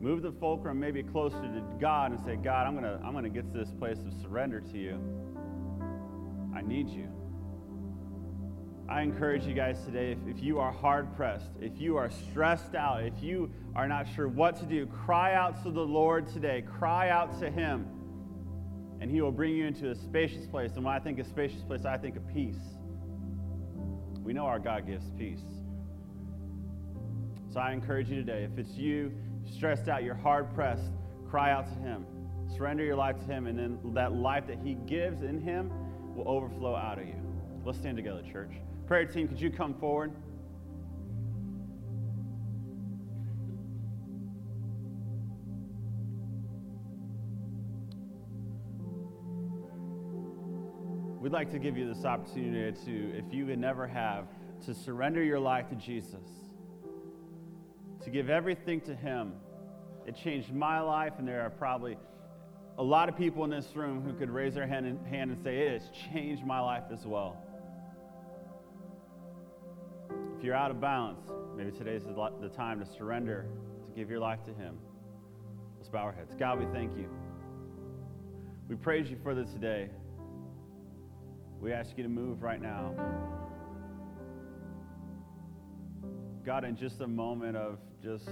Move 0.00 0.22
the 0.22 0.32
fulcrum 0.32 0.80
maybe 0.80 1.02
closer 1.02 1.40
to 1.40 1.62
God 1.80 2.12
and 2.12 2.20
say, 2.24 2.36
God, 2.36 2.66
I'm 2.66 2.72
going 2.72 2.84
to 2.84 3.04
I'm 3.04 3.12
going 3.12 3.24
to 3.24 3.30
get 3.30 3.50
to 3.52 3.58
this 3.58 3.70
place 3.78 3.98
of 3.98 4.12
surrender 4.22 4.60
to 4.60 4.78
you. 4.78 4.98
I 6.56 6.62
need 6.62 6.88
you. 6.88 7.08
I 8.88 9.02
encourage 9.02 9.46
you 9.46 9.54
guys 9.54 9.82
today 9.84 10.12
if, 10.12 10.18
if 10.26 10.42
you 10.42 10.58
are 10.58 10.70
hard 10.70 11.16
pressed, 11.16 11.50
if 11.60 11.80
you 11.80 11.96
are 11.96 12.10
stressed 12.10 12.74
out, 12.74 13.02
if 13.02 13.22
you 13.22 13.50
are 13.74 13.88
not 13.88 14.06
sure 14.14 14.28
what 14.28 14.56
to 14.56 14.66
do, 14.66 14.86
cry 14.86 15.34
out 15.34 15.62
to 15.64 15.70
the 15.70 15.80
Lord 15.80 16.28
today. 16.28 16.62
Cry 16.78 17.08
out 17.08 17.38
to 17.40 17.50
Him, 17.50 17.86
and 19.00 19.10
He 19.10 19.22
will 19.22 19.32
bring 19.32 19.54
you 19.54 19.66
into 19.66 19.90
a 19.90 19.94
spacious 19.94 20.46
place. 20.46 20.72
And 20.76 20.84
when 20.84 20.94
I 20.94 20.98
think 20.98 21.18
of 21.18 21.26
spacious 21.26 21.62
place, 21.62 21.84
I 21.86 21.96
think 21.96 22.16
of 22.16 22.28
peace. 22.28 22.60
We 24.22 24.32
know 24.32 24.44
our 24.44 24.58
God 24.58 24.86
gives 24.86 25.10
peace. 25.12 25.44
So 27.54 27.60
I 27.60 27.72
encourage 27.72 28.10
you 28.10 28.16
today 28.16 28.42
if 28.42 28.58
it's 28.58 28.72
you, 28.72 29.12
stressed 29.48 29.88
out, 29.88 30.02
you're 30.02 30.16
hard 30.16 30.52
pressed, 30.56 30.90
cry 31.30 31.52
out 31.52 31.66
to 31.66 31.74
Him. 31.74 32.04
Surrender 32.48 32.82
your 32.82 32.96
life 32.96 33.16
to 33.20 33.24
Him, 33.26 33.46
and 33.46 33.56
then 33.56 33.78
that 33.94 34.12
life 34.12 34.48
that 34.48 34.58
He 34.58 34.74
gives 34.74 35.22
in 35.22 35.40
Him 35.40 35.70
will 36.16 36.28
overflow 36.28 36.74
out 36.74 36.98
of 36.98 37.06
you. 37.06 37.14
Let's 37.64 37.78
stand 37.78 37.96
together, 37.96 38.22
church. 38.22 38.50
Prayer 38.88 39.04
team, 39.04 39.28
could 39.28 39.40
you 39.40 39.50
come 39.50 39.72
forward? 39.74 40.12
We'd 51.20 51.32
like 51.32 51.52
to 51.52 51.60
give 51.60 51.78
you 51.78 51.86
this 51.86 52.04
opportunity 52.04 52.76
to, 52.84 53.16
if 53.16 53.32
you 53.32 53.46
would 53.46 53.60
never 53.60 53.86
have, 53.86 54.26
to 54.66 54.74
surrender 54.74 55.22
your 55.22 55.38
life 55.38 55.68
to 55.68 55.76
Jesus, 55.76 56.43
to 58.04 58.10
give 58.10 58.30
everything 58.30 58.80
to 58.82 58.94
Him. 58.94 59.32
It 60.06 60.16
changed 60.22 60.52
my 60.52 60.80
life, 60.80 61.14
and 61.18 61.26
there 61.26 61.42
are 61.42 61.50
probably 61.50 61.96
a 62.76 62.82
lot 62.82 63.08
of 63.08 63.16
people 63.16 63.44
in 63.44 63.50
this 63.50 63.74
room 63.74 64.02
who 64.02 64.12
could 64.12 64.30
raise 64.30 64.54
their 64.54 64.66
hand 64.66 64.86
and, 64.86 65.06
hand 65.06 65.30
and 65.30 65.42
say, 65.42 65.58
It 65.58 65.80
has 65.80 65.90
changed 66.12 66.44
my 66.44 66.60
life 66.60 66.84
as 66.92 67.06
well. 67.06 67.36
If 70.36 70.44
you're 70.44 70.54
out 70.54 70.70
of 70.70 70.80
balance, 70.80 71.20
maybe 71.56 71.70
today's 71.70 72.02
the 72.04 72.48
time 72.54 72.80
to 72.80 72.86
surrender, 72.86 73.46
to 73.86 73.92
give 73.98 74.10
your 74.10 74.20
life 74.20 74.44
to 74.44 74.52
Him. 74.52 74.76
Let's 75.78 75.88
bow 75.88 76.00
our 76.00 76.12
heads. 76.12 76.34
God, 76.38 76.58
we 76.58 76.66
thank 76.66 76.96
you. 76.96 77.08
We 78.68 78.76
praise 78.76 79.10
you 79.10 79.16
for 79.22 79.34
this 79.34 79.50
today. 79.52 79.88
We 81.60 81.72
ask 81.72 81.96
you 81.96 82.02
to 82.02 82.08
move 82.10 82.42
right 82.42 82.60
now. 82.60 82.94
God, 86.44 86.64
in 86.64 86.76
just 86.76 87.00
a 87.00 87.06
moment 87.06 87.56
of 87.56 87.78
just, 88.04 88.28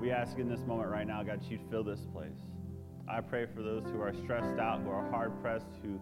we 0.00 0.12
ask 0.12 0.38
in 0.38 0.48
this 0.48 0.60
moment 0.60 0.88
right 0.88 1.06
now, 1.06 1.24
God, 1.24 1.40
you 1.50 1.58
fill 1.68 1.82
this 1.82 2.06
place. 2.12 2.38
I 3.08 3.20
pray 3.20 3.44
for 3.44 3.60
those 3.60 3.82
who 3.86 4.00
are 4.00 4.14
stressed 4.22 4.60
out, 4.60 4.82
who 4.82 4.90
are 4.90 5.10
hard 5.10 5.32
pressed, 5.42 5.66
who 5.82 5.98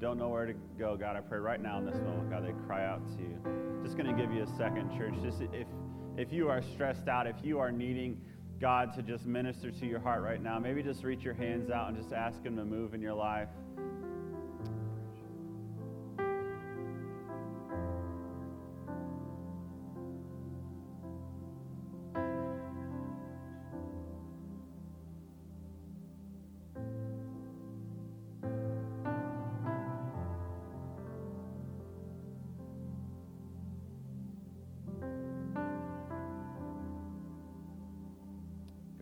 don't 0.00 0.18
know 0.18 0.28
where 0.28 0.44
to 0.44 0.54
go. 0.76 0.96
God, 0.96 1.14
I 1.14 1.20
pray 1.20 1.38
right 1.38 1.62
now 1.62 1.78
in 1.78 1.86
this 1.86 1.94
moment, 1.94 2.30
God, 2.30 2.44
they 2.44 2.52
cry 2.66 2.84
out 2.84 3.06
to 3.16 3.22
you. 3.22 3.38
Just 3.84 3.96
going 3.96 4.14
to 4.14 4.20
give 4.20 4.32
you 4.32 4.42
a 4.42 4.56
second, 4.58 4.90
church. 4.98 5.14
Just 5.22 5.40
if, 5.40 5.68
if 6.16 6.32
you 6.32 6.48
are 6.48 6.62
stressed 6.62 7.06
out, 7.06 7.28
if 7.28 7.36
you 7.44 7.60
are 7.60 7.70
needing 7.70 8.20
God 8.60 8.92
to 8.96 9.02
just 9.02 9.24
minister 9.24 9.70
to 9.70 9.86
your 9.86 10.00
heart 10.00 10.22
right 10.22 10.42
now, 10.42 10.58
maybe 10.58 10.82
just 10.82 11.04
reach 11.04 11.22
your 11.22 11.34
hands 11.34 11.70
out 11.70 11.88
and 11.88 11.96
just 11.96 12.12
ask 12.12 12.42
Him 12.42 12.56
to 12.56 12.64
move 12.64 12.92
in 12.92 13.00
your 13.00 13.14
life. 13.14 13.48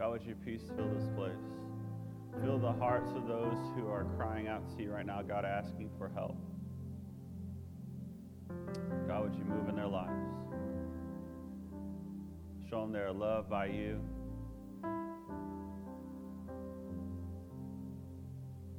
God, 0.01 0.13
would 0.13 0.23
your 0.23 0.37
peace 0.37 0.63
fill 0.75 0.89
this 0.89 1.11
place? 1.15 1.37
Fill 2.43 2.59
the 2.59 2.73
hearts 2.73 3.13
of 3.13 3.29
those 3.29 3.59
who 3.77 3.87
are 3.89 4.07
crying 4.17 4.49
out 4.49 4.67
to 4.75 4.83
you 4.83 4.93
right 4.93 5.05
now, 5.05 5.21
God, 5.21 5.45
asking 5.45 5.91
for 5.99 6.09
help. 6.09 6.37
God, 9.07 9.25
would 9.25 9.35
you 9.35 9.45
move 9.45 9.69
in 9.69 9.77
their 9.77 9.87
lives? 9.87 10.11
Show 12.71 12.81
them 12.81 12.93
they're 12.93 13.13
loved 13.13 13.51
by 13.51 13.67
you. 13.67 14.01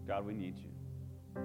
God, 0.08 0.26
we 0.26 0.34
need 0.34 0.56
you. 0.58 1.44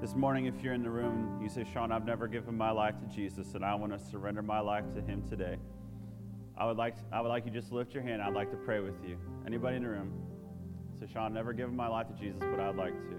This 0.00 0.14
morning, 0.14 0.46
if 0.46 0.62
you're 0.62 0.74
in 0.74 0.84
the 0.84 0.90
room, 0.90 1.40
you 1.42 1.48
say, 1.48 1.66
Sean, 1.72 1.90
I've 1.90 2.06
never 2.06 2.28
given 2.28 2.56
my 2.56 2.70
life 2.70 2.94
to 3.00 3.06
Jesus, 3.06 3.54
and 3.54 3.64
I 3.64 3.74
want 3.74 3.92
to 3.92 3.98
surrender 3.98 4.42
my 4.42 4.60
life 4.60 4.84
to 4.94 5.00
Him 5.00 5.24
today. 5.28 5.56
I 6.58 6.64
would 6.64 6.76
like 6.76 6.96
to, 6.96 7.02
I 7.12 7.20
would 7.20 7.28
like 7.28 7.44
you 7.44 7.50
just 7.50 7.70
lift 7.70 7.92
your 7.92 8.02
hand. 8.02 8.22
I'd 8.22 8.32
like 8.32 8.50
to 8.50 8.56
pray 8.56 8.80
with 8.80 8.94
you. 9.06 9.18
Anybody 9.46 9.76
in 9.76 9.82
the 9.82 9.88
room? 9.88 10.12
Say, 10.98 11.06
Sean, 11.12 11.26
I've 11.26 11.32
never 11.32 11.52
given 11.52 11.76
my 11.76 11.88
life 11.88 12.06
to 12.08 12.14
Jesus, 12.14 12.40
but 12.40 12.58
I'd 12.58 12.76
like 12.76 12.94
to. 12.94 13.16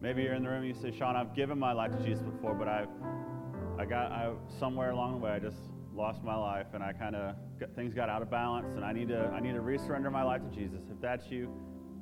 Maybe 0.00 0.22
you're 0.22 0.34
in 0.34 0.42
the 0.42 0.48
room. 0.48 0.64
and 0.64 0.68
You 0.68 0.74
say, 0.74 0.96
Sean, 0.96 1.14
I've 1.16 1.34
given 1.34 1.58
my 1.58 1.72
life 1.72 1.92
to 1.92 2.02
Jesus 2.02 2.22
before, 2.22 2.54
but 2.54 2.68
I've, 2.68 2.88
I 3.78 3.84
got, 3.84 4.12
I 4.12 4.32
somewhere 4.58 4.90
along 4.90 5.12
the 5.12 5.18
way, 5.18 5.32
I 5.32 5.38
just 5.38 5.58
lost 5.94 6.22
my 6.22 6.34
life, 6.34 6.66
and 6.72 6.82
I 6.82 6.92
kind 6.92 7.14
of 7.14 7.36
things 7.76 7.94
got 7.94 8.08
out 8.08 8.22
of 8.22 8.30
balance, 8.30 8.74
and 8.76 8.84
I 8.84 8.92
need 8.92 9.08
to, 9.08 9.30
I 9.34 9.40
need 9.40 9.52
to 9.52 9.60
resurrender 9.60 10.10
my 10.10 10.22
life 10.22 10.42
to 10.42 10.54
Jesus. 10.54 10.80
If 10.90 11.00
that's 11.00 11.30
you, 11.30 11.50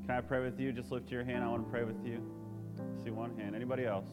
can 0.06 0.16
I 0.16 0.20
pray 0.20 0.42
with 0.42 0.58
you? 0.58 0.72
Just 0.72 0.92
lift 0.92 1.10
your 1.10 1.24
hand. 1.24 1.44
I 1.44 1.48
want 1.48 1.64
to 1.64 1.70
pray 1.70 1.84
with 1.84 2.04
you. 2.04 2.22
I 2.78 3.04
see 3.04 3.10
one 3.10 3.36
hand. 3.36 3.54
Anybody 3.54 3.84
else? 3.84 4.06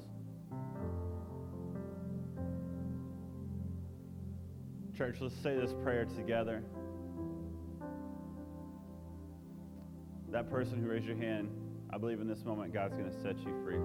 Church, 4.99 5.15
let's 5.21 5.35
say 5.41 5.55
this 5.55 5.73
prayer 5.81 6.03
together. 6.03 6.61
That 10.29 10.49
person 10.49 10.83
who 10.83 10.89
raised 10.89 11.05
your 11.05 11.15
hand, 11.15 11.47
I 11.89 11.97
believe 11.97 12.19
in 12.19 12.27
this 12.27 12.43
moment 12.43 12.73
God's 12.73 12.95
going 12.95 13.09
to 13.09 13.21
set 13.21 13.37
you 13.37 13.53
free. 13.63 13.79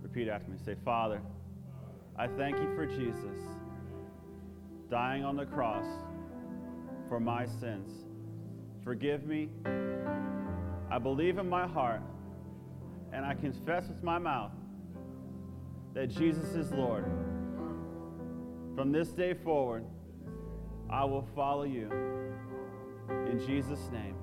Repeat 0.00 0.30
after 0.30 0.50
me. 0.50 0.56
Say, 0.64 0.74
Father, 0.86 1.20
I 2.16 2.28
thank 2.28 2.56
you 2.56 2.74
for 2.74 2.86
Jesus 2.86 3.36
dying 4.88 5.22
on 5.22 5.36
the 5.36 5.44
cross 5.44 5.84
for 7.06 7.20
my 7.20 7.44
sins. 7.44 8.06
Forgive 8.82 9.26
me. 9.26 9.50
I 10.90 10.98
believe 10.98 11.36
in 11.36 11.46
my 11.46 11.66
heart 11.66 12.00
and 13.12 13.22
I 13.26 13.34
confess 13.34 13.86
with 13.86 14.02
my 14.02 14.18
mouth 14.18 14.52
that 15.92 16.08
Jesus 16.08 16.54
is 16.54 16.72
Lord. 16.72 17.04
From 18.74 18.90
this 18.90 19.10
day 19.10 19.34
forward, 19.34 19.84
I 20.90 21.04
will 21.04 21.26
follow 21.36 21.62
you. 21.62 21.88
In 23.30 23.40
Jesus' 23.46 23.88
name, 23.92 24.16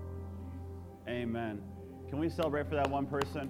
amen. 1.07 1.61
Can 2.09 2.19
we 2.19 2.27
celebrate 2.27 2.67
for 2.67 2.75
that 2.75 2.89
one 2.89 3.05
person? 3.05 3.49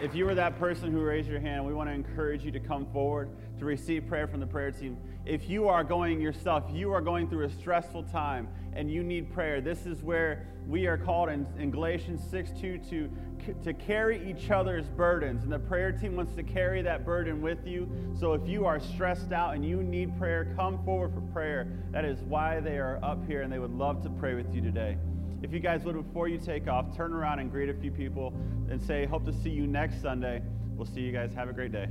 If 0.00 0.14
you 0.14 0.24
were 0.24 0.34
that 0.34 0.58
person 0.58 0.90
who 0.90 1.00
raised 1.00 1.28
your 1.28 1.40
hand, 1.40 1.66
we 1.66 1.74
want 1.74 1.90
to 1.90 1.94
encourage 1.94 2.42
you 2.46 2.50
to 2.52 2.60
come 2.60 2.86
forward 2.92 3.28
to 3.60 3.66
receive 3.66 4.06
prayer 4.06 4.26
from 4.26 4.40
the 4.40 4.46
prayer 4.46 4.70
team. 4.70 4.96
If 5.26 5.48
you 5.48 5.68
are 5.68 5.84
going 5.84 6.18
yourself, 6.18 6.64
you 6.72 6.92
are 6.92 7.02
going 7.02 7.28
through 7.28 7.44
a 7.44 7.50
stressful 7.50 8.04
time 8.04 8.48
and 8.72 8.90
you 8.90 9.02
need 9.02 9.32
prayer, 9.32 9.60
this 9.60 9.84
is 9.84 10.02
where 10.02 10.46
we 10.66 10.86
are 10.86 10.96
called 10.96 11.28
in, 11.28 11.46
in 11.58 11.70
Galatians 11.70 12.22
6 12.30 12.52
2 12.58 12.78
to, 12.90 13.10
to 13.62 13.74
carry 13.74 14.30
each 14.30 14.50
other's 14.50 14.86
burdens. 14.88 15.42
And 15.42 15.52
the 15.52 15.58
prayer 15.58 15.92
team 15.92 16.16
wants 16.16 16.34
to 16.36 16.42
carry 16.42 16.80
that 16.82 17.04
burden 17.04 17.42
with 17.42 17.66
you. 17.66 17.86
So 18.18 18.32
if 18.32 18.48
you 18.48 18.64
are 18.64 18.80
stressed 18.80 19.32
out 19.32 19.54
and 19.54 19.62
you 19.64 19.82
need 19.82 20.16
prayer, 20.18 20.54
come 20.56 20.82
forward 20.82 21.12
for 21.12 21.20
prayer. 21.32 21.68
That 21.90 22.06
is 22.06 22.20
why 22.22 22.60
they 22.60 22.78
are 22.78 22.98
up 23.02 23.26
here 23.26 23.42
and 23.42 23.52
they 23.52 23.58
would 23.58 23.74
love 23.74 24.02
to 24.04 24.10
pray 24.10 24.34
with 24.34 24.54
you 24.54 24.62
today. 24.62 24.96
If 25.42 25.52
you 25.52 25.60
guys 25.60 25.84
would, 25.84 25.96
before 25.96 26.28
you 26.28 26.38
take 26.38 26.66
off, 26.66 26.96
turn 26.96 27.12
around 27.12 27.40
and 27.40 27.50
greet 27.50 27.68
a 27.68 27.74
few 27.74 27.90
people 27.90 28.32
and 28.70 28.80
say, 28.80 29.04
Hope 29.04 29.26
to 29.26 29.32
see 29.34 29.50
you 29.50 29.66
next 29.66 30.00
Sunday. 30.00 30.40
We'll 30.76 30.86
see 30.86 31.00
you 31.00 31.12
guys. 31.12 31.34
Have 31.34 31.50
a 31.50 31.52
great 31.52 31.72
day. 31.72 31.88